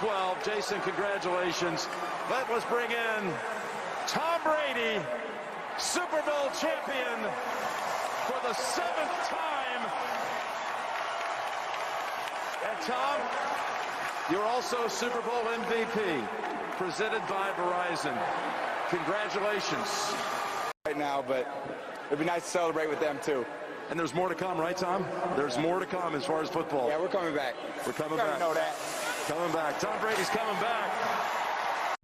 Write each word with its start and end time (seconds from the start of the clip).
12. 0.00 0.42
Jason, 0.42 0.80
congratulations. 0.80 1.86
Let 2.30 2.48
us 2.48 2.64
bring 2.70 2.90
in 2.90 3.32
Tom 4.06 4.40
Brady, 4.42 4.98
Super 5.76 6.22
Bowl 6.22 6.48
champion 6.58 7.20
for 8.24 8.40
the 8.48 8.54
seventh 8.54 9.12
time. 9.28 9.90
And 12.66 12.80
Tom, 12.86 13.20
you're 14.30 14.46
also 14.46 14.88
Super 14.88 15.20
Bowl 15.20 15.42
MVP, 15.44 16.26
presented 16.78 17.20
by 17.28 17.50
Verizon. 17.58 18.16
Congratulations. 18.88 20.14
Right 20.86 20.96
now, 20.96 21.22
but 21.28 21.46
it'd 22.06 22.18
be 22.18 22.24
nice 22.24 22.44
to 22.44 22.48
celebrate 22.48 22.88
with 22.88 23.00
them 23.00 23.18
too. 23.22 23.44
And 23.90 23.98
there's 23.98 24.14
more 24.14 24.30
to 24.30 24.34
come, 24.34 24.56
right, 24.56 24.76
Tom? 24.76 25.04
There's 25.36 25.58
more 25.58 25.78
to 25.78 25.84
come 25.84 26.14
as 26.14 26.24
far 26.24 26.40
as 26.40 26.48
football. 26.48 26.88
Yeah, 26.88 26.98
we're 26.98 27.08
coming 27.08 27.34
back. 27.34 27.54
We're 27.86 27.92
coming 27.92 28.18
You 28.18 28.24
back. 28.24 28.38
know 28.38 28.54
that. 28.54 28.74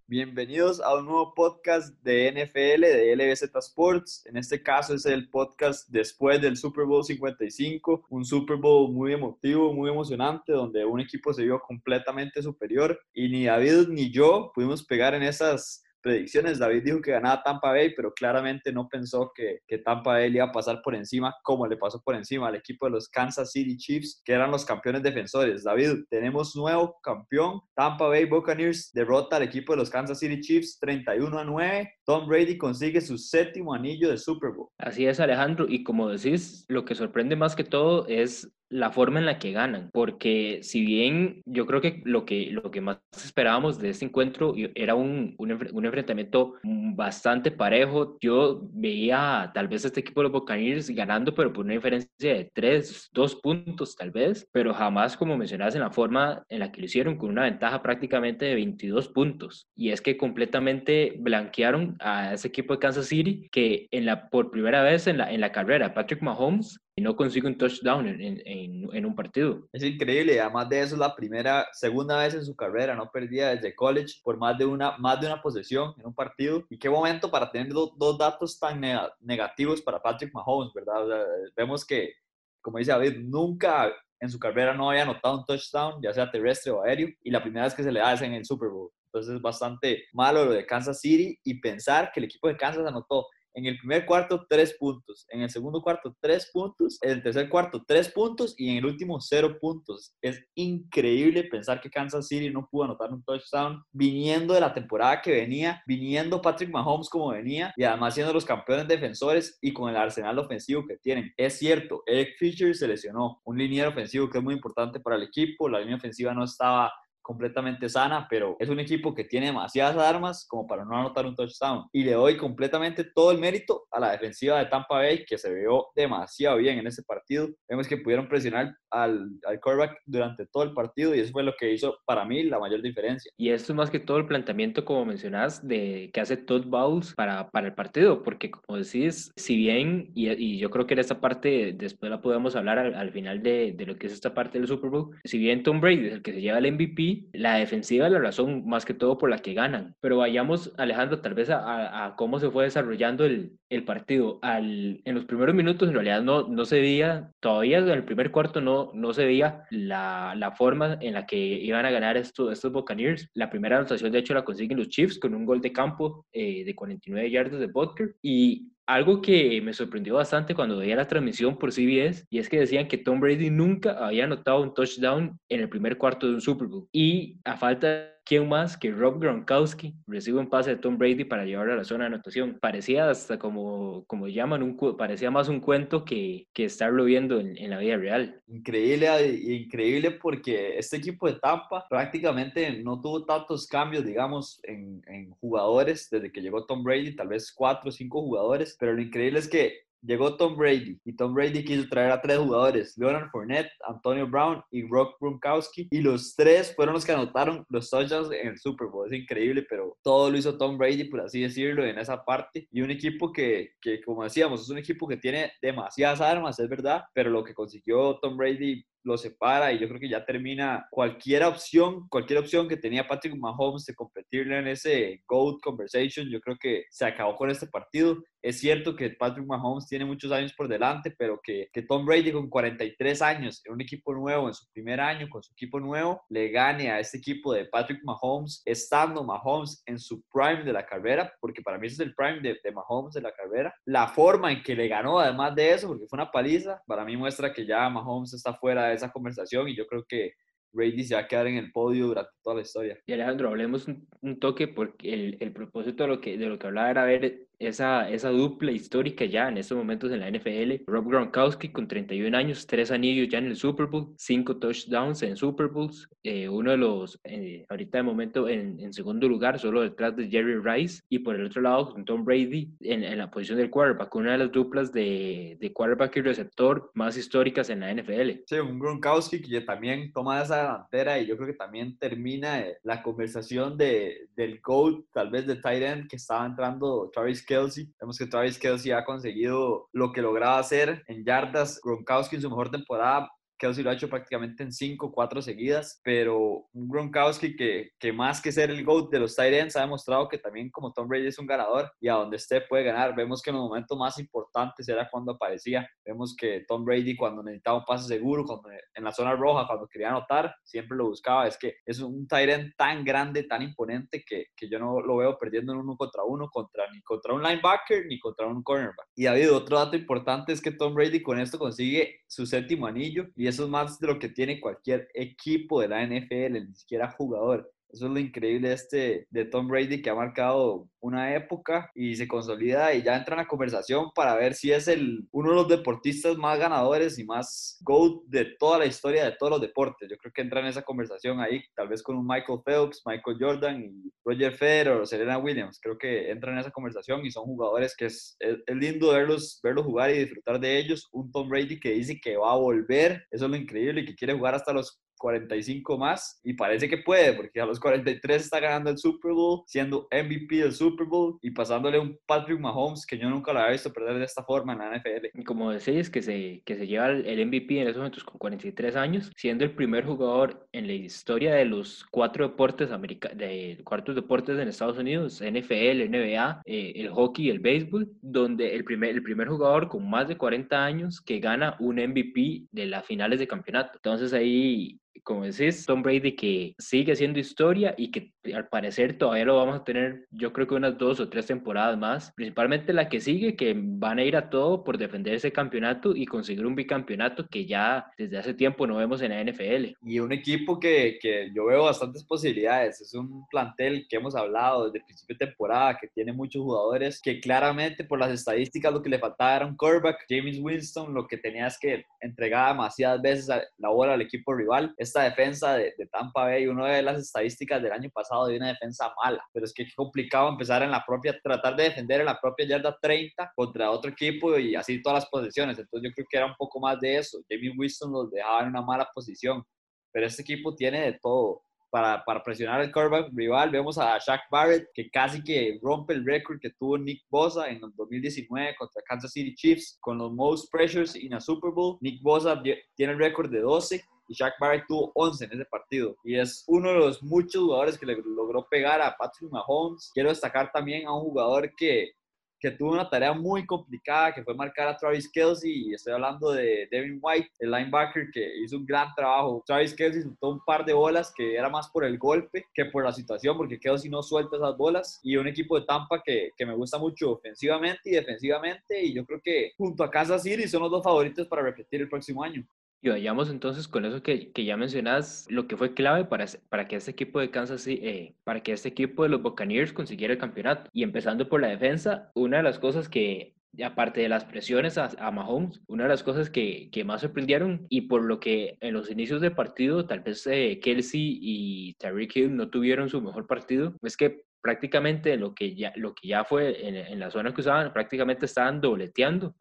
Bienvenidos 0.07 0.81
a 0.81 0.95
un 0.95 1.07
nuevo 1.07 1.35
podcast 1.35 1.93
de 2.05 2.31
NFL 2.31 2.83
de 2.83 3.17
LBZ 3.17 3.51
Sports. 3.57 4.25
En 4.27 4.37
este 4.37 4.63
caso 4.63 4.95
es 4.95 5.07
el 5.07 5.29
podcast 5.29 5.89
después 5.89 6.41
del 6.41 6.57
Super 6.57 6.85
Bowl 6.85 7.03
55, 7.03 8.07
un 8.11 8.25
Super 8.25 8.57
Bowl 8.59 8.93
muy 8.93 9.13
emotivo, 9.13 9.73
muy 9.73 9.91
emocionante, 9.91 10.53
donde 10.53 10.85
un 10.85 11.01
equipo 11.01 11.33
se 11.33 11.43
vio 11.43 11.59
completamente 11.59 12.41
superior. 12.43 13.01
Y 13.13 13.29
ni 13.29 13.47
David 13.47 13.89
ni 13.89 14.13
yo 14.13 14.53
pudimos 14.55 14.85
pegar 14.85 15.15
en 15.15 15.25
esas 15.25 15.83
predicciones. 16.07 16.61
David 16.61 16.85
dijo 16.85 17.01
que 17.01 17.11
ganaba 17.11 17.43
Tampa 17.43 17.71
Bay, 17.73 17.93
pero 17.97 18.13
claramente 18.13 18.73
no 18.73 18.89
pensó 18.89 19.33
que, 19.35 19.59
que 19.67 19.79
Tampa 19.79 20.13
Bay 20.13 20.31
le 20.31 20.37
iba 20.37 20.47
a 20.47 20.53
pasar 20.53 20.81
por 20.83 20.95
encima 20.95 21.35
como 21.43 21.67
le 21.67 21.77
pasó 21.77 22.01
por 22.01 22.15
encima 22.15 22.47
al 22.47 22.55
equipo 22.55 22.87
de 22.87 22.93
los 22.93 23.09
Kansas 23.09 23.51
City 23.51 23.77
Chiefs, 23.77 24.23
que 24.25 24.33
eran 24.33 24.53
los 24.53 24.65
campeones 24.65 25.03
defensores. 25.03 25.65
David, 25.65 26.05
tenemos 26.09 26.55
nuevo 26.55 26.97
campeón. 27.03 27.61
Tampa 27.75 28.07
Bay 28.07 28.25
Buccaneers 28.25 28.93
derrota 28.93 29.37
al 29.37 29.43
equipo 29.43 29.73
de 29.73 29.79
los 29.79 29.91
Kansas 29.91 30.21
City 30.21 30.41
Chiefs 30.41 30.79
31 30.79 31.37
a 31.37 31.45
9. 31.45 31.93
Tom 32.05 32.29
Brady 32.29 32.57
consigue 32.57 33.01
su 33.01 33.19
séptimo 33.19 33.75
anillo 33.75 34.09
de 34.09 34.19
Super 34.19 34.53
Bowl. 34.53 34.69
Así 34.79 35.07
es, 35.07 35.19
Alejandro. 35.19 35.67
Y 35.69 35.83
como 35.83 36.09
decís, 36.09 36.65
lo 36.69 36.85
que 36.85 36.95
sorprende 36.95 37.35
más 37.35 37.57
que 37.57 37.65
todo 37.65 38.07
es 38.07 38.49
la 38.69 38.91
forma 38.91 39.19
en 39.19 39.27
la 39.27 39.39
que 39.39 39.53
ganan, 39.53 39.91
porque 39.93 40.61
si 40.63 40.85
bien 40.85 41.43
yo 41.45 41.67
creo 41.67 41.81
que 41.81 42.03
lo 42.05 42.25
que, 42.25 42.51
lo 42.51 42.71
que 42.71 42.81
más 42.81 42.99
esperábamos 43.17 43.79
de 43.79 43.91
este 43.91 44.05
encuentro 44.05 44.55
era 44.75 44.95
un, 44.95 45.35
un, 45.39 45.51
enfrentamiento 45.87 46.55
bastante 46.63 47.51
parejo, 47.51 48.17
yo 48.21 48.69
veía 48.73 49.51
tal 49.55 49.69
vez 49.69 49.85
este 49.85 50.01
equipo 50.01 50.21
de 50.21 50.25
los 50.25 50.33
Buccaneers 50.33 50.91
ganando, 50.91 51.35
pero 51.35 51.53
por 51.53 51.65
una 51.65 51.75
diferencia 51.75 52.09
de 52.35 52.51
3, 52.53 53.11
2 53.13 53.37
puntos 53.37 53.97
tal 53.97 54.11
vez, 54.11 54.49
pero 54.53 54.75
jamás 54.75 55.17
como 55.17 55.37
mencionabas 55.37 55.75
en 55.75 55.83
la 55.83 55.91
forma 55.91 56.45
en 56.49 56.61
la 56.61 56.73
que 56.73 56.81
lo 56.81 56.87
hicieron, 56.87 57.17
con 57.17 57.31
una 57.31 57.45
ventaja 57.45 57.83
prácticamente 57.83 58.47
de 58.47 58.55
22 58.55 59.09
puntos. 59.09 59.67
Y 59.77 59.91
es 59.91 60.01
que 60.01 60.17
completamente 60.17 61.15
blanquearon 61.19 61.97
a 62.01 62.35
ese 62.35 62.49
equipo 62.49 62.75
de 62.75 62.81
Kansas 62.81 63.07
City 63.07 63.49
que 63.53 63.89
en 63.91 64.07
la, 64.07 64.29
por 64.29 64.51
primera 64.51 64.83
vez 64.83 65.07
en 65.07 65.19
la, 65.19 65.33
en 65.33 65.41
la 65.41 65.53
carrera, 65.53 65.95
Patrick 65.95 66.23
Mahomes 66.23 66.79
y 66.99 67.03
no 67.03 67.15
consigue 67.15 67.47
un 67.47 67.59
touchdown 67.59 68.09
en, 68.09 68.23
en, 68.23 68.89
en, 68.91 69.07
un 69.07 69.15
partido. 69.15 69.69
Es 69.71 69.83
increíble, 69.83 70.41
además 70.41 70.67
de 70.71 70.81
eso 70.81 70.95
es 70.95 70.99
la 70.99 71.15
primera, 71.15 71.69
segunda 71.73 72.17
vez 72.17 72.33
en 72.33 72.45
su 72.45 72.57
carrera, 72.57 72.95
no 72.95 73.11
perdía 73.11 73.51
desde 73.51 73.75
college 73.75 74.15
por 74.25 74.39
más 74.39 74.57
de 74.57 74.65
una, 74.65 74.97
más 74.97 75.21
de 75.21 75.27
una 75.27 75.43
posesión 75.43 75.93
en 75.99 76.07
un 76.07 76.15
partido. 76.15 76.65
Y 76.71 76.79
qué 76.79 76.89
momento 76.89 77.31
para 77.31 77.51
tener 77.51 77.69
do, 77.69 77.93
dos 77.99 78.17
datos 78.17 78.59
tan 78.59 78.81
negativos 79.21 79.83
para 79.83 80.01
Patrick 80.01 80.33
Mahomes, 80.33 80.73
¿verdad? 80.73 81.27
Vemos 81.55 81.85
que, 81.85 82.15
como 82.63 82.79
dice 82.79 82.93
David, 82.93 83.19
nunca 83.19 83.93
en 84.19 84.31
su 84.31 84.39
carrera 84.39 84.73
no 84.73 84.89
había 84.89 85.03
anotado 85.03 85.41
un 85.41 85.45
touchdown, 85.45 86.01
ya 86.03 86.15
sea 86.15 86.31
terrestre 86.31 86.73
o 86.73 86.83
aéreo, 86.83 87.11
y 87.23 87.31
la 87.31 87.43
primera 87.43 87.67
vez 87.67 87.75
que 87.75 87.83
se 87.83 87.93
le 87.93 88.01
es 88.01 88.23
en 88.23 88.33
el 88.33 88.47
Super 88.47 88.71
Bowl. 88.71 88.91
Entonces 89.05 89.35
es 89.35 89.43
bastante 89.43 90.05
malo 90.15 90.47
lo 90.47 90.53
de 90.53 90.65
Kansas 90.65 90.99
City 90.99 91.39
y 91.45 91.61
pensar 91.61 92.11
que 92.11 92.21
el 92.21 92.25
equipo 92.25 92.49
de 92.49 92.57
Kansas 92.57 92.87
anotó 92.87 93.27
en 93.57 93.65
el 93.65 93.79
primer 93.79 94.05
cuarto, 94.05 94.47
tres 94.49 94.77
puntos. 94.79 95.27
En 95.31 95.41
el 95.41 95.49
segundo 95.49 95.81
cuarto, 95.81 96.15
tres 96.21 96.51
puntos. 96.53 96.99
En 97.01 97.11
el 97.11 97.23
tercer 97.23 97.49
cuarto, 97.49 97.83
tres 97.87 98.11
puntos. 98.11 98.55
Y 98.59 98.69
en 98.69 98.77
el 98.77 98.85
último, 98.85 99.19
cero 99.19 99.57
puntos. 99.59 100.15
Es 100.21 100.45
increíble 100.55 101.43
pensar 101.45 101.81
que 101.81 101.89
Kansas 101.89 102.29
City 102.29 102.51
no 102.51 102.69
pudo 102.71 102.85
anotar 102.85 103.11
un 103.11 103.25
touchdown 103.25 103.83
viniendo 103.93 104.53
de 104.53 104.61
la 104.61 104.75
temporada 104.75 105.23
que 105.23 105.33
venía, 105.33 105.83
viniendo 105.87 106.43
Patrick 106.43 106.71
Mahomes 106.71 107.09
como 107.09 107.31
venía 107.31 107.73
y 107.77 107.85
además 107.85 108.13
siendo 108.13 108.35
los 108.35 108.45
campeones 108.45 108.89
defensores 108.89 109.59
y 109.63 109.73
con 109.73 109.89
el 109.89 109.97
arsenal 109.97 110.39
ofensivo 110.39 110.87
que 110.87 110.99
tienen. 110.99 111.33
Es 111.39 111.59
cierto, 111.59 112.03
Eric 112.05 112.37
Fisher 112.39 112.75
se 112.75 112.87
lesionó, 112.87 113.41
un 113.45 113.57
liniero 113.57 113.89
ofensivo 113.89 114.29
que 114.29 114.37
es 114.37 114.45
muy 114.45 114.55
importante 114.55 115.01
para 115.01 115.17
el 115.17 115.23
equipo. 115.23 115.67
La 115.67 115.81
línea 115.81 115.97
ofensiva 115.97 116.35
no 116.35 116.45
estaba 116.45 116.93
completamente 117.27 117.89
sana, 117.89 118.29
pero 118.31 118.57
es 118.61 118.69
un 118.69 118.79
equipo 118.79 119.13
que 119.13 119.25
tiene 119.25 119.47
demasiadas 119.47 119.97
armas 119.97 120.47
como 120.49 120.65
para 120.65 120.85
no 120.85 120.97
anotar 120.97 121.27
un 121.27 121.35
touchdown. 121.35 121.87
Y 121.93 122.05
le 122.05 122.13
doy 122.13 122.37
completamente 122.37 123.03
todo 123.03 123.33
el 123.33 123.39
mérito 123.39 123.89
a 123.91 123.99
la 123.99 124.13
defensiva 124.13 124.61
de 124.61 124.67
Tampa 124.67 124.99
Bay, 124.99 125.25
que 125.25 125.37
se 125.37 125.53
vio 125.53 125.89
demasiado 125.97 126.59
bien 126.59 126.79
en 126.79 126.87
ese 126.87 127.03
partido. 127.03 127.49
Vemos 127.69 127.89
que 127.89 127.97
pudieron 127.97 128.29
presionar 128.29 128.77
al, 128.93 129.29
al 129.45 129.61
quarterback 129.61 129.99
durante 130.07 130.47
todo 130.47 130.63
el 130.63 130.73
partido 130.73 131.17
y 131.17 131.21
eso 131.21 131.33
fue 131.33 131.43
lo 131.43 131.55
que 131.59 131.73
hizo 131.73 131.99
para 132.07 132.25
mí 132.25 132.45
la 132.45 132.61
mayor 132.61 132.81
diferencia. 132.81 133.33
Y 133.37 133.51
esto 133.51 133.73
es 133.73 133.77
más 133.77 133.91
que 133.91 133.99
todo 133.99 134.19
el 134.19 134.27
planteamiento, 134.27 134.85
como 134.85 135.05
mencionas, 135.05 135.67
de 135.67 136.11
que 136.13 136.21
hace 136.21 136.37
Todd 136.37 136.67
Bowles 136.67 137.13
para, 137.15 137.51
para 137.51 137.67
el 137.67 137.75
partido, 137.75 138.23
porque 138.23 138.53
como 138.53 138.79
decís, 138.79 139.33
si 139.35 139.57
bien, 139.57 140.13
y, 140.15 140.31
y 140.31 140.59
yo 140.59 140.71
creo 140.71 140.87
que 140.87 140.95
en 140.95 141.01
esta 141.01 141.21
parte 141.21 141.75
después 141.77 142.09
la 142.09 142.21
podemos 142.21 142.55
hablar 142.55 142.79
al, 142.79 142.95
al 142.95 143.11
final 143.11 143.43
de, 143.43 143.73
de, 143.73 143.87
lo 143.87 143.97
que 143.97 144.07
es 144.07 144.13
esta 144.13 144.33
parte 144.33 144.59
del 144.59 144.69
Super 144.69 144.91
Bowl, 144.91 145.11
si 145.25 145.39
bien 145.39 145.65
Tom 145.65 145.81
Brady 145.81 146.07
es 146.07 146.13
el 146.13 146.23
que 146.23 146.33
se 146.33 146.41
lleva 146.41 146.59
el 146.59 146.73
MVP, 146.73 147.16
la 147.33 147.57
defensiva 147.57 148.07
es 148.07 148.13
la 148.13 148.19
razón 148.19 148.67
más 148.67 148.85
que 148.85 148.95
todo 148.95 149.19
por 149.19 149.31
la 149.31 149.39
que 149.39 149.55
ganan. 149.55 149.95
Pero 150.01 150.19
vayamos, 150.19 150.73
Alejandro, 150.79 151.21
tal 151.21 151.35
vez 151.35 151.51
a, 151.51 152.07
a 152.07 152.17
cómo 152.17 152.39
se 152.39 152.51
fue 152.51 152.65
desarrollando 152.65 153.25
el, 153.25 153.59
el 153.69 153.85
partido. 153.85 154.39
Al, 154.43 155.01
en 155.05 155.15
los 155.15 155.25
primeros 155.25 155.55
minutos, 155.55 155.89
en 155.89 155.95
realidad, 155.95 156.23
no, 156.23 156.49
no 156.49 156.65
se 156.65 156.81
veía, 156.81 157.33
todavía 157.41 157.79
en 157.79 157.89
el 157.89 158.05
primer 158.05 158.31
cuarto 158.31 158.61
no, 158.61 158.91
no 158.95 159.13
se 159.13 159.25
veía 159.25 159.65
la, 159.71 160.35
la 160.37 160.53
forma 160.53 160.99
en 161.01 161.15
la 161.15 161.27
que 161.27 161.37
iban 161.37 161.87
a 161.87 161.91
ganar 161.91 162.17
estos, 162.17 162.53
estos 162.53 162.73
Buccaneers. 162.73 163.29
La 163.35 163.51
primera 163.51 163.77
anotación, 163.77 164.13
de 164.13 164.19
hecho, 164.19 164.35
la 164.35 164.45
consiguen 164.45 164.79
los 164.79 164.89
Chiefs 164.89 165.19
con 165.19 165.35
un 165.35 165.45
gol 165.45 165.61
de 165.61 165.73
campo 165.73 166.27
eh, 166.33 166.65
de 166.65 166.75
49 166.75 167.31
yardas 167.31 167.61
de 167.61 167.67
Butker. 167.67 168.17
Y 168.23 168.73
algo 168.87 169.21
que 169.21 169.61
me 169.63 169.73
sorprendió 169.73 170.15
bastante 170.15 170.55
cuando 170.55 170.79
veía 170.79 170.97
la 170.97 171.09
transmisión 171.09 171.59
por 171.59 171.73
CBS 171.73 172.25
y 172.31 172.39
es 172.39 172.49
que 172.49 172.61
decían 172.61 172.89
que 172.89 172.99
Tom 172.99 173.21
Brady 173.21 173.51
nunca 173.51 173.93
había 174.07 174.25
anotado 174.25 174.63
un 174.63 174.75
touchdown 174.75 175.39
en 175.49 175.61
el 175.61 175.69
primer 175.69 175.99
cuarto 175.99 176.29
de 176.29 176.35
un 176.35 176.41
Super 176.41 176.69
Bowl. 176.69 176.89
Y 176.93 177.39
a 177.45 177.57
falta 177.57 178.16
¿Quién 178.27 178.49
más 178.49 178.77
que 178.77 178.91
Rob 178.91 179.21
Gronkowski 179.21 179.95
recibe 180.09 180.41
un 180.41 180.51
pase 180.51 180.71
de 180.71 180.77
Tom 180.79 180.99
Brady 180.99 181.23
para 181.23 181.45
llevarlo 181.45 181.75
a 181.75 181.77
la 181.77 181.85
zona 181.85 182.05
de 182.05 182.09
anotación? 182.09 182.59
Parecía 182.61 183.09
hasta 183.09 183.39
como, 183.39 184.05
como 184.09 184.27
llaman, 184.27 184.65
un, 184.65 184.77
parecía 184.97 185.31
más 185.31 185.49
un 185.49 185.61
cuento 185.61 186.05
que, 186.05 186.49
que 186.53 186.65
estarlo 186.65 187.05
viendo 187.05 187.39
en, 187.39 187.57
en, 187.57 187.71
la 187.71 187.79
vida 187.79 187.97
real. 187.97 188.43
Increíble, 188.49 189.07
increíble 189.29 190.11
porque 190.11 190.77
este 190.77 190.97
equipo 190.97 191.29
de 191.29 191.39
Tampa 191.39 191.87
prácticamente 191.89 192.83
no 192.83 193.01
tuvo 193.01 193.25
tantos 193.25 193.69
cambios, 193.69 194.05
digamos, 194.05 194.59
en, 194.65 195.05
en 195.07 195.31
jugadores 195.31 196.11
desde 196.11 196.33
que 196.33 196.43
llegó 196.43 196.67
Tom 196.67 196.83
Brady, 196.83 197.15
tal 197.15 197.29
vez 197.29 197.53
cuatro 197.53 197.91
o 197.91 197.93
cinco 197.93 198.23
jugadores, 198.23 198.77
pero 198.81 198.93
lo 198.93 199.03
increíble 199.03 199.39
es 199.39 199.47
que 199.47 199.86
llegó 200.07 200.37
Tom 200.37 200.57
Brady 200.57 200.99
y 201.05 201.15
Tom 201.15 201.35
Brady 201.35 201.65
quiso 201.65 201.89
traer 201.89 202.13
a 202.13 202.21
tres 202.21 202.39
jugadores, 202.39 202.97
Leonard 202.97 203.31
Fournette, 203.31 203.71
Antonio 203.87 204.27
Brown 204.27 204.63
y 204.71 204.87
Rock 204.87 205.17
Gronkowski 205.21 205.89
y 205.91 206.01
los 206.01 206.35
tres 206.35 206.75
fueron 206.75 206.95
los 206.95 207.05
que 207.05 207.13
anotaron 207.13 207.65
los 207.69 207.91
touchdowns 207.91 208.31
en 208.33 208.49
el 208.49 208.59
Super 208.59 208.89
Bowl. 208.89 209.07
Es 209.07 209.21
increíble, 209.21 209.67
pero 209.69 209.97
todo 210.03 210.31
lo 210.31 210.39
hizo 210.39 210.57
Tom 210.57 210.79
Brady, 210.79 211.05
por 211.05 211.21
así 211.21 211.41
decirlo, 211.41 211.85
en 211.85 211.99
esa 211.99 212.25
parte. 212.25 212.69
Y 212.71 212.81
un 212.81 212.91
equipo 212.91 213.33
que, 213.33 213.71
que 213.81 214.01
como 214.03 214.25
decíamos, 214.25 214.63
es 214.63 214.71
un 214.71 214.79
equipo 214.79 215.09
que 215.09 215.17
tiene 215.17 215.53
demasiadas 215.61 216.21
armas, 216.21 216.59
es 216.59 216.69
verdad, 216.69 217.03
pero 217.13 217.31
lo 217.31 217.45
que 217.45 217.55
consiguió 217.55 218.19
Tom 218.21 218.37
Brady 218.37 218.85
lo 219.07 219.17
separa 219.17 219.73
y 219.73 219.79
yo 219.79 219.89
creo 219.89 220.01
que 220.01 220.09
ya 220.09 220.25
termina 220.25 220.87
cualquier 220.91 221.45
opción, 221.45 222.09
cualquier 222.09 222.41
opción 222.41 222.69
que 222.69 222.77
tenía 222.77 223.07
Patrick 223.07 223.37
Mahomes 223.37 223.87
de 223.87 223.95
competirle 223.95 224.59
en 224.59 224.67
ese 224.67 225.23
GOAT 225.27 225.61
conversation, 225.63 226.29
yo 226.29 226.41
creo 226.41 226.57
que 226.61 226.85
se 226.91 227.07
acabó 227.07 227.37
con 227.37 227.51
este 227.51 227.69
partido. 227.69 228.19
Es 228.43 228.61
cierto 228.61 228.95
que 228.95 229.11
Patrick 229.11 229.47
Mahomes 229.47 229.87
tiene 229.87 230.05
muchos 230.05 230.31
años 230.31 230.53
por 230.53 230.69
delante, 230.69 231.13
pero 231.17 231.41
que, 231.43 231.69
que 231.73 231.83
Tom 231.83 232.05
Brady 232.05 232.33
con 232.33 232.49
43 232.49 233.23
años 233.23 233.63
en 233.65 233.75
un 233.75 233.81
equipo 233.81 234.15
nuevo, 234.15 234.49
en 234.49 234.55
su 234.55 234.67
primer 234.73 235.01
año 235.01 235.29
con 235.29 235.43
su 235.43 235.53
equipo 235.53 235.81
nuevo, 235.81 236.23
le 236.29 236.51
gane 236.51 236.91
a 236.91 237.01
este 237.01 237.19
equipo 237.19 237.53
de 237.53 237.65
Patrick 237.65 238.01
Mahomes, 238.05 238.63
estando 238.65 239.25
Mahomes 239.25 239.83
en 239.87 239.99
su 239.99 240.23
prime 240.33 240.65
de 240.65 240.73
la 240.73 240.87
carrera, 240.87 241.33
porque 241.41 241.63
para 241.63 241.79
mí 241.79 241.87
es 241.87 241.99
el 242.01 242.15
prime 242.15 242.41
de, 242.41 242.59
de 242.63 242.73
Mahomes 242.73 243.15
de 243.15 243.23
la 243.23 243.33
carrera. 243.33 243.75
La 243.85 244.09
forma 244.09 244.53
en 244.53 244.63
que 244.63 244.75
le 244.75 244.89
ganó, 244.89 245.19
además 245.19 245.55
de 245.55 245.73
eso, 245.73 245.89
porque 245.89 246.07
fue 246.09 246.17
una 246.17 246.31
paliza, 246.31 246.83
para 246.87 247.05
mí 247.05 247.17
muestra 247.17 247.53
que 247.53 247.67
ya 247.67 247.89
Mahomes 247.89 248.35
está 248.35 248.55
fuera 248.55 248.89
de 248.89 248.96
esa 248.97 249.11
conversación 249.11 249.69
y 249.69 249.77
yo 249.77 249.87
creo 249.87 250.05
que 250.09 250.33
Brady 250.73 251.05
se 251.05 251.15
va 251.15 251.23
a 251.23 251.29
quedar 251.29 251.47
en 251.47 251.57
el 251.57 251.73
podio 251.73 252.07
durante 252.07 252.33
toda 252.43 252.57
la 252.57 252.63
historia. 252.63 252.99
Y 253.07 253.13
Alejandro, 253.13 253.49
hablemos 253.49 253.87
un, 253.89 254.39
toque 254.39 254.69
porque 254.69 255.15
el, 255.15 255.37
el, 255.41 255.53
propósito 255.53 256.05
de 256.05 256.09
lo, 256.09 256.21
que, 256.21 256.37
de 256.37 256.47
lo 256.47 256.59
que 256.59 256.67
hablaba 256.67 256.91
era 256.91 257.05
ver 257.05 257.47
esa, 257.59 258.09
esa 258.11 258.31
dupla 258.31 258.73
histórica 258.73 259.25
ya 259.25 259.49
en 259.49 259.59
estos 259.59 259.77
momentos 259.77 260.11
en 260.13 260.21
la 260.21 260.31
NFL. 260.31 260.85
Rob 260.87 261.09
Gronkowski 261.09 261.71
con 261.71 261.89
31 261.89 262.37
años, 262.37 262.67
tres 262.67 262.91
anillos 262.91 263.29
ya 263.29 263.39
en 263.39 263.47
el 263.47 263.57
Super 263.57 263.87
Bowl, 263.87 264.15
cinco 264.17 264.57
touchdowns 264.57 265.23
en 265.23 265.37
Super 265.37 265.69
Bowls, 265.69 266.09
eh, 266.23 266.49
uno 266.49 266.73
de 266.73 266.77
los, 266.77 267.19
eh, 267.25 267.65
ahorita 267.69 267.99
de 267.99 268.03
momento 268.03 268.49
en, 268.49 268.79
en, 268.81 268.93
segundo 268.93 269.29
lugar, 269.29 269.59
solo 269.59 269.83
detrás 269.83 270.17
de 270.17 270.29
Jerry 270.29 270.59
Rice, 270.59 271.03
y 271.09 271.21
por 271.21 271.37
el 271.37 271.47
otro 271.47 271.63
lado 271.63 271.93
con 271.93 272.05
Tom 272.05 272.25
Brady 272.25 272.73
en, 272.81 273.05
en 273.05 273.19
la 273.19 273.31
posición 273.31 273.59
del 273.59 273.71
quarterback, 273.71 274.15
una 274.15 274.33
de 274.33 274.39
las 274.39 274.53
duplas 274.53 274.93
de, 274.93 275.57
de, 275.61 275.73
quarterback 275.73 276.17
y 276.17 276.23
receptor 276.23 276.91
más 276.95 277.17
históricas 277.17 277.71
en 277.71 277.81
la 277.81 277.93
NFL. 277.93 278.43
Sí, 278.47 278.59
un 278.59 278.79
Gronkowski 278.79 279.41
que 279.41 279.61
también 279.61 280.13
toma 280.13 280.43
esa 280.43 280.63
delantera 280.63 281.19
y 281.19 281.27
yo 281.27 281.37
creo 281.37 281.49
que 281.49 281.55
también 281.55 281.97
termina 281.99 282.65
la 282.83 283.03
conversación 283.03 283.77
de, 283.77 284.29
del 284.35 284.61
GOAT, 284.61 285.05
tal 285.13 285.31
vez 285.31 285.47
de 285.47 285.57
tight 285.57 285.83
end 285.83 286.09
que 286.09 286.17
estaba 286.17 286.47
entrando 286.47 287.11
Travis 287.13 287.46
Kelsey. 287.47 287.91
Vemos 288.01 288.19
que 288.19 288.27
Travis 288.27 288.59
Kelsey 288.59 288.93
ha 288.93 289.05
conseguido 289.05 289.89
lo 289.93 290.13
que 290.13 290.21
lograba 290.21 290.59
hacer 290.59 291.05
en 291.07 291.25
yardas. 291.25 291.81
Gronkowski 291.83 292.37
en 292.37 292.43
su 292.43 292.51
mejor 292.51 292.71
temporada 292.71 293.31
Kelsey 293.59 293.83
lo 293.83 293.91
ha 293.91 293.95
hecho 293.95 294.09
prácticamente 294.09 294.63
en 294.63 294.73
5, 294.73 295.13
4 295.13 295.43
seguidas, 295.43 296.01
pero 296.03 296.67
un 296.73 296.89
Gronkowski 296.89 297.57
que, 297.57 297.91
que 297.99 298.13
más 298.13 298.41
que 298.41 298.53
ser 298.53 298.71
el 298.71 298.85
GOAT 298.85 299.11
de 299.11 299.21
los 299.21 299.35
tight 299.35 299.55
ends 299.55 299.77
ha 299.77 299.83
demostrado 299.83 300.29
que 300.29 300.39
también 300.39 300.71
como 300.71 300.93
Tom 300.93 301.09
Brady 301.09 301.27
es 301.29 301.39
un 301.39 301.47
ganador 301.47 301.93
y 302.01 302.09
a 302.09 302.15
donde 302.15 302.37
esté 302.37 302.61
puede 302.61 302.85
ganar. 302.85 303.15
Vemos 303.15 303.43
que 303.43 303.51
en 303.51 303.57
los 303.57 303.69
momentos 303.69 303.97
más 303.99 304.19
importantes 304.19 304.89
era 304.89 305.09
cuando 305.11 305.33
aparecía. 305.33 305.89
Vemos 306.05 306.35
que 306.37 306.65
Tom 306.67 306.85
Brady 306.85 307.17
cuando 307.17 307.43
necesitaba 307.43 307.79
un 307.79 307.85
pase 307.85 308.07
seguro, 308.07 308.45
cuando 308.45 308.69
en 308.71 309.05
la 309.05 309.13
zona 309.13 309.35
roja, 309.35 309.67
cuando 309.67 309.87
quería 309.89 310.09
anotar, 310.09 310.55
siempre 310.63 310.97
lo 310.97 311.07
buscaba. 311.07 311.47
Es 311.47 311.57
que 311.59 311.77
es 311.85 312.01
un 312.01 312.27
tight 312.27 312.49
end 312.49 312.73
tan 312.77 313.05
grande, 313.05 313.45
tan 313.45 313.63
imponente 313.63 314.25
que, 314.27 314.47
que 314.57 314.69
yo 314.69 314.79
no 314.79 315.01
lo 315.01 315.17
veo 315.17 315.39
perdiendo 315.39 315.73
en 315.73 315.79
uno 315.79 315.97
contra 315.97 316.23
uno, 316.25 316.49
contra, 316.51 316.91
ni 316.93 317.03
contra 317.03 317.35
un 317.35 317.43
linebacker 317.43 318.07
ni 318.07 318.19
contra 318.19 318.47
un 318.47 318.63
cornerback. 318.63 319.09
Y 319.15 319.27
habido 319.27 319.57
otro 319.57 319.79
dato 319.79 319.97
importante 319.97 320.53
es 320.53 320.61
que 320.61 320.73
Tom 320.73 320.95
Brady 320.95 321.23
con 321.23 321.39
esto 321.39 321.59
consigue 321.59 322.21
su 322.27 322.47
séptimo 322.47 322.87
anillo 322.87 323.29
y 323.37 323.46
eso 323.47 323.65
es 323.65 323.71
más 323.71 323.99
de 323.99 324.07
lo 324.07 324.19
que 324.19 324.29
tiene 324.29 324.61
cualquier 324.61 325.09
equipo 325.15 325.81
de 325.81 325.89
la 325.89 326.05
NFL, 326.05 326.53
ni 326.67 326.75
siquiera 326.75 327.11
jugador. 327.11 327.73
Eso 327.91 328.07
es 328.07 328.13
lo 328.13 328.19
increíble 328.19 328.73
este, 328.73 329.27
de 329.31 329.45
Tom 329.45 329.69
Brady 329.69 330.03
que 330.03 330.11
ha 330.11 330.15
marcado 330.15 330.89
una 331.01 331.35
época 331.35 331.91
y 331.95 332.17
se 332.17 332.27
consolida 332.27 332.93
y 332.95 333.03
ya 333.03 333.17
entra 333.17 333.35
en 333.35 333.43
la 333.43 333.47
conversación 333.47 334.11
para 334.15 334.35
ver 334.35 334.55
si 334.55 334.73
es 334.73 334.89
el, 334.89 335.27
uno 335.31 335.51
de 335.51 335.57
los 335.57 335.69
deportistas 335.69 336.37
más 336.37 336.59
ganadores 336.59 337.19
y 337.19 337.25
más 337.25 337.79
GOAT 337.83 338.25
de 338.27 338.45
toda 338.59 338.81
la 338.81 338.87
historia 338.87 339.25
de 339.25 339.37
todos 339.39 339.53
los 339.53 339.61
deportes. 339.61 340.09
Yo 340.11 340.17
creo 340.17 340.33
que 340.33 340.43
entra 340.43 340.61
en 340.61 340.67
esa 340.67 340.83
conversación 340.83 341.41
ahí, 341.41 341.63
tal 341.75 341.89
vez 341.89 342.03
con 342.03 342.17
un 342.17 342.27
Michael 342.27 342.61
Phelps, 342.65 343.03
Michael 343.07 343.37
Jordan 343.39 343.83
y 343.83 344.13
Roger 344.25 344.53
Federer 344.55 344.95
o 344.95 345.07
Serena 345.07 345.39
Williams. 345.39 345.79
Creo 345.81 345.97
que 345.97 346.31
entra 346.31 346.53
en 346.53 346.59
esa 346.59 346.71
conversación 346.71 347.25
y 347.25 347.31
son 347.31 347.45
jugadores 347.45 347.95
que 347.97 348.07
es, 348.07 348.37
es, 348.41 348.59
es 348.67 348.77
lindo 348.77 349.13
verlos, 349.13 349.61
verlos 349.63 349.85
jugar 349.85 350.11
y 350.11 350.19
disfrutar 350.19 350.59
de 350.59 350.79
ellos. 350.79 351.09
Un 351.13 351.31
Tom 351.31 351.49
Brady 351.49 351.79
que 351.79 351.93
dice 351.93 352.19
que 352.21 352.37
va 352.37 352.53
a 352.53 352.57
volver, 352.57 353.27
eso 353.31 353.45
es 353.45 353.51
lo 353.51 353.57
increíble 353.57 354.01
y 354.01 354.07
que 354.07 354.17
quiere 354.17 354.35
jugar 354.35 354.55
hasta 354.55 354.73
los 354.73 355.01
45 355.19 355.99
más 355.99 356.41
y 356.45 356.55
parece 356.55 356.89
que 356.89 356.99
puede 356.99 357.33
porque 357.35 357.61
a 357.61 357.67
los 357.67 357.81
43 357.81 358.43
está 358.43 358.61
ganando 358.61 358.91
el 358.91 358.99
Super 358.99 359.33
Bowl, 359.33 359.63
siendo 359.67 360.09
MVP 360.11 360.57
del 360.57 360.73
Super 360.73 361.07
Bowl 361.07 361.39
y 361.43 361.51
pasándole 361.51 361.99
un 361.99 362.19
Patrick 362.27 362.59
Mahomes 362.59 363.07
que 363.07 363.19
yo 363.19 363.29
nunca 363.29 363.53
lo 363.53 363.61
había 363.61 363.73
visto 363.73 363.93
perder 363.93 364.19
de 364.19 364.25
esta 364.25 364.43
forma 364.43 364.73
en 364.73 364.79
la 364.79 364.99
NFL. 364.99 365.43
Como 365.45 365.73
decís, 365.73 366.11
que 366.11 366.23
se, 366.23 366.63
que 366.65 366.77
se 366.77 366.87
lleva 366.87 367.11
el 367.11 367.47
MVP 367.47 367.81
en 367.81 367.89
esos 367.89 367.99
momentos 367.99 368.25
con 368.25 368.39
43 368.39 368.97
años, 368.97 369.33
siendo 369.37 369.65
el 369.65 369.73
primer 369.73 370.05
jugador 370.05 370.67
en 370.73 370.87
la 370.87 370.93
historia 370.93 371.55
de 371.55 371.65
los 371.65 372.05
cuatro 372.11 372.49
deportes 372.49 372.89
de 373.35 373.81
cuartos 373.85 374.15
deportes 374.15 374.59
en 374.59 374.69
Estados 374.69 374.99
Unidos, 374.99 375.41
NFL, 375.41 376.09
NBA, 376.09 376.63
eh, 376.65 376.93
el 376.97 377.11
hockey 377.11 377.47
y 377.47 377.51
el 377.51 377.61
béisbol, 377.61 378.11
donde 378.23 378.75
el 378.75 378.85
primer, 378.85 379.11
el 379.11 379.23
primer 379.23 379.49
jugador 379.49 379.89
con 379.89 380.09
más 380.09 380.29
de 380.29 380.37
40 380.37 380.85
años 380.85 381.21
que 381.21 381.41
gana 381.41 381.77
un 381.81 381.97
MVP 381.97 382.65
de 382.71 382.87
las 382.87 383.05
finales 383.05 383.39
de 383.39 383.47
campeonato. 383.47 383.93
Entonces 383.97 384.33
ahí 384.33 384.99
como 385.23 385.45
decís, 385.45 385.85
Tom 385.87 386.03
Brady 386.03 386.37
que 386.37 386.75
sigue 386.79 387.17
siendo 387.17 387.39
historia 387.39 387.95
y 387.97 388.11
que 388.11 388.33
al 388.55 388.69
parecer 388.69 389.19
todavía 389.19 389.45
lo 389.45 389.57
vamos 389.57 389.77
a 389.77 389.85
tener, 389.85 390.27
yo 390.31 390.53
creo 390.53 390.67
que 390.67 390.75
unas 390.75 390.99
dos 390.99 391.21
o 391.21 391.29
tres 391.29 391.47
temporadas 391.47 391.99
más, 391.99 392.33
principalmente 392.35 392.93
la 392.93 393.09
que 393.09 393.21
sigue, 393.21 393.57
que 393.57 393.75
van 393.77 394.19
a 394.19 394.25
ir 394.25 394.37
a 394.37 394.51
todo 394.51 394.85
por 394.85 394.99
defender 394.99 395.35
ese 395.35 395.53
campeonato 395.53 396.15
y 396.15 396.27
conseguir 396.27 396.67
un 396.67 396.75
bicampeonato 396.75 397.49
que 397.49 397.67
ya 397.67 398.11
desde 398.17 398.39
hace 398.39 398.55
tiempo 398.55 398.87
no 398.87 398.97
vemos 398.97 399.23
en 399.23 399.31
la 399.31 399.43
NFL. 399.43 399.97
Y 400.03 400.21
un 400.21 400.33
equipo 400.33 400.79
que, 400.79 401.19
que 401.21 401.51
yo 401.55 401.67
veo 401.67 401.85
bastantes 401.85 402.25
posibilidades, 402.25 403.01
es 403.01 403.15
un 403.15 403.47
plantel 403.49 404.07
que 404.09 404.17
hemos 404.17 404.35
hablado 404.35 404.87
desde 404.87 404.99
el 404.99 405.05
principio 405.05 405.37
de 405.39 405.47
temporada, 405.47 405.99
que 406.01 406.09
tiene 406.09 406.33
muchos 406.33 406.63
jugadores, 406.63 407.21
que 407.21 407.41
claramente 407.41 408.05
por 408.05 408.19
las 408.19 408.31
estadísticas 408.31 408.93
lo 408.93 409.03
que 409.03 409.11
le 409.11 409.19
faltaba 409.19 409.57
era 409.57 409.67
un 409.67 409.77
quarterback, 409.77 410.25
James 410.29 410.59
Winston, 410.61 411.15
lo 411.15 411.27
que 411.27 411.37
tenía 411.37 411.67
es 411.67 411.79
que 411.79 412.05
entregaba 412.21 412.69
demasiadas 412.69 413.23
veces 413.23 413.49
la 413.79 413.89
bola 413.89 414.15
al 414.15 414.23
equipo 414.23 414.55
rival. 414.55 414.95
Esta 415.07 415.23
defensa 415.23 415.75
de, 415.75 415.95
de 415.97 416.07
Tampa 416.09 416.47
Bay, 416.47 416.67
uno 416.67 416.85
de 416.85 417.01
las 417.01 417.21
estadísticas 417.21 417.81
del 417.81 417.93
año 417.93 418.11
pasado, 418.11 418.49
de 418.49 418.57
una 418.57 418.67
defensa 418.67 419.15
mala, 419.23 419.41
pero 419.53 419.65
es 419.65 419.73
que 419.73 419.85
es 419.85 419.95
complicado 419.95 420.49
empezar 420.49 420.83
en 420.83 420.91
la 420.91 421.05
propia, 421.07 421.39
tratar 421.41 421.77
de 421.77 421.85
defender 421.85 422.19
en 422.19 422.27
la 422.27 422.41
propia 422.41 422.67
yarda 422.67 422.99
30 423.01 423.53
contra 423.55 423.93
otro 423.93 424.11
equipo 424.11 424.59
y 424.59 424.75
así 424.75 425.01
todas 425.01 425.23
las 425.23 425.31
posiciones. 425.31 425.79
Entonces 425.79 426.11
yo 426.11 426.13
creo 426.13 426.27
que 426.29 426.37
era 426.37 426.47
un 426.47 426.57
poco 426.59 426.81
más 426.81 426.99
de 426.99 427.19
eso. 427.19 427.39
Jamie 427.49 427.73
Winston 427.79 428.11
los 428.11 428.33
dejaba 428.33 428.63
en 428.63 428.71
una 428.71 428.83
mala 428.83 429.09
posición, 429.15 429.63
pero 430.11 430.27
este 430.27 430.43
equipo 430.43 430.75
tiene 430.75 431.03
de 431.03 431.19
todo. 431.23 431.63
Para, 431.89 432.23
para, 432.25 432.43
presionar 432.43 432.81
el 432.83 432.93
quarterback 432.93 433.31
rival. 433.33 433.71
Vemos 433.71 433.97
a 433.97 434.19
Shaq 434.19 434.51
Barrett, 434.51 434.89
que 434.93 435.09
casi 435.09 435.43
que 435.43 435.79
rompe 435.81 436.15
el 436.15 436.27
récord 436.27 436.59
que 436.61 436.71
tuvo 436.71 436.99
Nick 436.99 437.23
Bosa 437.31 437.69
en 437.69 437.77
el 437.77 437.93
2019 437.95 438.75
contra 438.77 439.01
Kansas 439.07 439.33
City 439.33 439.55
Chiefs 439.55 439.97
con 440.01 440.19
los 440.19 440.33
most 440.33 440.71
pressures 440.71 441.15
en 441.15 441.31
la 441.31 441.41
Super 441.41 441.71
Bowl. 441.71 441.97
Nick 442.01 442.21
Bosa 442.21 442.61
tiene 442.97 443.13
el 443.13 443.19
récord 443.19 443.51
de 443.51 443.61
12 443.61 444.05
y 444.29 444.35
Shaq 444.35 444.55
Barrett 444.61 444.85
tuvo 444.87 445.13
11 445.15 445.45
en 445.45 445.53
ese 445.53 445.65
partido. 445.67 446.17
Y 446.25 446.39
es 446.39 446.65
uno 446.67 446.91
de 446.91 446.99
los 446.99 447.23
muchos 447.23 447.63
jugadores 447.63 447.99
que 447.99 448.07
le 448.07 448.17
logró 448.17 448.67
pegar 448.69 449.01
a 449.01 449.17
Patrick 449.17 449.51
Mahomes. 449.51 450.11
Quiero 450.15 450.31
destacar 450.31 450.71
también 450.73 451.07
a 451.07 451.15
un 451.15 451.23
jugador 451.23 451.73
que, 451.77 452.13
que 452.59 452.71
tuvo 452.71 452.93
una 452.93 453.09
tarea 453.09 453.33
muy 453.33 453.67
complicada, 453.67 454.33
que 454.33 454.43
fue 454.43 454.55
marcar 454.55 454.89
a 454.89 454.97
Travis 454.97 455.31
Kelsey, 455.31 455.89
y 455.89 455.95
estoy 455.95 456.15
hablando 456.15 456.53
de 456.53 456.89
Devin 456.91 457.19
White, 457.23 457.51
el 457.59 457.71
linebacker 457.71 458.31
que 458.33 458.59
hizo 458.65 458.77
un 458.77 458.87
gran 458.87 459.09
trabajo. 459.15 459.63
Travis 459.67 459.95
Kelsey 459.95 460.23
soltó 460.23 460.51
un 460.51 460.65
par 460.65 460.85
de 460.85 460.93
bolas 460.93 461.33
que 461.35 461.55
era 461.55 461.69
más 461.69 461.89
por 461.91 462.05
el 462.05 462.19
golpe 462.19 462.65
que 462.75 462.87
por 462.87 463.05
la 463.05 463.13
situación, 463.13 463.57
porque 463.57 463.79
Kelsey 463.79 464.11
no 464.11 464.23
suelta 464.23 464.57
esas 464.57 464.77
bolas, 464.77 465.21
y 465.23 465.37
un 465.37 465.47
equipo 465.47 465.79
de 465.79 465.87
Tampa 465.87 466.23
que, 466.25 466.51
que 466.57 466.67
me 466.67 466.75
gusta 466.75 466.99
mucho 466.99 467.33
ofensivamente 467.33 468.01
y 468.05 468.13
defensivamente, 468.13 469.03
y 469.03 469.15
yo 469.15 469.25
creo 469.25 469.41
que 469.43 469.73
junto 469.77 470.03
a 470.03 470.11
Kansas 470.11 470.43
City 470.43 470.67
son 470.67 470.83
los 470.83 470.91
dos 470.91 471.05
favoritos 471.05 471.47
para 471.47 471.63
repetir 471.63 472.01
el 472.01 472.09
próximo 472.09 472.43
año. 472.43 472.67
Y 473.03 473.09
vayamos 473.09 473.51
entonces 473.51 473.89
con 473.89 474.05
eso 474.05 474.23
que, 474.23 474.51
que, 474.53 474.65
ya 474.65 474.77
mencionas, 474.77 475.47
lo 475.49 475.67
que 475.69 475.77
fue 475.77 475.95
clave 475.95 476.25
para, 476.25 476.47
para 476.69 476.89
que 476.89 476.97
este 476.97 477.11
equipo 477.13 477.41
de 477.41 477.51
Kansas 477.51 477.87
eh, 477.87 478.35
para 478.45 478.63
que 478.63 478.73
este 478.73 478.89
equipo 478.89 479.23
de 479.23 479.29
los 479.29 479.43
Buccaneers 479.43 479.93
consiguiera 479.93 480.35
el 480.35 480.41
campeonato. 480.41 480.91
Y 480.93 481.03
empezando 481.03 481.49
por 481.49 481.61
la 481.61 481.69
defensa, 481.69 482.31
una 482.35 482.59
de 482.59 482.63
las 482.63 482.79
cosas 482.79 483.09
que, 483.09 483.55
aparte 483.85 484.21
de 484.21 484.29
las 484.29 484.45
presiones 484.45 484.99
a, 484.99 485.11
a 485.19 485.31
Mahomes, 485.31 485.81
una 485.87 486.05
de 486.05 486.09
las 486.09 486.23
cosas 486.23 486.51
que, 486.51 486.89
que, 486.91 487.05
más 487.05 487.21
sorprendieron 487.21 487.87
y 487.89 488.03
por 488.03 488.25
lo 488.25 488.41
que 488.41 488.79
en 488.81 488.95
los 488.95 489.11
inicios 489.11 489.41
del 489.41 489.53
partido 489.53 490.07
tal 490.07 490.21
vez 490.21 490.47
eh, 490.47 490.81
Kelsey 490.83 491.39
y 491.41 491.95
Tyreek 491.99 492.37
Hill 492.37 492.57
no 492.57 492.71
tuvieron 492.71 493.09
su 493.09 493.21
mejor 493.21 493.47
partido, 493.47 493.95
es 494.03 494.17
que 494.17 494.46
prácticamente 494.67 495.37
lo 495.37 495.55
que 495.55 495.77
ya, 495.77 495.93
lo 495.95 496.13
que 496.13 496.27
ya 496.27 496.43
fue 496.43 496.89
en, 496.89 497.21
la 497.21 497.31
zona 497.31 497.55
que 497.55 497.61
usaban, 497.61 497.93
prácticamente 497.93 498.47
estaban 498.47 498.81
dobleteando 498.81 499.55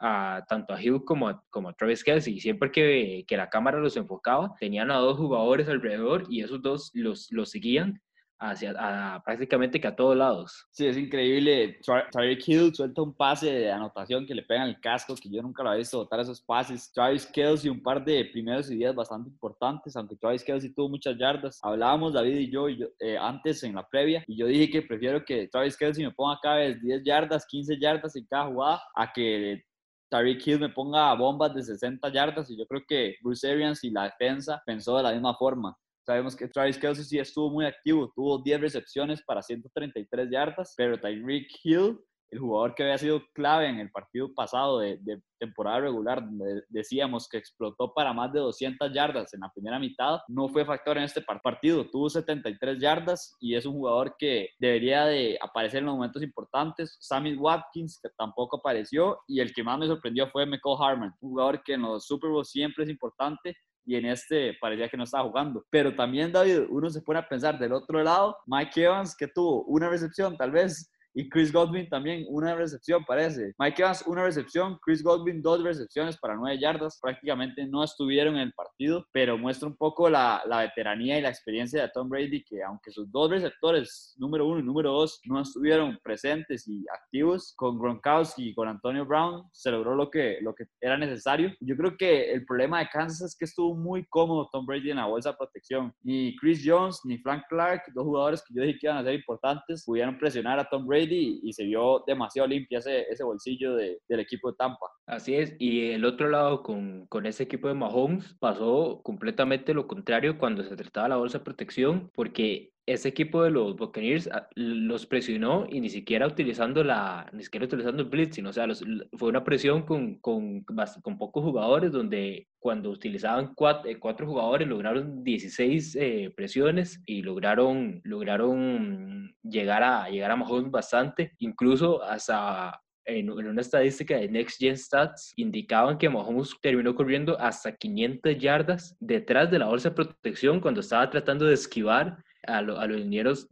tanto 0.48 0.74
a 0.74 0.82
Hill 0.82 1.04
como 1.06 1.30
a, 1.30 1.44
como 1.52 1.70
a 1.70 1.74
Travis 1.74 2.04
Kelsey. 2.04 2.40
Siempre 2.40 2.72
que, 2.72 3.24
que 3.28 3.38
la 3.38 3.52
cámara 3.52 3.78
los 3.78 3.98
enfocaba, 3.98 4.56
tenían 4.60 4.90
a 4.90 4.96
dos 4.96 5.20
jugadores 5.20 5.70
alrededor 5.70 6.24
y 6.28 6.42
esos 6.42 6.60
dos 6.64 6.90
los, 6.96 7.32
los 7.32 7.52
seguían 7.52 8.02
hacia 8.40 8.74
a, 8.78 9.24
prácticamente 9.24 9.80
que 9.80 9.88
a 9.88 9.96
todos 9.96 10.16
lados. 10.16 10.66
Sí, 10.72 10.86
es 10.88 10.98
increíble. 10.98 11.80
Travis 12.12 12.48
Hill 12.48 12.76
suelta 12.76 13.02
un 13.02 13.14
pase 13.14 13.52
de 13.52 13.72
anotación 13.72 14.26
que 14.26 14.36
le 14.36 14.44
pega 14.44 14.64
en 14.64 14.70
el 14.70 14.80
casco, 14.80 15.16
que 15.16 15.30
yo 15.30 15.42
nunca 15.42 15.64
lo 15.64 15.70
había 15.70 15.80
visto 15.80 15.98
botar 15.98 16.20
esos 16.20 16.42
pases. 16.42 16.92
Travis 16.92 17.26
Kelsey 17.26 17.70
un 17.70 17.82
par 17.82 18.04
de 18.04 18.26
primeros 18.26 18.70
y 18.70 18.76
días 18.76 18.96
bastante 18.96 19.30
importantes, 19.30 19.96
aunque 19.96 20.16
Travis 20.16 20.44
Kelsey 20.44 20.74
tuvo 20.74 20.90
muchas 20.90 21.18
yardas. 21.18 21.60
Hablábamos 21.62 22.14
David 22.14 22.38
y 22.38 22.52
yo, 22.52 22.70
y 22.70 22.78
yo 22.78 22.88
eh, 23.00 23.18
antes 23.18 23.64
en 23.64 23.76
la 23.76 23.88
previa 23.88 24.24
y 24.28 24.38
yo 24.38 24.48
dije 24.48 24.70
que 24.70 24.82
prefiero 24.82 25.24
que 25.24 25.48
Travis 25.48 25.78
Kelsey 25.78 26.04
me 26.06 26.12
ponga 26.12 26.40
cada 26.42 26.58
vez 26.58 26.82
10 26.82 27.04
yardas, 27.04 27.46
15 27.46 27.80
yardas 27.80 28.16
en 28.16 28.26
cada 28.26 28.48
jugada 28.48 28.82
a 28.96 29.12
que 29.12 29.64
Tyreek 30.10 30.46
Hill 30.46 30.60
me 30.60 30.70
ponga 30.70 31.14
bombas 31.16 31.54
de 31.54 31.64
60 31.64 32.10
yardas 32.10 32.50
y 32.50 32.58
yo 32.58 32.66
creo 32.68 32.84
que 32.88 33.16
Bruce 33.22 33.50
Arians 33.50 33.84
y 33.84 33.90
la 33.90 34.04
defensa 34.04 34.62
pensó 34.66 34.98
de 34.98 35.04
la 35.04 35.12
misma 35.12 35.36
forma. 35.36 35.78
Sabemos 36.06 36.36
que 36.36 36.48
Travis 36.48 36.78
Kelsey 36.78 37.04
sí 37.04 37.18
estuvo 37.18 37.50
muy 37.50 37.66
activo, 37.66 38.12
tuvo 38.16 38.42
10 38.42 38.62
recepciones 38.62 39.24
para 39.24 39.42
133 39.42 40.30
yardas, 40.30 40.74
pero 40.78 41.00
Tyreek 41.00 41.48
Hill 41.64 42.00
el 42.32 42.40
jugador 42.40 42.76
que 42.76 42.84
había 42.84 42.98
sido 42.98 43.22
clave 43.34 43.68
en 43.68 43.80
el 43.80 43.92
partido 43.92 44.34
pasado 44.34 44.80
de, 44.80 45.00
temporada 45.38 45.82
regular, 45.82 46.24
donde 46.24 46.64
decíamos 46.70 47.28
que 47.30 47.38
explotó 47.38 47.94
para 47.94 48.14
más 48.14 48.32
de 48.34 48.40
200 48.40 48.92
yardas 48.94 49.34
en 49.34 49.42
la 49.42 49.52
primera 49.54 49.80
mitad, 49.80 50.20
no 50.28 50.48
fue 50.48 50.66
factor 50.66 50.98
en 50.98 51.04
este 51.04 51.22
partido, 51.22 51.88
tuvo 51.90 52.10
73 52.10 52.80
yardas 52.80 53.36
y 53.40 53.56
es 53.56 53.66
un 53.66 53.74
jugador 53.74 54.16
que 54.18 54.50
debería 54.60 55.06
de 55.06 55.38
aparecer 55.42 55.80
en 55.80 55.86
los 55.86 55.96
momentos 55.96 56.24
importantes. 56.24 56.98
Sammy 57.00 57.36
Watkins, 57.36 58.00
que 58.02 58.10
tampoco 58.18 58.58
apareció, 58.58 59.20
y 59.28 59.40
el 59.40 59.54
que 59.54 59.64
más 59.64 59.78
me 59.78 59.88
sorprendió 59.88 60.28
fue 60.30 60.46
Michael 60.46 60.78
Harman, 60.80 61.14
un 61.22 61.30
jugador 61.30 61.62
que 61.64 61.74
en 61.74 61.82
los 61.82 62.06
Super 62.06 62.32
Bowl 62.32 62.46
siempre 62.46 62.86
es 62.86 62.90
importante, 62.90 63.56
y 63.86 63.96
en 63.96 64.06
este 64.06 64.56
parecía 64.60 64.90
que 64.90 64.98
no 64.98 65.04
estaba 65.04 65.28
jugando. 65.28 65.66
Pero 65.70 65.96
también, 65.96 66.32
David, 66.32 66.62
uno 66.70 66.90
se 66.90 67.02
pone 67.02 67.20
a 67.20 67.28
pensar 67.28 67.58
del 67.60 67.74
otro 67.74 68.02
lado, 68.04 68.38
Mike 68.48 68.84
Evans, 68.84 69.16
que 69.16 69.28
tuvo 69.28 69.64
una 69.66 69.90
recepción 69.90 70.36
tal 70.38 70.52
vez 70.52 70.92
y 71.16 71.30
Chris 71.30 71.52
Godwin 71.52 71.88
también 71.90 72.26
una 72.30 72.56
recepción, 72.56 73.04
parece. 73.06 73.54
Mike 73.58 73.82
Evans 73.82 74.04
una 74.06 74.24
recepción, 74.24 74.78
Chris 74.84 75.02
Godwin 75.02 75.42
dos 75.42 75.64
recepciones 75.64 76.18
para 76.18 76.36
nueve 76.36 76.60
yardas. 76.60 77.00
Prácticamente 77.02 77.66
no 77.66 77.84
estuvieron 77.84 78.36
en 78.36 78.42
el 78.42 78.54
partido, 78.54 79.06
pero 79.14 79.38
muestra 79.38 79.68
un 79.70 79.78
poco 79.78 80.10
la, 80.10 80.44
la 80.46 80.60
veteranía 80.60 81.18
y 81.18 81.22
la 81.22 81.30
experiencia 81.30 81.82
de 81.82 81.90
Tom 81.90 82.10
Brady, 82.10 82.44
que 82.44 82.62
aunque 82.62 82.92
sus 82.92 83.10
dos 83.12 83.30
receptores, 83.32 84.14
número 84.18 84.46
uno 84.46 84.60
y 84.60 84.64
número 84.64 84.92
dos, 84.92 85.22
no 85.26 85.42
estuvieron 85.42 85.98
presentes 86.04 86.68
y 86.68 86.84
activos, 86.94 87.54
con 87.56 87.80
Gronkowski 87.80 88.50
y 88.50 88.54
con 88.54 88.68
Antonio 88.68 89.06
Brown 89.06 89.44
se 89.54 89.72
logró 89.72 89.96
lo 89.96 90.10
que, 90.12 90.40
lo 90.42 90.54
que 90.54 90.66
era 90.82 90.98
necesario. 90.98 91.54
Yo 91.62 91.78
creo 91.78 91.96
que 91.98 92.34
el 92.34 92.46
problema 92.46 92.80
de 92.80 92.90
Kansas 92.90 93.22
es 93.22 93.38
que 93.38 93.46
estuvo 93.46 93.74
muy 93.74 94.06
cómodo 94.10 94.50
Tom 94.52 94.66
Brady 94.66 94.92
en 94.92 94.98
la 94.98 95.06
bolsa 95.06 95.32
de 95.32 95.38
protección. 95.38 95.94
Ni 96.04 96.36
Chris 96.36 96.62
Jones 96.66 97.00
ni 97.06 97.18
Frank 97.20 97.44
Clark, 97.48 97.84
dos 97.94 98.04
jugadores 98.04 98.44
que 98.46 98.54
yo 98.54 98.62
dije 98.64 98.80
que 98.80 98.88
iban 98.88 98.98
a 98.98 99.04
ser 99.04 99.14
importantes, 99.14 99.86
pudieron 99.86 100.18
presionar 100.18 100.60
a 100.60 100.68
Tom 100.70 100.86
Brady 100.86 101.05
y, 101.12 101.54
se 101.54 101.64
vio 101.64 102.04
demasiado 102.06 102.48
limpia 102.48 102.80
ese, 102.80 103.04
ese 103.10 103.24
bolsillo 103.24 103.76
de, 103.76 104.00
del 104.08 104.20
equipo 104.20 104.52
de 104.52 104.58
Tampa. 104.58 104.88
Así 105.08 105.36
es, 105.36 105.56
y 105.60 105.92
el 105.92 106.04
otro 106.04 106.30
lado 106.30 106.64
con, 106.64 107.06
con 107.08 107.28
ese 107.28 107.44
equipo 107.44 107.68
de 107.68 107.76
Mahomes 107.76 108.34
pasó 108.40 109.02
completamente 109.04 109.76
lo 109.76 109.86
contrario 109.88 110.40
cuando 110.40 110.64
se 110.64 110.76
trataba 110.76 111.10
la 111.10 111.18
bolsa 111.18 111.38
de 111.38 111.44
protección, 111.44 112.10
porque 112.16 112.74
ese 112.88 113.10
equipo 113.10 113.44
de 113.44 113.52
los 113.52 113.76
Buccaneers 113.76 114.30
ah, 114.32 114.48
los 114.56 115.06
presionó 115.06 115.66
y 115.70 115.80
ni 115.80 115.90
siquiera 115.90 116.28
utilizando 116.28 116.84
la 116.84 117.28
ni 117.34 117.44
siquiera 117.44 117.66
utilizando 117.66 118.04
el 118.04 118.10
blitz, 118.10 118.36
sino 118.36 118.50
o 118.50 118.54
sea, 118.54 118.68
fue 119.14 119.30
una 119.30 119.44
presión 119.44 119.84
con, 119.84 120.16
con, 120.20 120.64
con, 120.64 121.18
pocos 121.18 121.44
jugadores 121.44 121.92
donde 121.92 122.48
cuando 122.60 122.90
utilizaban 122.92 123.54
cuatro, 123.56 123.90
eh, 123.90 124.00
cuatro 124.00 124.28
jugadores 124.28 124.68
lograron 124.68 125.24
16 125.24 125.96
eh, 125.96 126.34
presiones 126.36 127.02
y 127.06 127.22
lograron 127.24 128.02
lograron 128.04 129.36
llegar 129.44 129.84
a 129.84 130.10
llegar 130.10 130.32
a 130.32 130.36
Mahomes 130.36 130.72
bastante, 130.72 131.34
incluso 131.40 132.04
hasta 132.04 132.82
en, 133.06 133.30
una 133.30 133.62
estadística 133.62 134.18
de 134.18 134.28
Next 134.28 134.60
Gen 134.60 134.78
Stats 134.78 135.34
indicaban 135.36 135.98
que 135.98 136.10
Mahomes 136.10 136.56
terminó 136.62 136.96
corriendo 136.96 137.40
hasta 137.40 137.76
500 137.76 138.38
yardas 138.38 138.96
detrás 139.00 139.52
de 139.52 139.60
la 139.60 139.68
bolsa 139.68 139.90
de 139.90 139.96
protección 139.96 140.60
cuando 140.60 140.82
estaba 140.82 141.10
tratando 141.10 141.46
de 141.46 141.54
esquivar 141.54 142.24
a, 142.48 142.62
los 142.62 143.00
linieros 143.00 143.48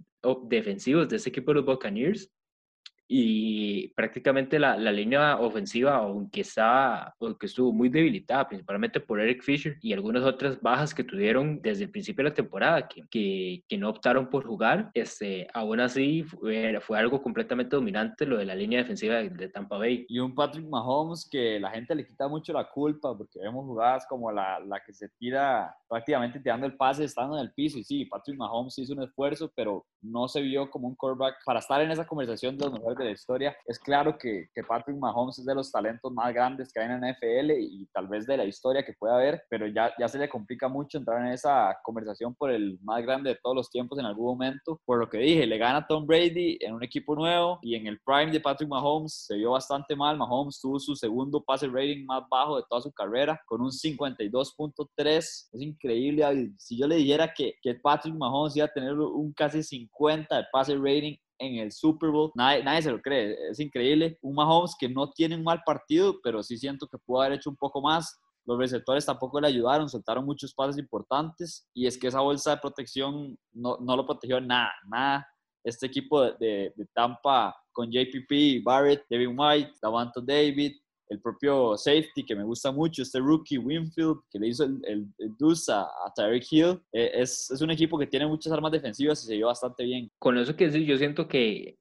defensivos 0.48 1.10
de 1.10 1.18
ese 1.18 1.30
equipo 1.30 1.52
de 1.52 1.56
los 1.56 1.66
Buccaneers 1.66 2.30
y 3.16 3.90
prácticamente 3.90 4.58
la, 4.58 4.76
la, 4.76 4.92
línea 4.92 5.38
ofensiva, 5.38 5.98
aunque, 5.98 6.42
estaba, 6.42 7.14
aunque 7.20 7.46
estuvo 7.46 7.72
muy 7.72 7.90
debilitada, 7.90 8.48
principalmente 8.48 9.00
por 9.00 9.22
Eric 9.22 9.44
Fisher 9.44 9.78
y 9.82 9.94
algunas 9.94 10.24
otras 10.24 10.60
bajas 10.60 10.96
que 10.96 11.04
tuvieron 11.04 11.62
desde 11.62 11.84
el 11.84 11.92
principio 11.92 12.24
de 12.24 12.32
la 12.32 12.34
temporada, 12.34 12.88
que, 12.88 13.04
que, 13.12 13.64
que 13.70 13.78
no 13.78 13.90
optaron 13.90 14.32
por 14.32 14.48
jugar, 14.48 14.90
este, 14.96 15.48
aún 15.54 15.80
así 15.80 16.24
fue, 16.24 16.80
fue, 16.82 16.98
algo 16.98 17.22
completamente 17.22 17.76
dominante 17.76 18.26
lo 18.26 18.38
de 18.38 18.46
la 18.46 18.56
línea 18.56 18.80
defensiva 18.80 19.18
de, 19.18 19.48
Tampa 19.50 19.78
Bay. 19.78 20.08
Y 20.10 20.18
un 20.18 20.34
Patrick 20.34 20.66
Mahomes 20.68 21.30
que 21.30 21.60
la 21.60 21.70
gente 21.70 21.94
le 21.94 22.08
quita 22.08 22.28
mucho 22.28 22.52
la 22.52 22.68
culpa, 22.68 23.16
porque 23.16 23.38
vemos 23.38 23.64
jugadas 23.64 24.08
como 24.10 24.32
la, 24.32 24.60
la 24.60 24.80
que 24.84 24.92
se 24.92 25.10
tira 25.20 25.76
prácticamente 25.88 26.40
tirando 26.40 26.66
el 26.66 26.76
pase 26.76 27.04
estando 27.04 27.38
en 27.38 27.44
el 27.44 27.54
piso, 27.54 27.78
y 27.78 27.84
sí, 27.84 28.06
Patrick 28.06 28.40
Mahomes 28.40 28.80
hizo 28.80 28.94
un 28.94 29.04
esfuerzo, 29.04 29.52
pero 29.56 29.86
no 30.02 30.28
se 30.28 30.42
vio 30.42 30.72
como 30.72 30.88
un 30.88 30.96
quarterback 30.96 31.36
para 31.46 31.60
estar 31.60 31.80
en 31.80 31.92
esa 31.92 32.08
conversación 32.08 32.58
de 32.58 32.66
los 32.66 32.74
mejores 32.74 33.03
de 33.04 33.10
la 33.10 33.14
historia. 33.14 33.56
Es 33.66 33.80
claro 33.80 34.18
que, 34.18 34.48
que, 34.54 34.64
Patrick 34.64 34.98
Mahomes 34.98 35.40
es 35.40 35.46
de 35.46 35.56
los 35.56 35.72
talentos 35.72 36.12
más 36.12 36.34
grandes 36.34 36.72
que 36.72 36.80
hay 36.80 36.88
en 36.88 37.02
la 37.02 37.12
NFL 37.12 37.52
y 37.60 37.88
tal 37.94 38.08
vez 38.08 38.26
de 38.26 38.38
la 38.38 38.46
historia 38.46 38.84
que 38.84 38.94
pueda 38.94 39.16
haber, 39.16 39.44
pero 39.50 39.68
ya, 39.68 39.94
ya 40.00 40.08
se 40.08 40.18
le 40.18 40.30
complica 40.30 40.68
mucho 40.68 40.98
entrar 40.98 41.22
en 41.26 41.34
esa 41.34 41.78
conversación 41.84 42.34
por 42.36 42.52
el 42.52 42.80
más 42.82 43.02
grande 43.04 43.32
de 43.32 43.40
todos 43.42 43.56
los 43.56 43.70
tiempos 43.70 44.00
en 44.00 44.06
algún 44.06 44.26
momento. 44.26 44.80
Por 44.86 45.00
lo 45.00 45.10
que 45.10 45.20
dije, 45.20 45.46
le 45.46 45.58
gana 45.58 45.86
Tom 45.86 46.06
Brady 46.06 46.58
en 46.62 46.74
un 46.74 46.84
equipo 46.84 47.16
nuevo 47.16 47.60
y 47.62 47.76
en 47.76 47.88
el 47.88 48.00
prime 48.00 48.32
de 48.32 48.40
Patrick 48.40 48.70
Mahomes 48.70 49.26
se 49.28 49.36
vio 49.36 49.52
bastante 49.52 49.96
mal. 49.96 50.18
Mahomes 50.18 50.60
tuvo 50.60 50.80
su 50.80 50.96
segundo 50.96 51.44
pase 51.44 51.68
rating 51.68 52.06
más 52.06 52.24
bajo 52.30 52.58
de 52.58 52.64
toda 52.70 52.82
su 52.82 52.92
carrera 52.92 53.40
con 53.46 53.62
un 53.62 53.70
52.3. 53.70 55.18
Es 55.18 55.50
increíble. 55.54 56.54
Si 56.58 56.78
yo 56.78 56.88
le 56.88 56.96
dijera 56.96 57.34
que, 57.34 57.56
que 57.62 57.76
Patrick 57.76 58.16
Mahomes 58.16 58.56
iba 58.56 58.66
a 58.66 58.74
tener 58.74 58.94
un 58.94 59.34
casi 59.34 59.64
50 59.64 60.38
de 60.38 60.44
pase 60.52 60.76
rating 60.76 61.16
en 61.44 61.56
el 61.56 61.72
Super 61.72 62.10
Bowl. 62.10 62.32
Nadie, 62.36 62.64
nadie, 62.64 62.82
se 62.82 62.92
lo 62.92 63.02
cree, 63.02 63.36
es 63.50 63.60
increíble. 63.60 64.18
Un 64.22 64.36
Mahomes 64.36 64.76
que 64.80 64.90
no 64.90 65.10
tiene 65.12 65.36
un 65.36 65.44
mal 65.44 65.62
partido, 65.66 66.20
pero 66.24 66.42
sí 66.42 66.58
siento 66.58 66.88
que 66.88 66.98
pudo 66.98 67.22
haber 67.22 67.34
hecho 67.34 67.50
un 67.50 67.58
poco 67.58 67.82
más. 67.82 68.20
Los 68.46 68.58
receptores 68.58 69.06
tampoco 69.06 69.40
le 69.40 69.48
ayudaron, 69.48 69.88
soltaron 69.88 70.26
muchos 70.26 70.54
pases 70.54 70.78
importantes 70.78 71.66
y 71.74 71.88
es 71.88 71.98
que 71.98 72.08
esa 72.08 72.20
bolsa 72.20 72.52
de 72.52 72.58
protección 72.58 73.38
no, 73.54 73.78
no 73.78 73.96
lo 73.96 74.06
protegió 74.06 74.42
nada, 74.42 74.72
nada. 74.88 75.28
Este 75.64 75.86
equipo 75.86 76.22
de, 76.22 76.74
de, 76.76 76.86
Tampa 76.94 77.56
con 77.72 77.90
JPP, 77.90 78.64
Barrett, 78.64 79.06
Devin 79.10 79.34
White, 79.38 79.76
Davanto 79.82 80.20
David, 80.20 80.74
el 81.10 81.20
propio 81.20 81.78
safety 81.78 82.26
que 82.26 82.36
me 82.36 82.44
gusta 82.44 82.72
mucho, 82.72 83.02
este 83.02 83.20
rookie 83.20 83.58
Winfield 83.58 84.22
que 84.32 84.40
le 84.40 84.48
hizo 84.48 84.64
el, 84.64 84.80
el, 84.88 85.08
a, 85.70 86.14
Tyreek 86.16 86.46
Hill, 86.52 86.80
eh, 86.92 87.12
es, 87.16 87.52
es, 87.52 87.62
un 87.62 87.72
equipo 87.72 87.98
que 87.98 88.08
tiene 88.08 88.26
muchas 88.26 88.54
armas 88.54 88.72
defensivas 88.72 89.24
y 89.24 89.28
se 89.28 89.34
dio 89.34 89.48
bastante 89.48 89.84
bien. 89.84 90.10
Con 90.20 90.38
eso 90.38 90.56
que 90.56 90.66
decir, 90.66 90.86
yo 90.86 90.98
siento 90.98 91.28
que, 91.28 91.78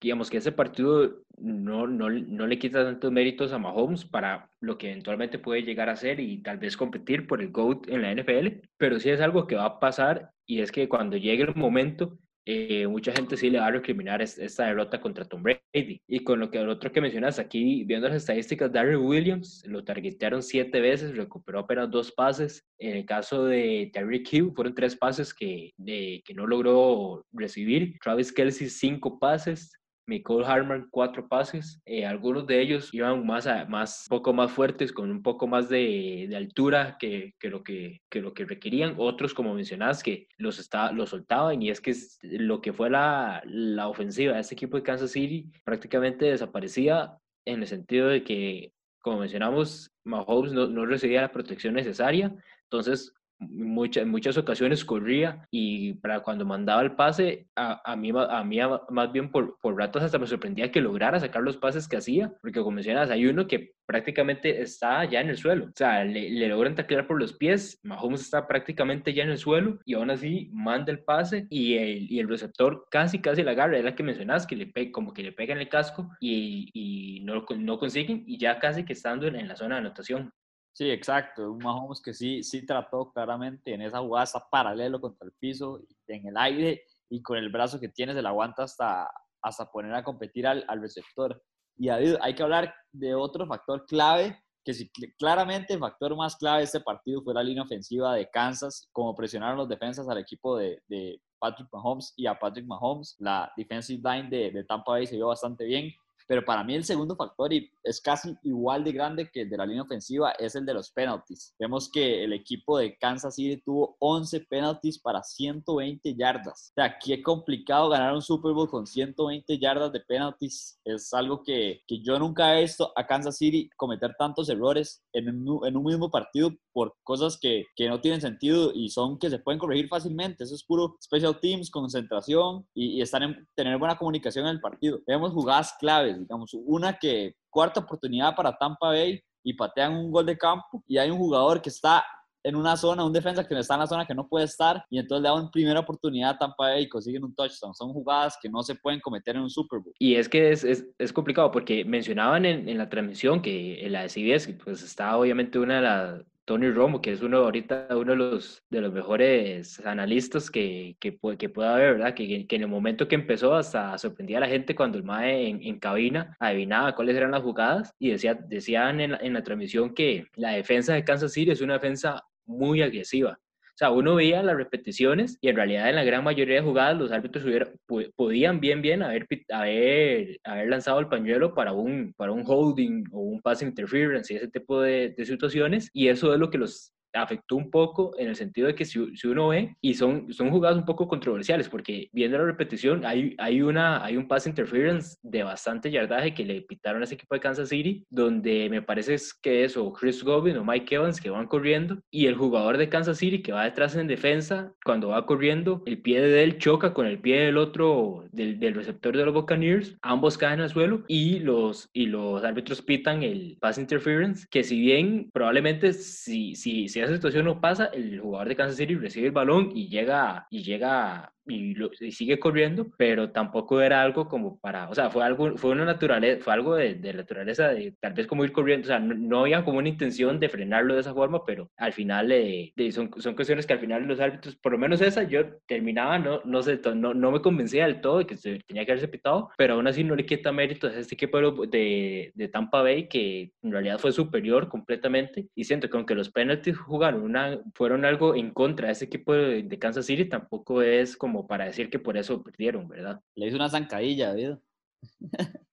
digamos 0.00 0.30
que 0.30 0.38
ese 0.38 0.52
partido 0.52 1.22
no, 1.38 1.86
no, 1.86 2.10
no 2.10 2.46
le 2.46 2.58
quita 2.58 2.84
tantos 2.84 3.10
méritos 3.12 3.52
a 3.52 3.58
Mahomes 3.58 4.04
para 4.04 4.50
lo 4.60 4.78
que 4.78 4.90
eventualmente 4.90 5.38
puede 5.38 5.62
llegar 5.62 5.88
a 5.88 5.96
ser 5.96 6.20
y 6.20 6.42
tal 6.42 6.58
vez 6.58 6.76
competir 6.76 7.26
por 7.26 7.40
el 7.40 7.50
GOAT 7.50 7.88
en 7.88 8.02
la 8.02 8.14
NFL, 8.14 8.68
pero 8.76 9.00
sí 9.00 9.10
es 9.10 9.20
algo 9.20 9.46
que 9.46 9.56
va 9.56 9.64
a 9.64 9.80
pasar 9.80 10.30
y 10.46 10.60
es 10.60 10.70
que 10.70 10.88
cuando 10.88 11.16
llegue 11.16 11.44
el 11.44 11.54
momento 11.54 12.18
eh, 12.48 12.86
mucha 12.86 13.10
gente 13.10 13.36
sí 13.36 13.50
le 13.50 13.58
va 13.58 13.66
a 13.66 13.72
recriminar 13.72 14.22
esta 14.22 14.66
derrota 14.66 15.00
contra 15.00 15.24
Tom 15.24 15.42
Brady. 15.42 16.00
Y 16.06 16.20
con 16.22 16.38
lo 16.38 16.48
que 16.48 16.58
el 16.58 16.68
otro 16.68 16.92
que 16.92 17.00
mencionas 17.00 17.40
aquí, 17.40 17.82
viendo 17.82 18.08
las 18.08 18.18
estadísticas, 18.18 18.72
Darren 18.72 19.00
Williams 19.00 19.64
lo 19.66 19.82
targetearon 19.82 20.44
siete 20.44 20.80
veces, 20.80 21.16
recuperó 21.16 21.58
apenas 21.58 21.90
dos 21.90 22.12
pases. 22.12 22.64
En 22.78 22.98
el 22.98 23.04
caso 23.04 23.44
de 23.44 23.90
Terry 23.92 24.22
Hill, 24.30 24.52
fueron 24.54 24.74
tres 24.76 24.94
pases 24.94 25.34
que, 25.34 25.72
que 25.76 26.34
no 26.34 26.46
logró 26.46 27.26
recibir. 27.32 27.98
Travis 28.00 28.32
Kelsey, 28.32 28.68
cinco 28.68 29.18
pases. 29.18 29.72
Nicole 30.06 30.46
Harman 30.46 30.88
cuatro 30.90 31.26
pases, 31.28 31.80
eh, 31.84 32.06
algunos 32.06 32.46
de 32.46 32.60
ellos 32.60 32.92
iban 32.92 33.26
más, 33.26 33.48
más, 33.68 34.06
poco 34.08 34.32
más 34.32 34.52
fuertes, 34.52 34.92
con 34.92 35.10
un 35.10 35.22
poco 35.22 35.46
más 35.46 35.68
de, 35.68 36.26
de 36.28 36.36
altura 36.36 36.96
que, 36.98 37.34
que, 37.38 37.50
lo 37.50 37.62
que, 37.62 38.02
que, 38.08 38.20
lo 38.20 38.32
que 38.32 38.44
requerían, 38.44 38.94
otros 38.98 39.34
como 39.34 39.54
mencionas 39.54 40.02
que 40.02 40.28
los, 40.36 40.58
está, 40.58 40.92
los 40.92 41.10
soltaban 41.10 41.60
y 41.60 41.70
es 41.70 41.80
que 41.80 41.94
lo 42.22 42.60
que 42.60 42.72
fue 42.72 42.90
la, 42.90 43.42
la 43.46 43.88
ofensiva 43.88 44.34
de 44.34 44.40
este 44.40 44.54
equipo 44.54 44.76
de 44.76 44.82
Kansas 44.82 45.10
City 45.10 45.50
prácticamente 45.64 46.26
desaparecía 46.26 47.18
en 47.44 47.60
el 47.60 47.66
sentido 47.66 48.08
de 48.08 48.22
que, 48.22 48.72
como 49.00 49.18
mencionamos, 49.18 49.92
Mahomes 50.04 50.52
no, 50.52 50.66
no 50.68 50.86
recibía 50.86 51.22
la 51.22 51.32
protección 51.32 51.74
necesaria, 51.74 52.34
entonces 52.64 53.15
muchas, 53.38 54.02
en 54.02 54.10
muchas 54.10 54.36
ocasiones 54.36 54.84
corría 54.84 55.46
y 55.50 55.94
para 55.94 56.20
cuando 56.20 56.44
mandaba 56.44 56.82
el 56.82 56.92
pase, 56.92 57.48
a, 57.56 57.80
a 57.90 57.96
mí, 57.96 58.10
a 58.14 58.44
mí 58.44 58.58
más 58.90 59.12
bien 59.12 59.30
por, 59.30 59.58
por 59.60 59.76
ratos 59.76 60.02
hasta 60.02 60.18
me 60.18 60.26
sorprendía 60.26 60.70
que 60.70 60.80
lograra 60.80 61.20
sacar 61.20 61.42
los 61.42 61.56
pases 61.56 61.88
que 61.88 61.96
hacía, 61.96 62.32
porque 62.40 62.60
como 62.60 62.72
mencionas, 62.72 63.10
hay 63.10 63.26
uno 63.26 63.46
que 63.46 63.72
prácticamente 63.86 64.60
está 64.60 65.04
ya 65.04 65.20
en 65.20 65.28
el 65.28 65.36
suelo, 65.36 65.66
o 65.66 65.72
sea, 65.74 66.04
le, 66.04 66.48
logran 66.48 66.74
taclear 66.74 67.06
por 67.06 67.18
los 67.20 67.32
pies, 67.32 67.80
Mahomes 67.84 68.22
está 68.22 68.46
prácticamente 68.46 69.14
ya 69.14 69.22
en 69.22 69.30
el 69.30 69.38
suelo 69.38 69.78
y 69.84 69.94
aún 69.94 70.10
así 70.10 70.50
manda 70.52 70.92
el 70.92 71.00
pase 71.00 71.46
y 71.50 71.74
el, 71.74 72.10
y 72.10 72.18
el 72.18 72.28
receptor 72.28 72.86
casi 72.90 73.20
casi 73.20 73.42
la 73.42 73.52
agarra, 73.52 73.78
es 73.78 73.84
la 73.84 73.94
que 73.94 74.02
mencionas, 74.02 74.46
que 74.46 74.56
le 74.56 74.66
pe 74.66 74.90
como 74.90 75.12
que 75.12 75.22
le 75.22 75.32
pega 75.32 75.54
en 75.54 75.60
el 75.60 75.68
casco 75.68 76.10
y, 76.20 76.70
y 76.72 77.20
no, 77.20 77.44
no 77.56 77.78
consiguen 77.78 78.24
y 78.26 78.38
ya 78.38 78.58
casi 78.58 78.84
que 78.84 78.92
estando 78.92 79.26
en, 79.26 79.36
en 79.36 79.48
la 79.48 79.56
zona 79.56 79.76
de 79.76 79.80
anotación. 79.82 80.32
Sí, 80.76 80.90
exacto. 80.90 81.52
Un 81.52 81.58
Mahomes 81.64 82.02
que 82.02 82.12
sí, 82.12 82.42
sí 82.42 82.66
trató 82.66 83.10
claramente 83.10 83.72
en 83.72 83.80
esa 83.80 84.00
jugada, 84.00 84.24
está 84.24 84.46
paralelo 84.50 85.00
contra 85.00 85.26
el 85.26 85.32
piso, 85.40 85.80
en 86.06 86.26
el 86.26 86.36
aire 86.36 86.82
y 87.08 87.22
con 87.22 87.38
el 87.38 87.48
brazo 87.48 87.80
que 87.80 87.88
tiene 87.88 88.12
se 88.12 88.20
la 88.20 88.28
aguanta 88.28 88.64
hasta, 88.64 89.08
hasta 89.40 89.70
poner 89.70 89.94
a 89.94 90.04
competir 90.04 90.46
al, 90.46 90.66
al 90.68 90.82
receptor. 90.82 91.42
Y 91.78 91.88
hay 91.88 92.34
que 92.34 92.42
hablar 92.42 92.74
de 92.92 93.14
otro 93.14 93.46
factor 93.46 93.86
clave, 93.86 94.38
que 94.66 94.74
sí, 94.74 94.90
claramente 95.18 95.72
el 95.72 95.80
factor 95.80 96.14
más 96.14 96.36
clave 96.36 96.58
de 96.58 96.64
este 96.64 96.80
partido 96.80 97.22
fue 97.22 97.32
la 97.32 97.42
línea 97.42 97.62
ofensiva 97.62 98.14
de 98.14 98.28
Kansas, 98.28 98.90
como 98.92 99.14
presionaron 99.14 99.56
los 99.56 99.70
defensas 99.70 100.06
al 100.10 100.18
equipo 100.18 100.58
de, 100.58 100.82
de 100.88 101.18
Patrick 101.38 101.70
Mahomes 101.72 102.12
y 102.18 102.26
a 102.26 102.38
Patrick 102.38 102.66
Mahomes. 102.66 103.16
La 103.18 103.50
defensive 103.56 104.02
line 104.04 104.28
de, 104.28 104.50
de 104.50 104.64
Tampa 104.64 104.92
Bay 104.92 105.06
se 105.06 105.16
vio 105.16 105.28
bastante 105.28 105.64
bien. 105.64 105.90
Pero 106.26 106.44
para 106.44 106.64
mí 106.64 106.74
el 106.74 106.84
segundo 106.84 107.16
factor, 107.16 107.52
y 107.52 107.70
es 107.82 108.00
casi 108.00 108.36
igual 108.42 108.84
de 108.84 108.92
grande 108.92 109.30
que 109.30 109.42
el 109.42 109.50
de 109.50 109.56
la 109.56 109.66
línea 109.66 109.82
ofensiva, 109.82 110.32
es 110.32 110.54
el 110.54 110.66
de 110.66 110.74
los 110.74 110.90
penalties. 110.90 111.54
Vemos 111.58 111.90
que 111.90 112.24
el 112.24 112.32
equipo 112.32 112.78
de 112.78 112.96
Kansas 112.96 113.34
City 113.36 113.62
tuvo 113.64 113.96
11 114.00 114.40
penalties 114.40 114.98
para 114.98 115.22
120 115.22 116.14
yardas. 116.14 116.70
O 116.70 116.74
sea, 116.74 116.98
qué 116.98 117.22
complicado 117.22 117.88
ganar 117.88 118.14
un 118.14 118.22
Super 118.22 118.52
Bowl 118.52 118.68
con 118.68 118.86
120 118.86 119.58
yardas 119.58 119.92
de 119.92 120.00
penalties. 120.00 120.80
Es 120.84 121.12
algo 121.14 121.42
que, 121.42 121.82
que 121.86 122.02
yo 122.02 122.18
nunca 122.18 122.56
he 122.56 122.62
visto 122.62 122.92
a 122.96 123.06
Kansas 123.06 123.36
City 123.36 123.70
cometer 123.76 124.14
tantos 124.18 124.48
errores 124.48 125.02
en 125.12 125.26
en 125.28 125.76
un 125.76 125.84
mismo 125.84 126.10
partido 126.10 126.52
por 126.76 126.94
cosas 127.04 127.38
que, 127.40 127.64
que, 127.74 127.88
no 127.88 128.02
tienen 128.02 128.20
sentido 128.20 128.70
y 128.74 128.90
son 128.90 129.18
que 129.18 129.30
se 129.30 129.38
pueden 129.38 129.58
corregir 129.58 129.88
fácilmente. 129.88 130.44
Eso 130.44 130.54
es 130.54 130.62
puro 130.62 130.98
special 131.02 131.40
teams, 131.40 131.70
concentración 131.70 132.66
y, 132.74 132.98
y 132.98 133.00
estar 133.00 133.22
en, 133.22 133.48
tener 133.54 133.78
buena 133.78 133.96
comunicación 133.96 134.44
en 134.44 134.50
el 134.50 134.60
partido. 134.60 135.00
Vemos 135.06 135.32
jugadas 135.32 135.74
claves 135.80 136.18
digamos, 136.18 136.52
una 136.52 136.98
que 136.98 137.34
cuarta 137.48 137.80
oportunidad 137.80 138.36
para 138.36 138.54
Tampa 138.58 138.88
Bay 138.88 139.18
y 139.42 139.54
patean 139.54 139.96
un 139.96 140.10
gol 140.10 140.26
de 140.26 140.36
campo 140.36 140.84
y 140.86 140.98
hay 140.98 141.10
un 141.10 141.16
jugador 141.16 141.62
que 141.62 141.70
está 141.70 142.04
en 142.42 142.54
una 142.54 142.76
zona, 142.76 143.06
un 143.06 143.12
defensa 143.14 143.48
que 143.48 143.58
está 143.58 143.72
en 143.72 143.80
la 143.80 143.86
zona 143.86 144.06
que 144.06 144.14
no 144.14 144.28
puede 144.28 144.44
estar 144.44 144.84
y 144.90 144.98
entonces 144.98 145.22
le 145.22 145.30
dan 145.30 145.50
primera 145.50 145.80
oportunidad 145.80 146.32
a 146.32 146.38
Tampa 146.38 146.68
Bay 146.68 146.82
y 146.82 146.88
consiguen 146.90 147.24
un 147.24 147.34
touchdown. 147.34 147.74
Son 147.74 147.90
jugadas 147.94 148.36
que 148.38 148.50
no 148.50 148.62
se 148.62 148.74
pueden 148.74 149.00
cometer 149.00 149.34
en 149.34 149.42
un 149.42 149.50
Super 149.50 149.80
Bowl. 149.80 149.94
Y 149.98 150.16
es 150.16 150.28
que 150.28 150.52
es, 150.52 150.62
es, 150.62 150.86
es 150.98 151.10
complicado 151.10 151.50
porque 151.50 151.86
mencionaban 151.86 152.44
en, 152.44 152.68
en, 152.68 152.76
la 152.76 152.90
transmisión 152.90 153.40
que 153.40 153.82
en 153.86 153.92
la 153.92 154.02
de 154.02 154.10
CBS 154.10 154.52
pues 154.62 154.82
está 154.82 155.16
obviamente 155.16 155.58
una 155.58 155.76
de 155.76 155.80
las 155.80 156.35
Tony 156.46 156.70
Romo, 156.70 157.02
que 157.02 157.12
es 157.12 157.22
uno 157.22 157.38
ahorita 157.38 157.88
uno 157.90 158.12
de 158.12 158.16
los, 158.16 158.62
de 158.70 158.80
los 158.80 158.92
mejores 158.92 159.84
analistas 159.84 160.48
que, 160.48 160.96
que, 161.00 161.18
que 161.36 161.48
pueda 161.48 161.74
haber, 161.74 161.94
¿verdad? 161.94 162.14
Que, 162.14 162.46
en 162.48 162.62
el 162.62 162.68
momento 162.68 163.08
que 163.08 163.16
empezó 163.16 163.54
hasta 163.54 163.98
sorprendía 163.98 164.38
a 164.38 164.40
la 164.42 164.48
gente 164.48 164.76
cuando 164.76 164.96
el 164.96 165.04
MAE 165.04 165.48
en, 165.48 165.62
en 165.62 165.78
cabina 165.80 166.36
adivinaba 166.38 166.94
cuáles 166.94 167.16
eran 167.16 167.32
las 167.32 167.42
jugadas 167.42 167.92
y 167.98 168.10
decía, 168.10 168.34
decían 168.34 169.00
en, 169.00 169.14
en 169.20 169.32
la 169.34 169.42
transmisión 169.42 169.92
que 169.92 170.28
la 170.36 170.50
defensa 170.50 170.94
de 170.94 171.04
Kansas 171.04 171.32
City 171.32 171.50
es 171.50 171.60
una 171.60 171.74
defensa 171.74 172.24
muy 172.44 172.80
agresiva. 172.80 173.40
O 173.76 173.78
sea, 173.78 173.90
uno 173.90 174.14
veía 174.14 174.42
las 174.42 174.56
repeticiones 174.56 175.36
y 175.42 175.48
en 175.50 175.56
realidad 175.56 175.90
en 175.90 175.96
la 175.96 176.04
gran 176.04 176.24
mayoría 176.24 176.54
de 176.54 176.62
jugadas 176.62 176.96
los 176.96 177.12
árbitros 177.12 177.44
hubiera, 177.44 177.70
podían 178.16 178.58
bien, 178.58 178.80
bien 178.80 179.02
haber, 179.02 179.26
haber, 179.50 180.40
haber 180.44 180.68
lanzado 180.70 180.98
el 180.98 181.08
pañuelo 181.08 181.54
para 181.54 181.72
un, 181.74 182.14
para 182.16 182.32
un 182.32 182.42
holding 182.46 183.04
o 183.12 183.20
un 183.20 183.42
pass 183.42 183.60
interference 183.60 184.32
y 184.32 184.38
ese 184.38 184.48
tipo 184.48 184.80
de, 184.80 185.10
de 185.10 185.26
situaciones. 185.26 185.90
Y 185.92 186.08
eso 186.08 186.32
es 186.32 186.40
lo 186.40 186.48
que 186.48 186.56
los 186.56 186.94
afectó 187.16 187.56
un 187.56 187.70
poco 187.70 188.14
en 188.18 188.28
el 188.28 188.36
sentido 188.36 188.66
de 188.66 188.74
que 188.74 188.84
si, 188.84 189.16
si, 189.16 189.26
uno 189.26 189.48
ve, 189.48 189.76
y 189.80 189.94
son, 189.94 190.32
son 190.32 190.50
jugadas 190.50 190.76
un 190.76 190.84
poco 190.84 191.08
controversiales, 191.08 191.68
porque 191.68 192.08
viendo 192.12 192.38
la 192.38 192.44
repetición, 192.44 193.04
hay, 193.04 193.34
hay, 193.38 193.62
una, 193.62 194.04
hay 194.04 194.16
un 194.16 194.28
pass 194.28 194.46
interference 194.46 195.16
de 195.22 195.42
bastante 195.42 195.90
yardaje 195.90 196.34
que 196.34 196.44
le 196.44 196.62
pitaron 196.62 197.02
a 197.02 197.04
ese 197.04 197.14
equipo 197.14 197.34
de 197.34 197.40
Kansas 197.40 197.68
City, 197.68 198.04
donde 198.10 198.68
me 198.70 198.82
parece 198.82 199.16
que 199.42 199.64
es 199.64 199.76
o 199.76 199.92
Chris 199.92 200.22
Godwin 200.22 200.56
o 200.56 200.64
Mike 200.64 200.94
Evans 200.94 201.20
que 201.20 201.30
van 201.30 201.46
corriendo, 201.46 201.98
y 202.10 202.26
el 202.26 202.34
jugador 202.34 202.76
de 202.76 202.88
Kansas 202.88 203.18
City 203.18 203.42
que 203.42 203.52
va 203.52 203.64
detrás 203.64 203.96
en 203.96 204.06
defensa, 204.06 204.72
cuando 204.84 205.08
va 205.08 205.26
corriendo, 205.26 205.82
el 205.86 206.00
pie 206.00 206.20
de 206.20 206.42
él 206.42 206.58
choca 206.58 206.92
con 206.92 207.06
el 207.06 207.18
pie 207.18 207.40
del 207.40 207.56
otro, 207.56 208.24
del, 208.32 208.58
del 208.58 208.74
receptor 208.74 209.16
de 209.16 209.24
los 209.24 209.34
Buccaneers, 209.34 209.96
ambos 210.02 210.38
caen 210.38 210.60
al 210.60 210.70
suelo, 210.70 211.04
y 211.08 211.38
los, 211.40 211.88
y 211.92 212.06
los 212.06 212.44
árbitros 212.44 212.82
pitan 212.82 213.22
el 213.22 213.56
pass 213.60 213.78
interference, 213.78 214.46
que 214.50 214.62
si 214.62 214.80
bien 214.80 215.30
probablemente 215.32 215.92
si, 215.92 216.54
si, 216.54 216.88
si 216.88 217.00
esa 217.06 217.16
situación 217.16 217.44
no 217.44 217.60
pasa, 217.60 217.86
el 217.86 218.20
jugador 218.20 218.48
de 218.48 218.56
Kansas 218.56 218.76
City 218.76 218.94
recibe 218.94 219.28
el 219.28 219.32
balón 219.32 219.70
y 219.74 219.88
llega, 219.88 220.46
y 220.50 220.62
llega 220.62 221.32
y, 221.46 221.74
lo, 221.74 221.90
y, 222.00 222.12
sigue 222.12 222.38
corriendo, 222.38 222.88
pero 222.96 223.30
tampoco 223.30 223.80
era 223.80 224.02
algo 224.02 224.28
como 224.28 224.58
para, 224.58 224.88
o 224.88 224.94
sea, 224.94 225.10
fue 225.10 225.24
algo, 225.24 225.56
fue 225.56 225.70
una 225.70 225.84
naturaleza, 225.84 226.42
fue 226.42 226.52
algo 226.52 226.74
de, 226.76 226.94
de 226.94 227.14
naturaleza 227.14 227.68
de 227.68 227.94
tal 228.00 228.12
vez 228.12 228.26
como 228.26 228.44
ir 228.44 228.52
corriendo, 228.52 228.86
o 228.86 228.88
sea, 228.88 228.98
no, 228.98 229.14
no, 229.14 229.40
había 229.40 229.64
como 229.64 229.78
una 229.78 229.88
intención 229.88 230.40
de 230.40 230.48
frenarlo 230.48 230.94
de 230.94 231.00
esa 231.00 231.14
forma, 231.14 231.44
pero 231.44 231.70
al 231.76 231.92
final 231.92 232.32
eh, 232.32 232.72
son, 232.90 233.10
son 233.18 233.34
cuestiones 233.34 233.66
que 233.66 233.72
al 233.72 233.80
final 233.80 234.04
los 234.06 234.20
árbitros, 234.20 234.56
por 234.56 234.72
lo 234.72 234.78
menos 234.78 235.00
esa, 235.00 235.22
yo 235.22 235.56
terminaba, 235.66 236.18
no, 236.18 236.40
no 236.44 236.62
sé, 236.62 236.80
no, 236.94 237.14
no 237.14 237.30
me 237.30 237.40
convencía 237.40 237.86
del 237.86 238.00
todo 238.00 238.18
de 238.18 238.26
que 238.26 238.36
se 238.36 238.58
tenía 238.66 238.84
que 238.84 238.92
haberse 238.92 239.08
pitado, 239.08 239.50
pero 239.56 239.74
aún 239.74 239.86
así 239.86 240.04
no 240.04 240.16
le 240.16 240.26
quita 240.26 240.52
méritos 240.52 240.94
a 240.94 240.98
este 240.98 241.14
equipo 241.14 241.66
de, 241.66 242.32
de 242.34 242.48
Tampa 242.48 242.82
Bay 242.82 243.08
que 243.08 243.52
en 243.62 243.72
realidad 243.72 243.98
fue 243.98 244.12
superior 244.12 244.68
completamente 244.68 245.48
y 245.54 245.64
siento 245.64 245.88
que 245.88 245.96
aunque 245.96 246.14
los 246.14 246.30
penalties 246.30 246.76
jugaron 246.78 247.22
una, 247.22 247.60
fueron 247.74 248.04
algo 248.04 248.34
en 248.34 248.50
contra 248.50 248.86
de 248.86 248.92
ese 248.92 249.04
equipo 249.06 249.34
de, 249.34 249.62
de 249.62 249.78
Kansas 249.78 250.06
City, 250.06 250.24
tampoco 250.26 250.82
es 250.82 251.16
como 251.16 251.35
como 251.36 251.46
para 251.46 251.66
decir 251.66 251.90
que 251.90 251.98
por 251.98 252.16
eso 252.16 252.42
perdieron, 252.42 252.88
¿verdad? 252.88 253.20
Le 253.34 253.46
hizo 253.46 253.56
una 253.56 253.68
zancadilla, 253.68 254.32
¿verdad? 254.32 254.58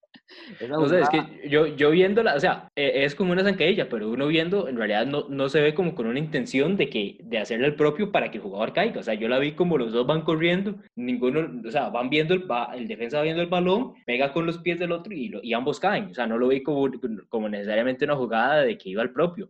sé, 0.89 0.99
es 0.99 1.09
que 1.09 1.47
yo, 1.47 1.67
yo 1.67 1.91
viéndola, 1.91 2.35
o 2.35 2.39
sea, 2.39 2.69
es 2.75 3.15
como 3.15 3.31
una 3.31 3.43
zancadilla, 3.43 3.87
pero 3.87 4.09
uno 4.09 4.27
viendo, 4.27 4.67
en 4.67 4.75
realidad 4.75 5.05
no, 5.05 5.29
no 5.29 5.47
se 5.47 5.61
ve 5.61 5.73
como 5.73 5.95
con 5.95 6.07
una 6.07 6.19
intención 6.19 6.75
de, 6.75 6.89
que, 6.89 7.17
de 7.21 7.37
hacerle 7.37 7.67
el 7.67 7.75
propio 7.75 8.11
para 8.11 8.29
que 8.29 8.39
el 8.39 8.43
jugador 8.43 8.73
caiga. 8.73 8.99
O 8.99 9.03
sea, 9.03 9.13
yo 9.13 9.29
la 9.29 9.39
vi 9.39 9.53
como 9.53 9.77
los 9.77 9.93
dos 9.93 10.05
van 10.05 10.23
corriendo, 10.23 10.75
ninguno, 10.95 11.61
o 11.65 11.71
sea, 11.71 11.89
van 11.89 12.09
viendo, 12.09 12.33
el, 12.33 12.45
el 12.75 12.87
defensa 12.87 13.17
va 13.17 13.23
viendo 13.23 13.41
el 13.41 13.49
balón, 13.49 13.93
pega 14.05 14.33
con 14.33 14.45
los 14.45 14.57
pies 14.57 14.79
del 14.79 14.91
otro 14.91 15.13
y, 15.13 15.29
lo, 15.29 15.39
y 15.41 15.53
ambos 15.53 15.79
caen. 15.79 16.09
O 16.09 16.13
sea, 16.13 16.27
no 16.27 16.37
lo 16.37 16.49
vi 16.49 16.61
como, 16.61 16.89
como 17.29 17.47
necesariamente 17.47 18.03
una 18.03 18.17
jugada 18.17 18.63
de 18.63 18.77
que 18.77 18.89
iba 18.89 19.01
al 19.01 19.13
propio. 19.13 19.49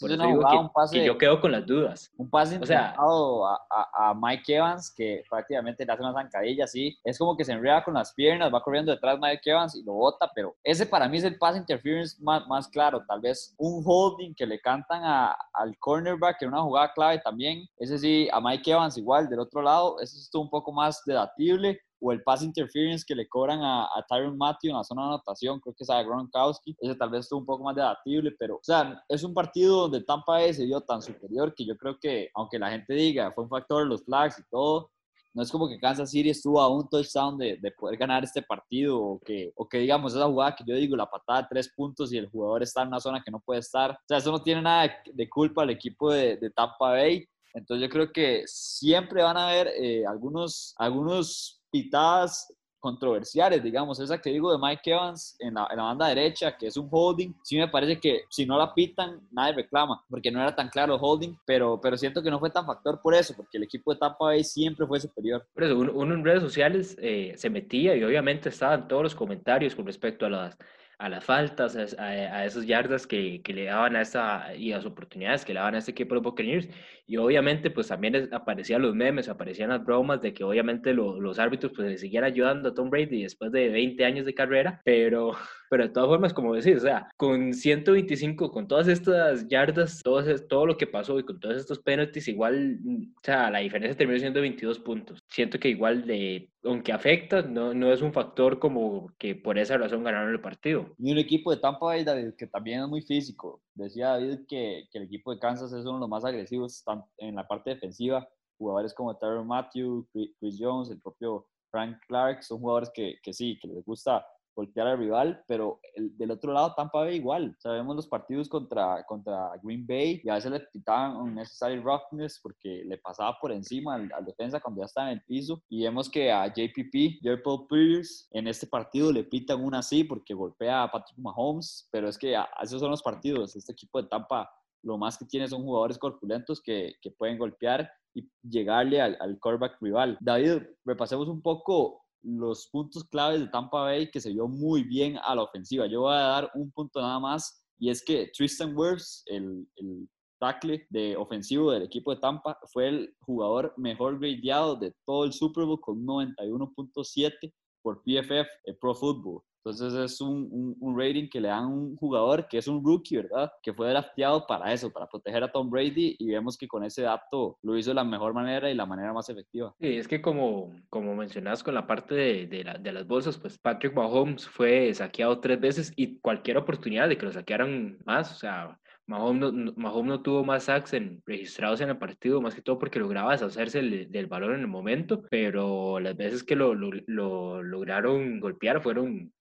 Por 0.00 0.10
eso 0.10 0.26
digo 0.26 0.40
que, 0.40 0.68
pase, 0.74 0.98
que, 0.98 1.06
yo 1.06 1.16
quedo 1.16 1.40
con 1.40 1.52
las 1.52 1.64
dudas. 1.66 2.12
Un 2.16 2.28
pase 2.28 2.58
o 2.58 2.66
sea, 2.66 2.94
a, 2.98 3.66
a, 3.70 4.10
a, 4.10 4.14
Mike 4.14 4.56
Evans 4.56 4.92
que 4.92 5.22
prácticamente 5.28 5.84
le 5.84 5.92
hace 5.92 6.02
una 6.02 6.12
zancadilla 6.12 6.64
así. 6.64 6.98
Es 7.04 7.18
como 7.18 7.36
que 7.36 7.44
se 7.44 7.52
enreda 7.52 7.84
con 7.84 7.94
las 7.94 8.12
piernas, 8.12 8.52
va 8.52 8.62
corriendo 8.62 8.92
detrás 8.92 9.20
de 9.20 9.26
Mike 9.26 9.50
Evans 9.50 9.76
y 9.76 9.84
lo 9.84 9.92
bota, 9.92 10.30
pero 10.34 10.56
ese 10.64 10.86
para 10.86 11.08
mí 11.08 11.18
es 11.18 11.24
el 11.24 11.38
pase 11.38 11.58
interference 11.58 12.16
más, 12.20 12.46
más 12.48 12.68
claro. 12.68 13.04
Tal 13.06 13.20
vez 13.20 13.54
un 13.56 13.82
holding 13.84 14.34
que 14.34 14.46
le 14.46 14.60
cantan 14.60 15.04
a, 15.04 15.36
al 15.52 15.78
cornerback 15.78 16.42
en 16.42 16.48
una 16.48 16.62
jugada 16.62 16.92
clave 16.92 17.18
también. 17.20 17.68
Ese 17.78 17.98
sí, 17.98 18.28
a 18.32 18.40
Mike 18.40 18.70
Evans 18.70 18.98
igual 18.98 19.28
del 19.28 19.40
otro 19.40 19.62
lado. 19.62 20.00
Ese 20.00 20.18
estuvo 20.18 20.42
un 20.42 20.50
poco 20.50 20.72
más 20.72 21.02
debatible 21.04 21.80
o 22.04 22.12
el 22.12 22.22
pass 22.22 22.42
interference 22.42 23.04
que 23.06 23.14
le 23.14 23.26
cobran 23.26 23.62
a, 23.62 23.84
a 23.84 24.04
Tyron 24.06 24.36
Matthew 24.36 24.70
en 24.70 24.76
la 24.76 24.84
zona 24.84 25.02
de 25.02 25.08
anotación, 25.08 25.58
creo 25.60 25.74
que 25.74 25.84
es 25.84 25.90
a 25.90 26.02
Gronkowski, 26.02 26.76
ese 26.78 26.94
tal 26.96 27.08
vez 27.08 27.20
estuvo 27.20 27.40
un 27.40 27.46
poco 27.46 27.64
más 27.64 27.74
debatible, 27.74 28.34
pero, 28.38 28.56
o 28.56 28.62
sea, 28.62 29.02
es 29.08 29.24
un 29.24 29.32
partido 29.32 29.82
donde 29.82 30.02
Tampa 30.02 30.32
Bay 30.32 30.52
se 30.52 30.66
vio 30.66 30.82
tan 30.82 31.00
superior 31.00 31.54
que 31.54 31.64
yo 31.64 31.76
creo 31.78 31.98
que, 31.98 32.28
aunque 32.34 32.58
la 32.58 32.70
gente 32.70 32.92
diga, 32.92 33.32
fue 33.32 33.44
un 33.44 33.50
factor 33.50 33.86
los 33.86 34.04
flags 34.04 34.38
y 34.38 34.42
todo, 34.50 34.90
no 35.32 35.42
es 35.42 35.50
como 35.50 35.66
que 35.66 35.80
Kansas 35.80 36.10
City 36.10 36.30
estuvo 36.30 36.60
a 36.60 36.68
un 36.68 36.88
touchdown 36.88 37.38
de, 37.38 37.56
de, 37.56 37.72
poder 37.72 37.96
ganar 37.96 38.22
este 38.22 38.42
partido 38.42 39.00
o 39.00 39.18
que, 39.18 39.52
o 39.56 39.68
que 39.68 39.78
digamos 39.78 40.14
esa 40.14 40.26
jugada 40.26 40.54
que 40.54 40.64
yo 40.64 40.76
digo, 40.76 40.96
la 40.96 41.10
patada 41.10 41.42
de 41.42 41.48
tres 41.50 41.72
puntos 41.74 42.12
y 42.12 42.18
el 42.18 42.28
jugador 42.28 42.62
está 42.62 42.82
en 42.82 42.88
una 42.88 43.00
zona 43.00 43.20
que 43.20 43.32
no 43.32 43.40
puede 43.40 43.60
estar. 43.60 43.90
O 43.90 44.06
sea, 44.06 44.18
eso 44.18 44.30
no 44.30 44.40
tiene 44.40 44.62
nada 44.62 44.94
de, 45.12 45.28
culpa 45.28 45.62
al 45.62 45.70
equipo 45.70 46.12
de, 46.12 46.36
de, 46.36 46.50
Tampa 46.50 46.90
Bay. 46.90 47.26
Entonces 47.52 47.82
yo 47.82 47.92
creo 47.92 48.12
que 48.12 48.44
siempre 48.46 49.24
van 49.24 49.36
a 49.36 49.48
haber 49.48 49.72
eh, 49.76 50.06
algunos, 50.06 50.72
algunos 50.78 51.63
pitadas 51.74 52.54
controversiales, 52.78 53.60
digamos, 53.64 53.98
esa 53.98 54.20
que 54.20 54.30
digo 54.30 54.52
de 54.52 54.58
Mike 54.64 54.92
Evans 54.92 55.34
en 55.40 55.54
la, 55.54 55.66
en 55.70 55.76
la, 55.78 55.82
banda 55.84 56.06
derecha, 56.06 56.56
que 56.56 56.68
es 56.68 56.76
un 56.76 56.86
holding, 56.88 57.32
sí 57.42 57.56
me 57.56 57.66
parece 57.66 57.98
que 57.98 58.20
si 58.28 58.46
no 58.46 58.56
la 58.56 58.72
pitan, 58.72 59.26
nadie 59.32 59.54
reclama, 59.54 60.04
porque 60.08 60.30
no 60.30 60.40
era 60.40 60.54
tan 60.54 60.68
claro 60.68 60.94
el 60.94 61.00
holding, 61.02 61.34
pero, 61.44 61.80
pero 61.80 61.96
siento 61.96 62.22
que 62.22 62.30
no 62.30 62.38
fue 62.38 62.50
tan 62.50 62.64
factor 62.64 63.00
por 63.02 63.12
eso, 63.14 63.34
porque 63.34 63.56
el 63.56 63.64
equipo 63.64 63.92
de 63.92 63.98
Tampa 63.98 64.26
Bay 64.26 64.44
siempre 64.44 64.86
fue 64.86 65.00
superior. 65.00 65.44
Por 65.52 65.64
eso, 65.64 65.76
uno, 65.76 65.92
uno 65.94 66.14
en 66.14 66.24
redes 66.24 66.42
sociales 66.42 66.96
eh, 67.00 67.32
se 67.36 67.50
metía 67.50 67.96
y 67.96 68.04
obviamente 68.04 68.50
estaban 68.50 68.86
todos 68.86 69.02
los 69.02 69.14
comentarios 69.16 69.74
con 69.74 69.84
respecto 69.84 70.26
a 70.26 70.30
las 70.30 70.58
a 70.98 71.08
las 71.08 71.24
faltas, 71.24 71.76
a, 71.98 72.02
a 72.04 72.44
esas 72.44 72.66
yardas 72.66 73.06
que, 73.06 73.42
que, 73.42 73.52
le 73.52 73.64
daban 73.64 73.96
a 73.96 74.02
esa 74.02 74.54
y 74.54 74.72
a 74.72 74.76
las 74.76 74.86
oportunidades 74.86 75.44
que 75.44 75.52
le 75.52 75.60
daban 75.60 75.74
a 75.74 75.78
este 75.78 75.90
equipo 75.90 76.14
de 76.14 76.20
Buccaneers. 76.20 76.68
Y 77.06 77.16
obviamente, 77.18 77.70
pues 77.70 77.88
también 77.88 78.28
aparecían 78.32 78.82
los 78.82 78.94
memes, 78.94 79.28
aparecían 79.28 79.70
las 79.70 79.84
bromas 79.84 80.22
de 80.22 80.32
que 80.32 80.44
obviamente 80.44 80.94
lo, 80.94 81.20
los 81.20 81.38
árbitros 81.38 81.72
pues 81.74 81.88
le 81.88 81.98
seguían 81.98 82.24
ayudando 82.24 82.70
a 82.70 82.74
Tom 82.74 82.88
Brady 82.88 83.22
después 83.22 83.52
de 83.52 83.68
20 83.68 84.04
años 84.04 84.24
de 84.24 84.34
carrera, 84.34 84.80
pero, 84.84 85.32
pero 85.70 85.84
de 85.84 85.90
todas 85.90 86.08
formas, 86.08 86.32
como 86.32 86.54
decís, 86.54 86.76
o 86.76 86.80
sea, 86.80 87.08
con 87.16 87.52
125, 87.52 88.50
con 88.50 88.66
todas 88.68 88.88
estas 88.88 89.46
yardas, 89.48 90.00
todo, 90.02 90.22
todo 90.48 90.66
lo 90.66 90.76
que 90.76 90.86
pasó 90.86 91.18
y 91.18 91.24
con 91.24 91.38
todos 91.40 91.56
estos 91.56 91.78
penalties, 91.80 92.28
igual, 92.28 92.78
o 93.16 93.20
sea, 93.22 93.50
la 93.50 93.58
diferencia 93.58 93.96
terminó 93.96 94.18
siendo 94.18 94.40
22 94.40 94.78
puntos. 94.80 95.22
Siento 95.28 95.58
que 95.58 95.68
igual 95.68 96.06
de 96.06 96.48
aunque 96.64 96.92
afecta, 96.92 97.42
no, 97.42 97.74
no 97.74 97.92
es 97.92 98.00
un 98.00 98.12
factor 98.12 98.58
como 98.58 99.12
que 99.18 99.34
por 99.34 99.58
esa 99.58 99.76
razón 99.76 100.02
ganaron 100.02 100.30
el 100.30 100.40
partido. 100.40 100.94
Y 100.98 101.12
un 101.12 101.18
equipo 101.18 101.50
de 101.50 101.58
Tampa 101.58 101.86
Bay, 101.86 102.04
David, 102.04 102.34
que 102.38 102.46
también 102.46 102.82
es 102.82 102.88
muy 102.88 103.02
físico. 103.02 103.62
Decía 103.74 104.08
David 104.08 104.40
que, 104.48 104.88
que, 104.90 104.98
el 104.98 105.04
equipo 105.04 105.32
de 105.32 105.38
Kansas 105.38 105.72
es 105.72 105.84
uno 105.84 105.94
de 105.94 106.00
los 106.00 106.08
más 106.08 106.24
agresivos 106.24 106.82
en 107.18 107.34
la 107.34 107.46
parte 107.46 107.70
defensiva. 107.70 108.26
Jugadores 108.58 108.94
como 108.94 109.16
Tyron 109.16 109.46
Matthew, 109.46 110.08
Chris 110.12 110.56
Jones, 110.58 110.90
el 110.90 111.00
propio 111.00 111.46
Frank 111.70 111.98
Clark, 112.06 112.42
son 112.42 112.60
jugadores 112.60 112.90
que, 112.94 113.16
que 113.22 113.32
sí, 113.32 113.58
que 113.60 113.68
les 113.68 113.84
gusta 113.84 114.24
golpear 114.54 114.86
al 114.86 114.98
rival, 114.98 115.42
pero 115.46 115.80
el, 115.94 116.16
del 116.16 116.30
otro 116.30 116.52
lado 116.52 116.74
Tampa 116.74 117.00
Bay 117.00 117.16
igual. 117.16 117.56
Sabemos 117.58 117.96
los 117.96 118.06
partidos 118.06 118.48
contra, 118.48 119.04
contra 119.04 119.52
Green 119.62 119.86
Bay 119.86 120.20
y 120.22 120.28
a 120.28 120.34
veces 120.34 120.52
le 120.52 120.66
quitaban 120.72 121.16
un 121.16 121.34
necessary 121.34 121.80
roughness 121.80 122.38
porque 122.42 122.84
le 122.84 122.98
pasaba 122.98 123.38
por 123.40 123.52
encima 123.52 123.94
al, 123.94 124.24
defensa 124.24 124.60
cuando 124.60 124.80
ya 124.80 124.86
estaba 124.86 125.10
en 125.10 125.18
el 125.18 125.24
piso 125.24 125.62
y 125.68 125.82
vemos 125.82 126.08
que 126.08 126.32
a 126.32 126.46
JPP, 126.46 127.20
Jerry 127.22 127.42
Pierce, 127.68 128.26
en 128.30 128.48
este 128.48 128.66
partido 128.66 129.12
le 129.12 129.24
pitan 129.24 129.62
una 129.62 129.78
así 129.78 130.04
porque 130.04 130.34
golpea 130.34 130.84
a 130.84 130.90
Patrick 130.90 131.18
Mahomes, 131.18 131.88
pero 131.90 132.08
es 132.08 132.18
que 132.18 132.36
esos 132.62 132.80
son 132.80 132.90
los 132.90 133.02
partidos. 133.02 133.56
Este 133.56 133.72
equipo 133.72 134.00
de 134.00 134.08
Tampa 134.08 134.50
lo 134.82 134.98
más 134.98 135.18
que 135.18 135.24
tiene 135.24 135.48
son 135.48 135.62
jugadores 135.62 135.98
corpulentos 135.98 136.60
que, 136.60 136.94
que 137.00 137.10
pueden 137.10 137.38
golpear 137.38 137.90
y 138.14 138.30
llegarle 138.42 139.00
al, 139.00 139.16
al 139.20 139.38
quarterback 139.40 139.80
rival. 139.80 140.16
David, 140.20 140.62
repasemos 140.84 141.28
un 141.28 141.42
poco 141.42 142.03
los 142.24 142.68
puntos 142.68 143.04
claves 143.04 143.40
de 143.40 143.48
Tampa 143.48 143.82
Bay 143.82 144.10
que 144.10 144.20
se 144.20 144.32
vio 144.32 144.48
muy 144.48 144.82
bien 144.82 145.18
a 145.22 145.34
la 145.34 145.42
ofensiva. 145.42 145.86
Yo 145.86 146.02
voy 146.02 146.14
a 146.14 146.20
dar 146.20 146.50
un 146.54 146.70
punto 146.72 147.00
nada 147.00 147.20
más 147.20 147.64
y 147.78 147.90
es 147.90 148.02
que 148.02 148.30
Tristan 148.34 148.76
Wirfs, 148.76 149.22
el, 149.26 149.68
el 149.76 150.08
tackle 150.40 150.86
de 150.90 151.16
ofensivo 151.16 151.70
del 151.70 151.82
equipo 151.82 152.14
de 152.14 152.20
Tampa, 152.20 152.58
fue 152.72 152.88
el 152.88 153.16
jugador 153.20 153.74
mejor 153.76 154.18
gradeado 154.18 154.76
de 154.76 154.92
todo 155.04 155.24
el 155.24 155.32
Super 155.32 155.64
Bowl 155.64 155.80
con 155.80 156.04
91.7 156.04 157.52
por 157.82 158.02
PFF, 158.02 158.48
el 158.64 158.76
Pro 158.78 158.94
Football. 158.94 159.42
Entonces 159.64 159.94
es 159.94 160.20
un, 160.20 160.76
un, 160.78 160.98
rating 160.98 161.26
que 161.26 161.40
le 161.40 161.48
dan 161.48 161.64
a 161.64 161.66
un 161.66 161.96
jugador 161.96 162.46
que 162.48 162.58
es 162.58 162.68
un 162.68 162.84
rookie, 162.84 163.16
¿verdad? 163.16 163.50
Que 163.62 163.72
fue 163.72 163.88
drafteado 163.88 164.46
para 164.46 164.70
eso, 164.74 164.92
para 164.92 165.06
proteger 165.06 165.42
a 165.42 165.50
Tom 165.50 165.70
Brady 165.70 166.16
y 166.18 166.26
vemos 166.26 166.58
que 166.58 166.68
con 166.68 166.84
ese 166.84 167.00
dato 167.00 167.56
lo 167.62 167.78
hizo 167.78 167.90
de 167.90 167.94
la 167.94 168.04
mejor 168.04 168.34
manera 168.34 168.70
y 168.70 168.74
la 168.74 168.84
manera 168.84 169.14
más 169.14 169.30
efectiva. 169.30 169.74
Sí, 169.80 169.96
es 169.96 170.06
que 170.06 170.20
como, 170.20 170.70
como 170.90 171.14
mencionas 171.16 171.62
con 171.62 171.72
la 171.72 171.86
parte 171.86 172.14
de, 172.14 172.46
de, 172.46 172.78
de 172.78 172.92
las 172.92 173.06
bolsas, 173.06 173.38
pues 173.38 173.56
Patrick 173.56 173.94
Mahomes 173.94 174.46
fue 174.46 174.92
saqueado 174.92 175.40
tres 175.40 175.58
veces 175.58 175.92
y 175.96 176.18
cualquier 176.18 176.58
oportunidad 176.58 177.08
de 177.08 177.16
que 177.16 177.24
lo 177.24 177.32
saquearan 177.32 177.96
más, 178.04 178.32
o 178.32 178.34
sea, 178.34 178.78
Mahomes 179.06 179.52
no, 179.52 179.72
Mahomes 179.76 180.08
no, 180.08 180.22
tuvo 180.22 180.44
más 180.44 180.64
sacks 180.64 180.94
en, 180.94 181.22
registrados 181.26 181.80
en 181.80 181.90
el 181.90 181.98
partido, 181.98 182.40
más 182.40 182.54
que 182.54 182.62
todo 182.62 182.78
porque 182.78 182.98
lograba 182.98 183.32
deshacerse 183.32 183.82
del, 183.82 184.26
balón 184.26 184.54
en 184.54 184.60
el 184.60 184.66
momento, 184.66 185.22
pero 185.30 186.00
las 186.00 186.16
veces 186.16 186.42
que 186.42 186.56
lo, 186.56 186.74
lo, 186.74 186.90
lo, 187.06 187.62
lograron 187.62 188.40
golpear 188.40 188.82
fueron 188.82 189.32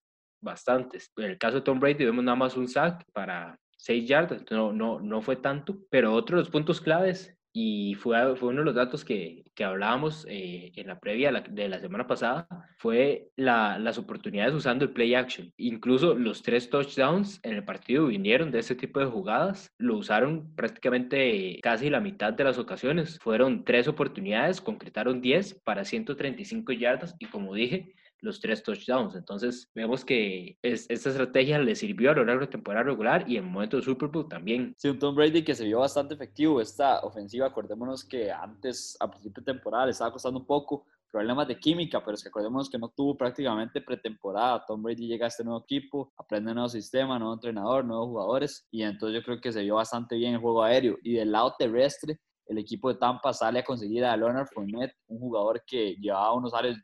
bastantes. 0.44 1.12
En 1.18 1.26
el 1.26 1.38
caso 1.38 1.56
de 1.56 1.62
Tom 1.62 1.80
Brady 1.80 2.06
vemos 2.06 2.24
nada 2.24 2.36
más 2.36 2.58
un 2.58 2.68
sack 2.68 3.04
para 3.14 3.58
6 3.78 4.08
yardas, 4.08 4.44
no, 4.52 4.72
no, 4.72 5.00
no 5.00 5.22
fue 5.22 5.36
tanto, 5.38 5.78
pero 5.90 6.14
otro 6.14 6.38
de 6.38 6.44
los 6.44 6.50
puntos 6.50 6.80
claves 6.80 7.36
y 7.56 7.94
fue, 7.94 8.36
fue 8.36 8.50
uno 8.50 8.60
de 8.62 8.66
los 8.66 8.76
datos 8.76 9.06
que, 9.06 9.44
que 9.54 9.64
hablábamos 9.64 10.26
eh, 10.28 10.72
en 10.76 10.88
la 10.88 11.00
previa 11.00 11.32
de 11.32 11.70
la 11.70 11.80
semana 11.80 12.08
pasada, 12.08 12.48
fue 12.80 13.30
la, 13.36 13.78
las 13.78 14.00
oportunidades 14.00 14.56
usando 14.56 14.86
el 14.86 14.92
play 14.92 15.14
action. 15.14 15.54
Incluso 15.58 16.16
los 16.16 16.42
tres 16.42 16.70
touchdowns 16.72 17.40
en 17.44 17.54
el 17.54 17.64
partido 17.64 18.08
vinieron 18.08 18.50
de 18.50 18.60
ese 18.60 18.74
tipo 18.74 19.00
de 19.00 19.06
jugadas, 19.06 19.72
lo 19.78 19.98
usaron 19.98 20.56
prácticamente 20.56 21.60
casi 21.62 21.92
la 21.92 22.00
mitad 22.00 22.34
de 22.34 22.44
las 22.44 22.58
ocasiones. 22.58 23.20
Fueron 23.20 23.64
tres 23.64 23.88
oportunidades, 23.88 24.60
concretaron 24.60 25.22
10 25.22 25.62
para 25.64 25.86
135 25.86 26.72
yardas 26.74 27.16
y 27.20 27.28
como 27.28 27.54
dije, 27.54 27.94
los 28.24 28.40
tres 28.40 28.64
touchdowns. 28.64 29.16
Entonces, 29.16 29.70
vemos 29.76 30.04
que 30.04 30.58
esta 30.62 30.94
estrategia 31.10 31.60
le 31.60 31.76
sirvió 31.76 32.12
a 32.12 32.16
lo 32.16 32.26
largo 32.26 32.42
de 32.42 32.52
temporada 32.52 32.86
regular 32.86 33.30
y 33.30 33.38
en 33.38 33.46
momento 33.46 33.78
de 33.78 33.84
Super 33.84 34.10
Bowl 34.10 34.28
también. 34.28 34.74
Sí, 34.78 34.88
un 34.88 34.98
Tom 34.98 35.16
Brady 35.16 35.44
que 35.44 35.54
se 35.54 35.66
vio 35.66 35.80
bastante 35.80 36.16
efectivo. 36.16 36.62
Esta 36.62 37.02
ofensiva, 37.02 37.48
acordémonos 37.48 38.04
que 38.06 38.32
antes, 38.32 38.98
a 39.00 39.10
principio 39.10 39.44
de 39.44 39.54
temporada, 39.54 39.86
le 39.86 39.92
estaba 39.92 40.12
costando 40.12 40.40
un 40.40 40.46
poco 40.46 40.86
problemas 41.12 41.48
de 41.48 41.60
química, 41.60 42.04
pero 42.04 42.16
es 42.16 42.24
que 42.24 42.30
acordémonos 42.30 42.70
que 42.70 42.80
no 42.80 42.90
tuvo 42.90 43.16
prácticamente 43.16 43.82
pretemporada. 43.82 44.64
Tom 44.66 44.82
Brady 44.82 45.06
llega 45.06 45.26
a 45.26 45.28
este 45.28 45.44
nuevo 45.44 45.62
equipo, 45.62 46.12
aprende 46.18 46.52
un 46.52 46.56
nuevo 46.56 46.70
sistema, 46.70 47.20
nuevo 47.20 47.36
entrenador, 47.36 47.86
nuevos 47.86 48.08
jugadores, 48.08 48.66
y 48.72 48.82
entonces 48.82 49.20
yo 49.20 49.24
creo 49.24 49.40
que 49.40 49.52
se 49.52 49.62
vio 49.62 49.76
bastante 49.76 50.16
bien 50.16 50.34
el 50.34 50.40
juego 50.40 50.64
aéreo. 50.64 50.98
Y 51.04 51.14
del 51.14 51.32
lado 51.32 51.54
terrestre, 51.60 52.20
el 52.48 52.58
equipo 52.58 52.92
de 52.92 53.00
Tampa 53.00 53.32
sale 53.32 53.60
a 53.60 53.64
conseguir 53.64 54.04
a 54.06 54.18
Leonard 54.18 54.48
Fournette, 54.54 54.96
un 55.08 55.20
jugador 55.20 55.62
que 55.68 55.96
llevaba 55.96 56.34
unos 56.34 56.54
años 56.54 56.78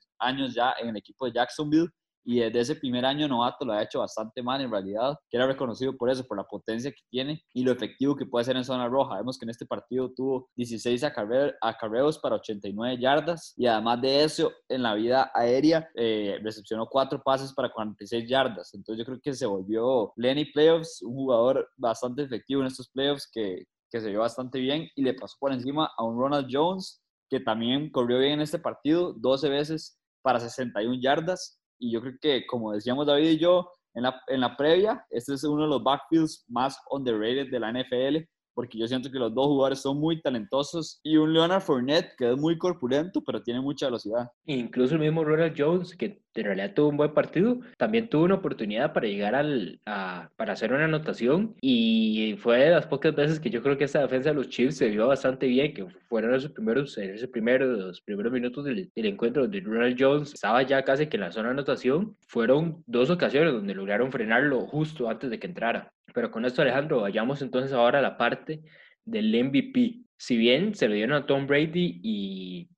ya 0.53 0.73
en 0.79 0.89
el 0.89 0.97
equipo 0.97 1.25
de 1.25 1.33
Jacksonville 1.33 1.89
y 2.23 2.39
desde 2.39 2.59
ese 2.59 2.75
primer 2.75 3.05
año 3.05 3.27
novato 3.27 3.65
lo 3.65 3.73
ha 3.73 3.81
hecho 3.81 3.99
bastante 3.99 4.43
mal 4.43 4.61
en 4.61 4.69
realidad, 4.69 5.17
que 5.29 5.37
era 5.37 5.47
reconocido 5.47 5.97
por 5.97 6.09
eso, 6.09 6.25
por 6.25 6.37
la 6.37 6.43
potencia 6.43 6.91
que 6.91 7.01
tiene 7.09 7.43
y 7.53 7.63
lo 7.63 7.71
efectivo 7.71 8.15
que 8.15 8.25
puede 8.25 8.45
ser 8.45 8.55
en 8.55 8.63
zona 8.63 8.87
roja. 8.87 9.17
Vemos 9.17 9.37
que 9.37 9.45
en 9.45 9.49
este 9.49 9.65
partido 9.65 10.11
tuvo 10.15 10.49
16 10.55 11.03
acarreos 11.05 12.19
para 12.19 12.35
89 12.35 12.99
yardas 12.99 13.53
y 13.57 13.65
además 13.65 14.01
de 14.01 14.23
eso, 14.23 14.51
en 14.67 14.83
la 14.83 14.93
vida 14.93 15.31
aérea 15.33 15.89
eh, 15.95 16.39
recepcionó 16.43 16.87
cuatro 16.87 17.21
pases 17.23 17.53
para 17.53 17.71
46 17.71 18.29
yardas. 18.29 18.73
Entonces 18.73 18.99
yo 18.99 19.05
creo 19.05 19.19
que 19.21 19.33
se 19.33 19.45
volvió 19.45 20.13
Lenny 20.15 20.45
Playoffs, 20.45 21.01
un 21.01 21.15
jugador 21.15 21.67
bastante 21.77 22.23
efectivo 22.23 22.61
en 22.61 22.67
estos 22.67 22.89
playoffs 22.89 23.27
que, 23.31 23.63
que 23.89 24.01
se 24.01 24.09
vio 24.09 24.19
bastante 24.19 24.59
bien 24.59 24.87
y 24.95 25.01
le 25.01 25.13
pasó 25.13 25.35
por 25.39 25.51
encima 25.51 25.89
a 25.97 26.03
un 26.03 26.19
Ronald 26.19 26.47
Jones 26.51 27.01
que 27.29 27.39
también 27.39 27.91
corrió 27.91 28.19
bien 28.19 28.33
en 28.33 28.41
este 28.41 28.59
partido, 28.59 29.13
12 29.13 29.49
veces 29.49 29.98
para 30.21 30.39
61 30.39 30.99
yardas. 31.01 31.59
Y 31.79 31.91
yo 31.91 32.01
creo 32.01 32.13
que, 32.21 32.45
como 32.45 32.73
decíamos 32.73 33.07
David 33.07 33.29
y 33.31 33.39
yo 33.39 33.69
en 33.93 34.03
la, 34.03 34.21
en 34.27 34.41
la 34.41 34.55
previa, 34.55 35.05
este 35.09 35.33
es 35.33 35.43
uno 35.43 35.63
de 35.63 35.69
los 35.69 35.83
backfields 35.83 36.45
más 36.47 36.77
underrated 36.91 37.49
de 37.49 37.59
la 37.59 37.71
NFL 37.71 38.27
porque 38.59 38.77
yo 38.77 38.89
siento 38.89 39.09
que 39.09 39.17
los 39.17 39.33
dos 39.33 39.45
jugadores 39.45 39.79
son 39.79 39.97
muy 40.01 40.19
talentosos 40.19 40.99
y 41.01 41.15
un 41.15 41.31
Leonard 41.31 41.61
Fournette 41.61 42.13
que 42.17 42.29
es 42.29 42.37
muy 42.37 42.57
corpulento, 42.57 43.23
pero 43.25 43.41
tiene 43.41 43.61
mucha 43.61 43.85
velocidad. 43.85 44.31
Incluso 44.47 44.95
el 44.95 44.99
mismo 44.99 45.23
Ronald 45.23 45.55
Jones, 45.57 45.95
que 45.95 46.21
en 46.35 46.43
realidad 46.43 46.73
tuvo 46.73 46.89
un 46.89 46.97
buen 46.97 47.13
partido, 47.13 47.61
también 47.77 48.09
tuvo 48.09 48.25
una 48.25 48.35
oportunidad 48.35 48.91
para 48.91 49.07
llegar 49.07 49.33
al, 49.33 49.79
a, 49.85 50.29
para 50.35 50.51
hacer 50.51 50.73
una 50.73 50.83
anotación 50.83 51.55
y 51.61 52.35
fue 52.39 52.57
de 52.59 52.71
las 52.71 52.85
pocas 52.85 53.15
veces 53.15 53.39
que 53.39 53.49
yo 53.49 53.63
creo 53.63 53.77
que 53.77 53.85
esta 53.85 54.01
defensa 54.01 54.31
de 54.31 54.35
los 54.35 54.49
Chiefs 54.49 54.75
se 54.75 54.89
vio 54.89 55.07
bastante 55.07 55.47
bien, 55.47 55.73
que 55.73 55.87
fueron 56.09 56.35
esos 56.35 56.51
primeros, 56.51 56.97
esos 56.97 57.29
primeros, 57.29 57.79
los 57.79 58.01
primeros 58.01 58.33
minutos 58.33 58.65
del, 58.65 58.91
encuentro 58.93 59.43
donde 59.43 59.61
Ronald 59.61 59.95
Jones 59.97 60.33
estaba 60.33 60.63
ya 60.63 60.83
casi 60.83 61.07
que 61.07 61.15
en 61.15 61.21
la 61.21 61.31
zona 61.31 61.47
de 61.47 61.53
anotación, 61.53 62.17
fueron 62.27 62.83
dos 62.87 63.09
ocasiones 63.09 63.53
donde 63.53 63.73
lograron 63.73 64.11
frenarlo 64.11 64.67
justo 64.67 65.09
antes 65.09 65.29
de 65.29 65.39
que 65.39 65.47
entrara. 65.47 65.93
Pero 66.13 66.31
con 66.31 66.45
esto, 66.45 66.61
Alejandro, 66.61 67.01
vayamos 67.01 67.41
entonces 67.41 67.73
ahora 67.73 67.99
a 67.99 68.01
la 68.01 68.17
parte 68.17 68.61
del 69.05 69.31
MVP. 69.43 70.01
Si 70.17 70.37
bien 70.37 70.75
se 70.75 70.87
lo 70.87 70.95
dieron 70.95 71.15
a 71.15 71.25
Tom 71.25 71.47
Brady 71.47 71.99
y 72.03 72.69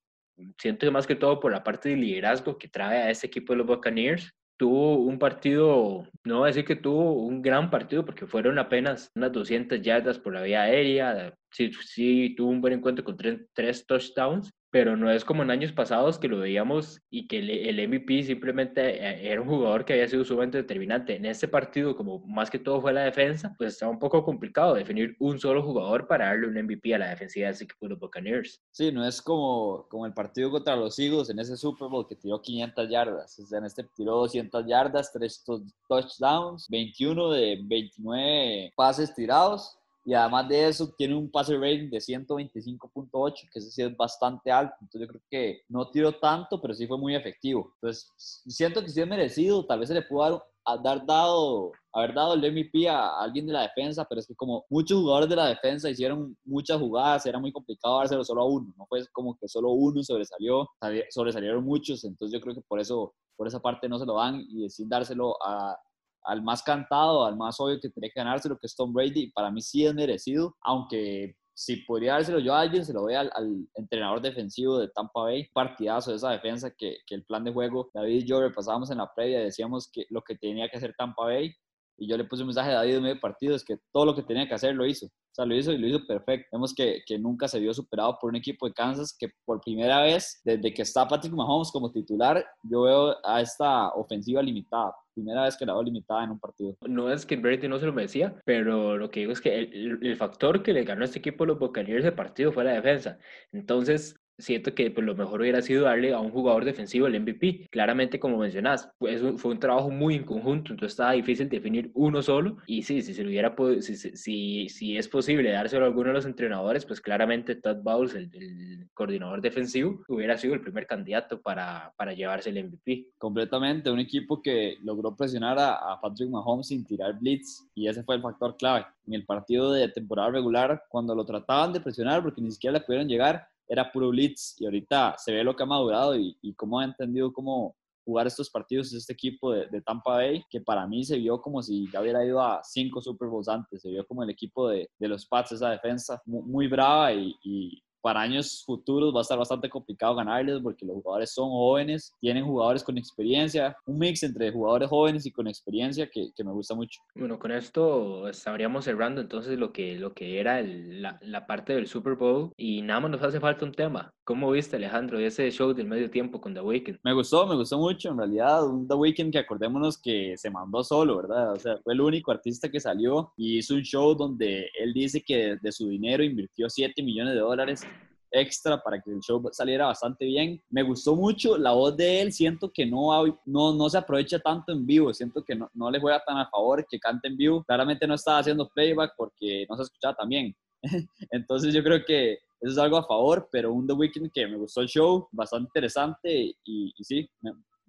siento 0.58 0.86
que 0.86 0.91
más 0.91 1.08
que 1.08 1.15
todo 1.15 1.39
por 1.39 1.52
la 1.52 1.63
parte 1.63 1.89
de 1.89 1.98
liderazgo 1.98 2.58
que 2.58 2.67
trae 2.67 3.04
a 3.04 3.10
ese 3.10 3.28
equipo 3.28 3.54
de 3.54 3.58
los 3.58 3.67
Buccaneers, 3.67 4.32
tuvo 4.58 4.98
un 4.98 5.17
partido, 5.17 6.08
no 6.24 6.39
voy 6.39 6.46
a 6.46 6.48
decir 6.48 6.65
que 6.65 6.76
tuvo 6.76 7.13
un 7.13 7.41
gran 7.41 7.72
partido 7.72 8.06
porque 8.06 8.28
fueron 8.28 8.60
apenas 8.60 9.10
unas 9.15 9.32
200 9.32 9.82
yardas 9.82 10.20
por 10.20 10.34
la 10.34 10.44
vía 10.44 10.62
aérea, 10.62 11.34
sí, 11.50 11.72
sí 11.74 12.36
tuvo 12.38 12.52
un 12.52 12.62
buen 12.62 12.74
encuentro 12.74 13.04
con 13.04 13.17
tres 13.17 13.86
touchdowns, 13.88 14.52
pero 14.71 14.95
no 14.95 15.12
es 15.12 15.25
como 15.25 15.43
en 15.43 15.51
años 15.51 15.73
pasados 15.73 16.17
que 16.17 16.29
lo 16.29 16.39
veíamos 16.39 17.01
y 17.10 17.27
que 17.27 17.39
el 17.39 17.89
MVP 17.89 18.23
simplemente 18.23 19.05
eh, 19.05 19.31
era 19.31 19.41
un 19.41 19.47
jugador 19.47 19.84
que 19.84 19.93
había 19.93 20.07
sido 20.07 20.23
sumamente 20.23 20.60
determinante. 20.60 21.17
En 21.17 21.25
este 21.25 21.49
partido, 21.49 21.95
como 21.95 22.19
más 22.25 22.49
que 22.49 22.57
todo 22.57 22.79
fue 22.79 22.93
la 22.93 23.01
defensa, 23.01 23.53
pues 23.57 23.73
estaba 23.73 23.91
un 23.91 23.99
poco 23.99 24.23
complicado 24.23 24.73
definir 24.73 25.17
un 25.19 25.38
solo 25.39 25.62
jugador 25.62 26.07
para 26.07 26.27
darle 26.27 26.47
un 26.47 26.55
MVP 26.55 26.95
a 26.95 26.99
la 26.99 27.10
defensiva 27.10 27.47
de 27.47 27.53
ese 27.53 27.65
equipo 27.65 27.86
de 27.86 27.89
los 27.89 27.99
Buccaneers. 27.99 28.62
Sí, 28.71 28.93
no 28.93 29.05
es 29.05 29.21
como, 29.21 29.88
como 29.89 30.05
el 30.05 30.13
partido 30.13 30.49
contra 30.49 30.77
los 30.77 30.97
Eagles 30.97 31.29
en 31.29 31.39
ese 31.39 31.57
Super 31.57 31.89
Bowl 31.89 32.07
que 32.07 32.15
tiró 32.15 32.41
500 32.41 32.89
yardas. 32.89 33.39
O 33.39 33.45
sea, 33.45 33.60
en 33.60 33.65
este 33.65 33.84
tiró 33.93 34.15
200 34.19 34.65
yardas, 34.65 35.12
3 35.12 35.43
touchdowns, 35.89 36.69
21 36.69 37.31
de 37.31 37.60
29 37.62 38.71
pases 38.77 39.13
tirados 39.13 39.81
y 40.04 40.14
además 40.14 40.48
de 40.50 40.68
eso 40.68 40.92
tiene 40.98 41.16
un 41.16 41.30
pase 41.30 41.56
rating 41.56 41.90
de 41.90 42.00
125.8, 42.00 43.34
que 43.52 43.60
ese 43.60 43.72
sí 43.72 43.82
es 43.84 43.96
bastante 43.96 44.52
alto, 44.52 44.74
entonces 44.82 45.02
yo 45.02 45.08
creo 45.08 45.22
que 45.30 45.62
no 45.70 45.90
tiró 45.92 46.14
tanto, 46.14 46.60
pero 46.60 46.74
sí 46.74 46.88
fue 46.88 46.98
muy 46.98 47.16
efectivo. 47.16 47.72
Entonces 47.76 48.12
siento 48.18 48.82
que 48.82 48.90
sí 48.90 49.00
es 49.00 49.08
merecido, 49.08 49.66
tal 49.66 49.80
vez 49.80 49.90
se 49.90 49.94
le 49.94 50.02
pudo 50.02 50.44
dar, 50.84 51.06
dado, 51.06 51.72
haber 51.94 52.16
dado 52.16 52.34
el 52.34 52.52
MVP 52.52 52.90
a 52.90 53.22
alguien 53.22 53.46
de 53.46 53.54
la 53.54 53.62
defensa, 53.62 54.06
pero 54.10 54.20
es 54.20 54.28
que 54.28 54.36
como 54.36 54.66
muchos 54.70 55.00
jugadores 55.00 55.30
de 55.30 55.36
la 55.36 55.48
defensa 55.48 55.90
hicieron 55.90 56.36
muchas 56.46 56.80
jugadas, 56.80 57.26
era 57.28 57.40
muy 57.40 57.52
complicado 57.52 58.00
dárselo 58.00 58.24
solo 58.24 58.42
a 58.42 58.46
uno, 58.46 58.74
no 58.78 58.88
fue 58.88 59.06
como 59.12 59.38
que 59.38 59.48
solo 59.48 59.70
uno 59.70 60.02
sobresalió, 60.02 60.68
sobresalieron 61.10 61.64
muchos, 61.64 62.04
entonces 62.06 62.34
yo 62.34 62.42
creo 62.42 62.56
que 62.56 62.62
por 62.62 62.80
eso, 62.80 63.14
por 63.36 63.48
esa 63.48 63.60
parte 63.60 63.88
no 63.88 64.00
se 64.00 64.06
lo 64.06 64.16
dan 64.16 64.44
y 64.50 64.68
sin 64.70 64.90
dárselo 64.90 65.36
a 65.46 65.78
al 66.23 66.41
más 66.43 66.63
cantado, 66.63 67.25
al 67.25 67.38
más 67.38 67.60
obvio 67.60 67.79
que 67.79 67.89
tiene 67.89 68.10
que 68.10 68.19
ganárselo, 68.19 68.57
que 68.57 68.67
es 68.67 68.75
Tom 68.75 68.93
Brady. 68.93 69.31
Para 69.31 69.51
mí 69.51 69.62
sí 69.62 69.86
es 69.86 69.93
merecido, 69.93 70.55
aunque 70.62 71.36
si 71.53 71.77
podría 71.77 72.13
dárselo 72.13 72.39
yo 72.39 72.55
a 72.55 72.62
alguien, 72.62 72.86
se 72.86 72.93
lo 72.93 73.01
doy 73.01 73.15
al, 73.15 73.31
entrenador 73.75 74.21
defensivo 74.21 74.79
de 74.79 74.88
Tampa 74.89 75.21
Bay. 75.21 75.47
Partidazo 75.53 76.12
de 76.12 76.17
esa 76.17 76.31
defensa 76.31 76.71
que, 76.71 76.97
que, 77.05 77.15
el 77.15 77.23
plan 77.23 77.43
de 77.43 77.53
juego, 77.53 77.89
David 77.93 78.23
y 78.23 78.25
yo 78.25 78.41
repasábamos 78.41 78.89
en 78.91 78.97
la 78.97 79.13
previa, 79.13 79.39
decíamos 79.39 79.89
que 79.91 80.05
lo 80.10 80.21
que 80.23 80.36
tenía 80.36 80.69
que 80.69 80.77
hacer 80.77 80.95
Tampa 80.97 81.25
Bay 81.25 81.53
y 82.01 82.07
yo 82.07 82.17
le 82.17 82.23
puse 82.23 82.41
un 82.41 82.47
mensaje 82.47 82.71
a 82.71 82.77
David 82.77 82.95
en 82.95 83.03
medio 83.03 83.19
partido, 83.19 83.55
es 83.55 83.63
que 83.63 83.77
todo 83.93 84.05
lo 84.05 84.15
que 84.15 84.23
tenía 84.23 84.47
que 84.47 84.55
hacer 84.55 84.73
lo 84.73 84.88
hizo. 84.88 85.05
O 85.05 85.34
sea, 85.34 85.45
lo 85.45 85.55
hizo 85.55 85.71
y 85.71 85.77
lo 85.77 85.88
hizo 85.88 85.99
perfecto. 86.07 86.47
Vemos 86.51 86.73
que, 86.73 87.03
que 87.05 87.19
nunca 87.19 87.47
se 87.47 87.60
vio 87.60 87.75
superado 87.75 88.17
por 88.19 88.31
un 88.31 88.38
equipo 88.38 88.67
de 88.67 88.73
Kansas 88.73 89.15
que 89.17 89.29
por 89.45 89.62
primera 89.62 90.01
vez, 90.01 90.41
desde 90.43 90.73
que 90.73 90.81
está 90.81 91.07
Patrick 91.07 91.31
Mahomes 91.31 91.71
como 91.71 91.91
titular, 91.91 92.43
yo 92.63 92.81
veo 92.81 93.15
a 93.23 93.39
esta 93.39 93.89
ofensiva 93.89 94.41
limitada 94.41 94.95
primera 95.13 95.43
vez 95.43 95.58
que 95.58 95.65
la 95.65 95.74
veo 95.74 95.84
limitada 95.84 96.24
en 96.24 96.32
un 96.32 96.39
partido. 96.39 96.78
No 96.88 97.12
es 97.12 97.26
que 97.26 97.36
Brady 97.36 97.67
no 97.67 97.80
se 97.80 97.86
lo 97.86 97.93
merecía, 97.93 98.36
pero 98.45 98.97
lo 98.97 99.10
que 99.10 99.21
digo 99.21 99.32
es 99.32 99.41
que 99.41 99.58
el, 99.58 100.00
el, 100.02 100.15
factor 100.15 100.63
que 100.63 100.74
le 100.74 100.84
ganó 100.84 101.02
a 101.02 101.06
este 101.06 101.19
equipo 101.19 101.45
los 101.45 101.60
Buccaneers 101.60 102.04
de 102.04 102.12
partido 102.12 102.52
fue 102.52 102.63
la 102.63 102.74
defensa. 102.74 103.17
Entonces, 103.52 104.20
siento 104.41 104.73
que 104.73 104.91
pues, 104.91 105.06
lo 105.06 105.15
mejor 105.15 105.41
hubiera 105.41 105.62
sido 105.62 105.86
darle 105.86 106.13
a 106.13 106.19
un 106.19 106.32
jugador 106.32 106.65
defensivo 106.65 107.08
el 107.08 107.19
MVP. 107.19 107.67
Claramente, 107.69 108.19
como 108.19 108.38
mencionas, 108.38 108.89
pues, 108.97 109.21
fue 109.38 109.51
un 109.51 109.60
trabajo 109.60 109.89
muy 109.89 110.15
en 110.15 110.23
conjunto, 110.23 110.73
entonces 110.73 110.93
estaba 110.93 111.13
difícil 111.13 111.49
definir 111.49 111.91
uno 111.93 112.21
solo. 112.21 112.58
Y 112.67 112.84
sí, 112.84 113.01
si 113.01 113.13
se 113.13 113.23
lo 113.23 113.30
hubiera 113.30 113.56
si, 113.82 113.95
si, 113.95 114.69
si, 114.69 114.97
es 114.97 115.08
posible 115.08 115.51
dárselo 115.51 115.86
a 115.86 115.88
alguno 115.88 116.10
de 116.10 116.15
los 116.15 116.25
entrenadores, 116.25 116.86
pues 116.86 117.01
claramente 117.01 117.56
Todd 117.56 117.77
Bowles, 117.84 118.15
el, 118.15 118.30
el, 118.34 118.89
coordinador 118.93 119.41
defensivo, 119.41 120.04
hubiera 120.08 120.38
sido 120.38 120.54
el 120.54 120.62
primer 120.62 120.86
candidato 120.86 121.41
para, 121.41 121.93
para 121.95 122.13
llevarse 122.13 122.49
el 122.49 122.63
MVP. 122.63 123.08
Completamente, 123.17 123.89
un 123.89 123.99
equipo 123.99 124.41
que 124.41 124.77
logró 124.84 125.15
presionar 125.15 125.58
a, 125.60 125.73
a 125.75 126.01
Patrick 126.01 126.30
Mahomes 126.30 126.67
sin 126.67 126.86
tirar 126.86 127.19
blitz, 127.19 127.69
y 127.73 127.88
ese 127.88 128.04
fue 128.04 128.15
el 128.15 128.21
factor 128.21 128.56
clave. 128.58 128.86
En 129.08 129.13
el 129.13 129.25
partido 129.25 129.71
de 129.71 129.88
temporada 129.89 130.32
regular, 130.32 130.84
cuando 130.89 131.15
lo 131.15 131.25
trataban 131.25 131.73
de 131.73 131.82
presionar, 131.82 132.21
porque 132.21 132.41
ni 132.41 132.51
siquiera 132.51 132.77
le 132.77 132.86
pudieron 132.86 133.08
llegar, 133.08 133.47
era 133.67 133.91
puro 133.91 134.10
blitz 134.10 134.60
y 134.60 134.65
ahorita 134.65 135.15
se 135.17 135.32
ve 135.34 135.43
lo 135.43 135.56
que 135.56 135.63
ha 135.63 135.65
madurado 135.65 136.17
y, 136.17 136.38
y 136.41 136.54
cómo 136.54 136.80
ha 136.80 136.86
entendido 136.86 137.32
cómo 137.32 137.76
jugar 138.04 138.28
estos 138.28 138.50
partidos 138.50 138.93
este 138.93 139.13
equipo 139.13 139.54
de, 139.54 139.82
Tampa 139.82 140.15
Bay, 140.15 140.43
que 140.50 140.62
para 140.62 140.88
mí 140.88 141.04
se 141.04 141.17
vio 141.17 141.41
como 141.41 141.62
si 141.62 141.89
ya 141.91 142.02
hubiera 142.02 142.26
ido 142.26 142.41
a 142.41 142.62
cinco 142.63 143.02
Super 143.02 143.30
Bowls 143.30 143.47
antes, 143.47 143.82
se 143.82 143.89
vio 143.89 144.06
como 144.06 144.24
el 144.24 144.30
equipo 144.30 144.69
de, 144.69 144.89
los 145.00 145.26
Pats, 145.26 145.54
esa 145.54 145.69
defensa 145.69 146.21
muy, 146.26 146.67
brava 146.67 147.13
y, 147.13 147.82
para 148.02 148.22
años 148.22 148.64
futuros 148.66 149.14
va 149.14 149.20
a 149.20 149.22
estar 149.22 149.38
bastante 149.38 149.70
complicado 149.70 150.16
ganarles 150.16 150.60
porque 150.62 150.86
los 150.86 150.96
jugadores 150.96 151.32
son 151.32 151.50
jóvenes, 151.50 152.14
tienen 152.20 152.46
jugadores 152.46 152.84
con 152.84 152.98
experiencia, 152.98 153.76
un 153.86 154.00
mix 154.00 154.24
entre 154.24 154.52
jugadores 154.52 154.90
jóvenes 154.90 155.26
y 155.26 155.32
con 155.32 155.48
experiencia 155.48 156.10
que, 156.10 156.32
que 156.36 156.44
me 156.44 156.52
gusta 156.52 156.76
mucho. 156.76 157.02
Bueno, 157.16 157.40
con 157.40 157.52
esto 157.52 158.28
estaríamos 158.28 158.86
cerrando 158.86 159.22
entonces 159.22 159.58
lo 159.58 159.72
que, 159.72 159.96
lo 159.98 160.14
que 160.14 160.40
era 160.40 160.60
el, 160.60 161.02
la, 161.02 161.20
la, 161.22 161.46
parte 161.48 161.74
del 161.74 161.88
Super 161.88 162.16
Bowl 162.16 162.52
y 162.58 162.82
nada 162.82 163.02
más 163.02 163.12
nos 163.12 163.24
hace 163.24 163.40
falta 163.40 163.66
un 163.66 163.72
tema. 163.72 164.12
¿Cómo 164.24 164.52
viste 164.52 164.76
Alejandro 164.76 165.20
ese 165.20 165.50
show 165.52 165.74
del 165.74 165.88
medio 165.88 166.10
tiempo 166.10 166.40
con 166.40 166.54
The 166.54 166.62
Weeknd? 166.62 167.00
Me 167.04 167.14
gustó, 167.14 167.46
me 167.48 167.56
gustó 167.56 167.78
mucho 167.78 168.10
en 168.10 168.18
realidad, 168.18 168.66
un 168.66 168.88
The 168.88 168.94
Weeknd 168.94 169.32
que 169.32 169.40
acordémonos 169.40 170.00
que 170.00 170.36
se 170.38 170.50
mandó 170.50 170.84
solo, 170.84 171.18
¿verdad? 171.18 171.54
O 171.54 171.60
sea, 171.60 171.78
fue 171.84 171.94
el 171.94 172.02
único 172.02 172.32
artista 172.32 172.70
que 172.70 172.80
salió 172.80 173.34
y 173.36 173.58
hizo 173.58 173.74
un 173.74 173.82
show 173.82 174.16
donde 174.16 174.70
él 174.80 174.94
dice 174.94 175.22
que 175.22 175.58
de 175.62 175.72
su 175.72 175.90
dinero 175.90 176.24
invirtió 176.24 176.70
7 176.70 177.02
millones 177.04 177.34
de 177.34 177.40
dólares 177.40 177.86
extra 178.32 178.82
para 178.82 179.02
que 179.02 179.12
el 179.12 179.20
show 179.20 179.41
saliera 179.52 179.88
bastante 179.88 180.26
bien. 180.26 180.62
Me 180.70 180.84
gustó 180.84 181.15
mucho 181.15 181.58
la 181.58 181.72
voz 181.72 181.96
de 181.98 182.22
él, 182.22 182.34
siento 182.34 182.72
que 182.72 182.86
no, 182.86 183.26
no, 183.46 183.74
no 183.74 183.89
se 183.89 183.98
aprovecha 183.98 184.39
tanto 184.39 184.72
en 184.72 184.86
vivo, 184.86 185.13
siento 185.13 185.44
que 185.44 185.56
no, 185.56 185.70
no 185.74 185.91
le 185.91 186.00
juega 186.00 186.24
tan 186.24 186.38
a 186.38 186.50
favor 186.50 186.86
que 186.89 187.00
cante 187.00 187.28
en 187.28 187.38
vivo. 187.38 187.63
Claramente 187.63 188.08
no 188.08 188.15
estaba 188.15 188.39
haciendo 188.39 188.70
playback 188.70 189.13
porque 189.17 189.65
no 189.70 189.76
se 189.76 189.84
escuchaba 189.84 190.15
tan 190.15 190.30
bien. 190.30 190.56
Entonces 191.32 191.74
yo 191.74 191.84
creo 191.84 192.04
que 192.06 192.34
eso 192.62 192.74
es 192.74 192.78
algo 192.78 192.98
a 192.98 193.08
favor, 193.08 193.50
pero 193.52 193.74
un 193.74 193.88
The 193.88 193.94
Weeknd 193.94 194.32
que 194.32 194.48
me 194.48 194.58
gustó 194.58 194.82
el 194.82 194.88
show, 194.88 195.28
bastante 195.32 195.67
interesante 195.67 196.56
y, 196.63 196.94
y 196.96 197.04
sí, 197.04 197.30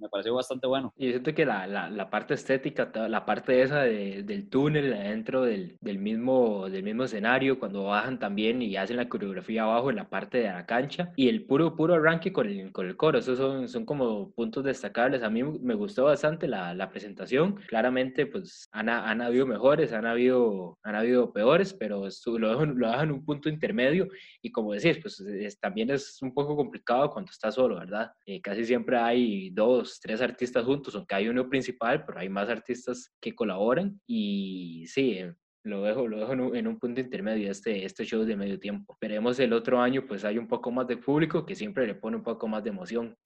me, 0.03 0.09
pareció 0.09 0.35
bastante 0.35 0.67
bueno. 0.67 0.93
Y 0.97 1.11
siento 1.11 1.35
que 1.35 1.47
la, 1.47 1.67
la, 1.67 1.89
la 1.89 2.11
parte 2.11 2.35
estética, 2.35 2.91
la 3.09 3.25
parte 3.25 3.63
esa 3.63 3.83
de, 3.83 4.23
del 4.23 4.49
túnel 4.49 4.93
adentro 4.93 5.43
del, 5.43 5.77
del, 5.81 5.99
mismo, 5.99 6.69
del 6.69 6.83
mismo 6.83 7.05
escenario, 7.05 7.59
cuando 7.59 7.85
bajan 7.85 8.19
también 8.19 8.63
y 8.63 8.77
hacen 8.77 8.97
la 8.97 9.09
coreografía 9.09 9.63
abajo 9.63 9.91
en 9.91 9.97
la 9.97 10.09
parte 10.09 10.39
de 10.39 10.49
la 10.49 10.67
cancha, 10.67 11.13
y 11.17 11.29
el 11.29 11.45
puro, 11.45 11.77
puro 11.77 11.95
arranque 11.95 12.33
con 12.33 12.49
el, 12.49 12.73
con 12.73 12.87
el 12.87 12.97
coro, 12.97 13.19
esos 13.19 13.39
son, 13.39 13.69
son 13.69 13.85
como 13.85 14.31
puntos 14.33 14.65
destacables. 14.65 15.23
A 15.23 15.31
mí 15.31 15.43
me 15.43 15.75
gustó 15.75 16.05
bastante 16.05 16.49
la, 16.49 16.75
la 16.75 16.91
presentación. 16.91 17.57
Claramente, 17.69 18.27
pues 18.27 18.69
han, 18.73 18.89
han 18.89 19.21
habido 19.21 19.47
mejores, 19.47 19.93
han 19.93 20.07
habido, 20.07 20.79
han 20.83 20.95
habido 20.95 21.33
peores, 21.33 21.75
pero 21.75 22.09
lo 22.27 22.49
dejan, 22.51 22.79
lo 22.79 22.89
dejan 22.89 23.13
un 23.13 23.25
punto 23.25 23.49
intermedio. 23.49 24.09
Y 24.41 24.51
como 24.51 24.73
decís, 24.73 24.99
pues 25.01 25.21
es, 25.21 25.59
también 25.59 25.91
es 25.91 26.21
un 26.23 26.35
poco 26.35 26.57
complicado 26.57 27.11
cuando 27.11 27.31
está 27.31 27.51
solo, 27.51 27.77
¿verdad? 27.77 28.13
Eh, 28.27 28.41
casi 28.41 28.65
siempre 28.65 28.97
hay 28.97 29.51
dos 29.51 29.92
tres 30.01 30.21
artistas 30.21 30.65
juntos, 30.65 30.95
aunque 30.95 31.15
hay 31.15 31.29
uno 31.29 31.49
principal, 31.49 32.05
pero 32.05 32.19
hay 32.19 32.29
más 32.29 32.49
artistas 32.49 33.13
que 33.21 33.35
colaboran 33.35 34.01
y 34.07 34.85
sí, 34.87 35.19
eh, 35.19 35.35
lo 35.65 35.83
dejo, 35.83 36.09
lo 36.09 36.19
dejo 36.19 36.55
en 36.55 36.67
un, 36.67 36.79
punto 36.79 37.01
intermedio 37.01 37.51
este, 37.51 37.85
este 37.85 38.05
show 38.05 38.25
de 38.25 38.37
medio 38.37 38.59
tiempo. 38.59 38.95
Esperemos 38.95 39.39
el 39.39 39.53
otro 39.53 39.81
año 39.81 40.05
pues 40.07 40.25
hay 40.25 40.39
un 40.39 40.49
poco 40.49 40.71
más 40.71 40.87
de 40.89 40.97
público 40.97 41.47
que 41.47 41.55
siempre 41.55 41.87
le 41.87 41.95
pone 41.95 42.17
un 42.17 42.23
poco 42.23 42.49
más 42.49 42.65
de 42.65 42.71
emoción. 42.71 43.17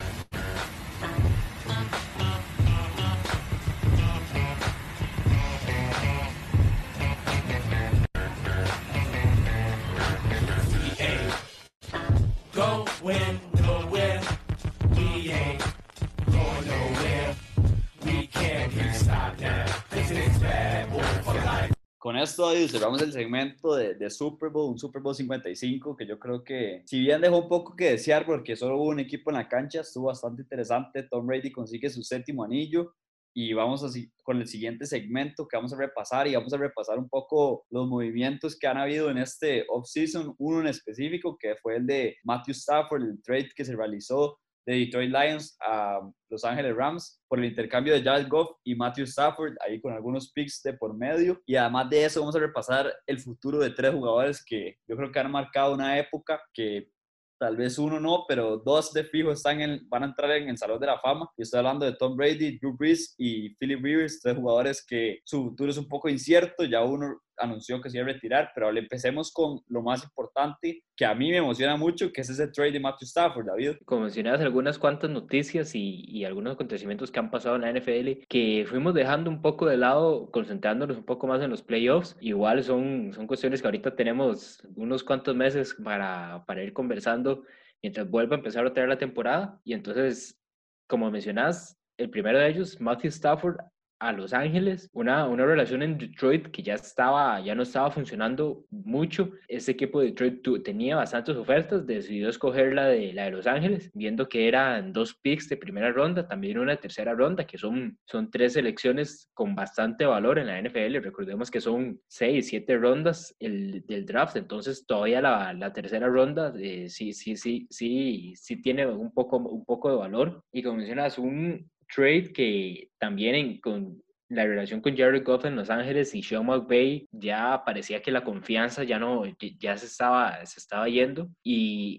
Con 22.06 22.16
esto 22.16 22.48
cerramos 22.68 23.02
el 23.02 23.12
segmento 23.12 23.74
de, 23.74 23.96
de, 23.96 24.10
Super 24.10 24.48
Bowl, 24.48 24.70
un 24.70 24.78
Super 24.78 25.02
Bowl 25.02 25.12
55, 25.12 25.96
que 25.96 26.06
yo 26.06 26.20
creo 26.20 26.44
que, 26.44 26.84
si 26.86 27.00
bien 27.00 27.20
dejó 27.20 27.38
un 27.38 27.48
poco 27.48 27.74
que 27.74 27.90
desear 27.90 28.24
porque 28.24 28.54
solo 28.54 28.76
hubo 28.76 28.90
un 28.90 29.00
equipo 29.00 29.30
en 29.30 29.38
la 29.38 29.48
cancha, 29.48 29.80
estuvo 29.80 30.06
bastante 30.06 30.42
interesante. 30.42 31.02
Tom 31.02 31.26
Brady 31.26 31.50
consigue 31.50 31.90
su 31.90 32.04
séptimo 32.04 32.44
anillo. 32.44 32.94
Y 33.34 33.54
vamos 33.54 33.82
así 33.82 34.12
con 34.22 34.36
el 34.36 34.46
siguiente 34.46 34.86
segmento 34.86 35.48
que 35.48 35.56
vamos 35.56 35.72
a 35.72 35.78
repasar 35.78 36.28
y 36.28 36.36
vamos 36.36 36.52
a 36.52 36.58
repasar 36.58 36.96
un 36.96 37.08
poco 37.08 37.66
los 37.70 37.88
movimientos 37.88 38.56
que 38.56 38.68
han 38.68 38.78
habido 38.78 39.10
en 39.10 39.18
este 39.18 39.66
offseason, 39.68 40.32
uno 40.38 40.60
en 40.60 40.68
específico 40.68 41.36
que 41.36 41.56
fue 41.56 41.74
el 41.74 41.86
de 41.86 42.18
Matthew 42.22 42.52
Stafford, 42.52 43.02
el 43.02 43.20
trade 43.20 43.50
que 43.52 43.64
se 43.64 43.74
realizó 43.74 44.38
de 44.66 44.74
Detroit 44.74 45.10
Lions 45.10 45.56
a 45.60 46.00
Los 46.28 46.44
Ángeles 46.44 46.74
Rams 46.76 47.20
por 47.28 47.38
el 47.38 47.46
intercambio 47.46 47.94
de 47.94 48.02
Jared 48.02 48.28
Goff 48.28 48.50
y 48.64 48.74
Matthew 48.74 49.04
Stafford, 49.04 49.54
ahí 49.64 49.80
con 49.80 49.92
algunos 49.92 50.32
picks 50.32 50.60
de 50.62 50.74
por 50.74 50.96
medio. 50.96 51.40
Y 51.46 51.56
además 51.56 51.88
de 51.88 52.04
eso, 52.04 52.20
vamos 52.20 52.36
a 52.36 52.40
repasar 52.40 52.92
el 53.06 53.20
futuro 53.20 53.58
de 53.60 53.70
tres 53.70 53.94
jugadores 53.94 54.44
que 54.44 54.76
yo 54.88 54.96
creo 54.96 55.12
que 55.12 55.18
han 55.18 55.30
marcado 55.30 55.72
una 55.72 55.98
época 55.98 56.42
que 56.52 56.90
tal 57.38 57.56
vez 57.56 57.78
uno 57.78 58.00
no, 58.00 58.24
pero 58.26 58.58
dos 58.58 58.92
de 58.92 59.04
fijo 59.04 59.30
están 59.30 59.60
en, 59.60 59.88
van 59.88 60.02
a 60.02 60.06
entrar 60.06 60.30
en 60.32 60.48
el 60.48 60.58
Salón 60.58 60.80
de 60.80 60.86
la 60.86 60.98
Fama. 60.98 61.30
Y 61.36 61.42
estoy 61.42 61.58
hablando 61.58 61.84
de 61.86 61.94
Tom 61.94 62.16
Brady, 62.16 62.58
Drew 62.58 62.76
Brees 62.76 63.14
y 63.18 63.54
Philip 63.56 63.82
Rivers, 63.82 64.20
tres 64.20 64.36
jugadores 64.36 64.84
que 64.84 65.20
su 65.24 65.44
futuro 65.44 65.70
es 65.70 65.76
un 65.78 65.88
poco 65.88 66.08
incierto. 66.08 66.64
Ya 66.64 66.82
uno 66.82 67.20
anunció 67.38 67.80
que 67.80 67.90
se 67.90 67.98
iba 67.98 68.06
a 68.08 68.12
retirar, 68.12 68.50
pero 68.54 68.70
empecemos 68.70 69.32
con 69.32 69.60
lo 69.68 69.82
más 69.82 70.04
importante 70.04 70.82
que 70.96 71.04
a 71.04 71.14
mí 71.14 71.30
me 71.30 71.38
emociona 71.38 71.76
mucho, 71.76 72.12
que 72.12 72.20
es 72.22 72.30
ese 72.30 72.48
trade 72.48 72.72
de 72.72 72.80
Matthew 72.80 73.06
Stafford, 73.06 73.46
David. 73.46 73.76
Como 73.84 74.02
mencionabas, 74.02 74.40
algunas 74.40 74.78
cuantas 74.78 75.10
noticias 75.10 75.74
y, 75.74 76.04
y, 76.06 76.24
algunos 76.24 76.54
acontecimientos 76.54 77.10
que 77.10 77.18
han 77.18 77.30
pasado 77.30 77.56
en 77.56 77.62
la 77.62 77.72
NFL 77.72 78.24
que 78.28 78.64
fuimos 78.68 78.94
dejando 78.94 79.30
un 79.30 79.42
poco 79.42 79.66
de 79.66 79.76
lado, 79.76 80.30
concentrándonos 80.30 80.96
un 80.96 81.04
poco 81.04 81.26
más 81.26 81.42
en 81.42 81.50
los 81.50 81.62
playoffs. 81.62 82.16
Igual 82.20 82.62
son, 82.64 83.12
son 83.12 83.26
cuestiones 83.26 83.60
que 83.60 83.68
ahorita 83.68 83.94
tenemos 83.94 84.60
unos 84.74 85.04
cuantos 85.04 85.34
meses 85.36 85.74
para, 85.82 86.44
para 86.46 86.62
ir 86.62 86.72
conversando 86.72 87.42
mientras 87.82 88.08
vuelva 88.08 88.36
a 88.36 88.38
empezar 88.38 88.64
otra 88.64 88.82
vez 88.82 88.88
la 88.90 88.98
temporada. 88.98 89.60
Y 89.64 89.74
entonces, 89.74 90.40
como 90.86 91.10
mencionas, 91.10 91.78
el 91.98 92.10
primero 92.10 92.38
de 92.38 92.48
ellos, 92.48 92.80
Matthew 92.80 93.08
Stafford, 93.08 93.56
a 93.98 94.12
Los 94.12 94.32
Ángeles, 94.32 94.90
una, 94.92 95.26
una 95.26 95.46
relación 95.46 95.82
en 95.82 95.96
Detroit 95.96 96.48
que 96.48 96.62
ya 96.62 96.74
estaba, 96.74 97.40
ya 97.40 97.54
no 97.54 97.62
estaba 97.62 97.90
funcionando 97.90 98.64
mucho. 98.70 99.30
Ese 99.48 99.72
equipo 99.72 100.00
de 100.00 100.12
Detroit 100.12 100.64
tenía 100.64 100.96
bastantes 100.96 101.36
ofertas, 101.36 101.86
decidió 101.86 102.28
escoger 102.28 102.74
la 102.74 102.86
de, 102.86 103.12
la 103.12 103.24
de 103.24 103.30
Los 103.30 103.46
Ángeles, 103.46 103.90
viendo 103.94 104.28
que 104.28 104.48
eran 104.48 104.92
dos 104.92 105.14
picks 105.14 105.48
de 105.48 105.56
primera 105.56 105.92
ronda, 105.92 106.26
también 106.26 106.58
una 106.58 106.76
tercera 106.76 107.14
ronda, 107.14 107.46
que 107.46 107.58
son, 107.58 107.98
son 108.04 108.30
tres 108.30 108.54
selecciones 108.54 109.30
con 109.32 109.54
bastante 109.54 110.04
valor 110.04 110.38
en 110.38 110.48
la 110.48 110.60
NFL. 110.60 110.96
Recordemos 111.02 111.50
que 111.50 111.60
son 111.60 112.00
seis, 112.06 112.48
siete 112.48 112.76
rondas 112.76 113.34
el, 113.38 113.84
del 113.86 114.04
draft, 114.04 114.36
entonces 114.36 114.86
todavía 114.86 115.20
la, 115.20 115.52
la 115.54 115.72
tercera 115.72 116.08
ronda 116.08 116.52
eh, 116.58 116.88
sí, 116.88 117.12
sí, 117.12 117.36
sí, 117.36 117.66
sí, 117.70 118.34
sí 118.36 118.60
tiene 118.60 118.86
un 118.86 119.12
poco, 119.12 119.38
un 119.38 119.64
poco 119.64 119.90
de 119.90 119.96
valor. 119.96 120.44
Y 120.52 120.62
como 120.62 120.78
mencionas, 120.78 121.18
un, 121.18 121.70
trade 121.94 122.32
que 122.32 122.90
también 122.98 123.34
en, 123.34 123.60
con 123.60 124.02
la 124.28 124.44
relación 124.44 124.80
con 124.80 124.96
Jared 124.96 125.24
Goff 125.24 125.44
en 125.44 125.56
Los 125.56 125.70
Ángeles 125.70 126.14
y 126.14 126.22
Sean 126.22 126.46
McVay 126.46 127.08
ya 127.12 127.62
parecía 127.64 128.02
que 128.02 128.10
la 128.10 128.24
confianza 128.24 128.82
ya 128.84 128.98
no, 128.98 129.22
ya 129.58 129.76
se 129.76 129.86
estaba, 129.86 130.44
se 130.44 130.58
estaba 130.58 130.88
yendo 130.88 131.28
y 131.44 131.98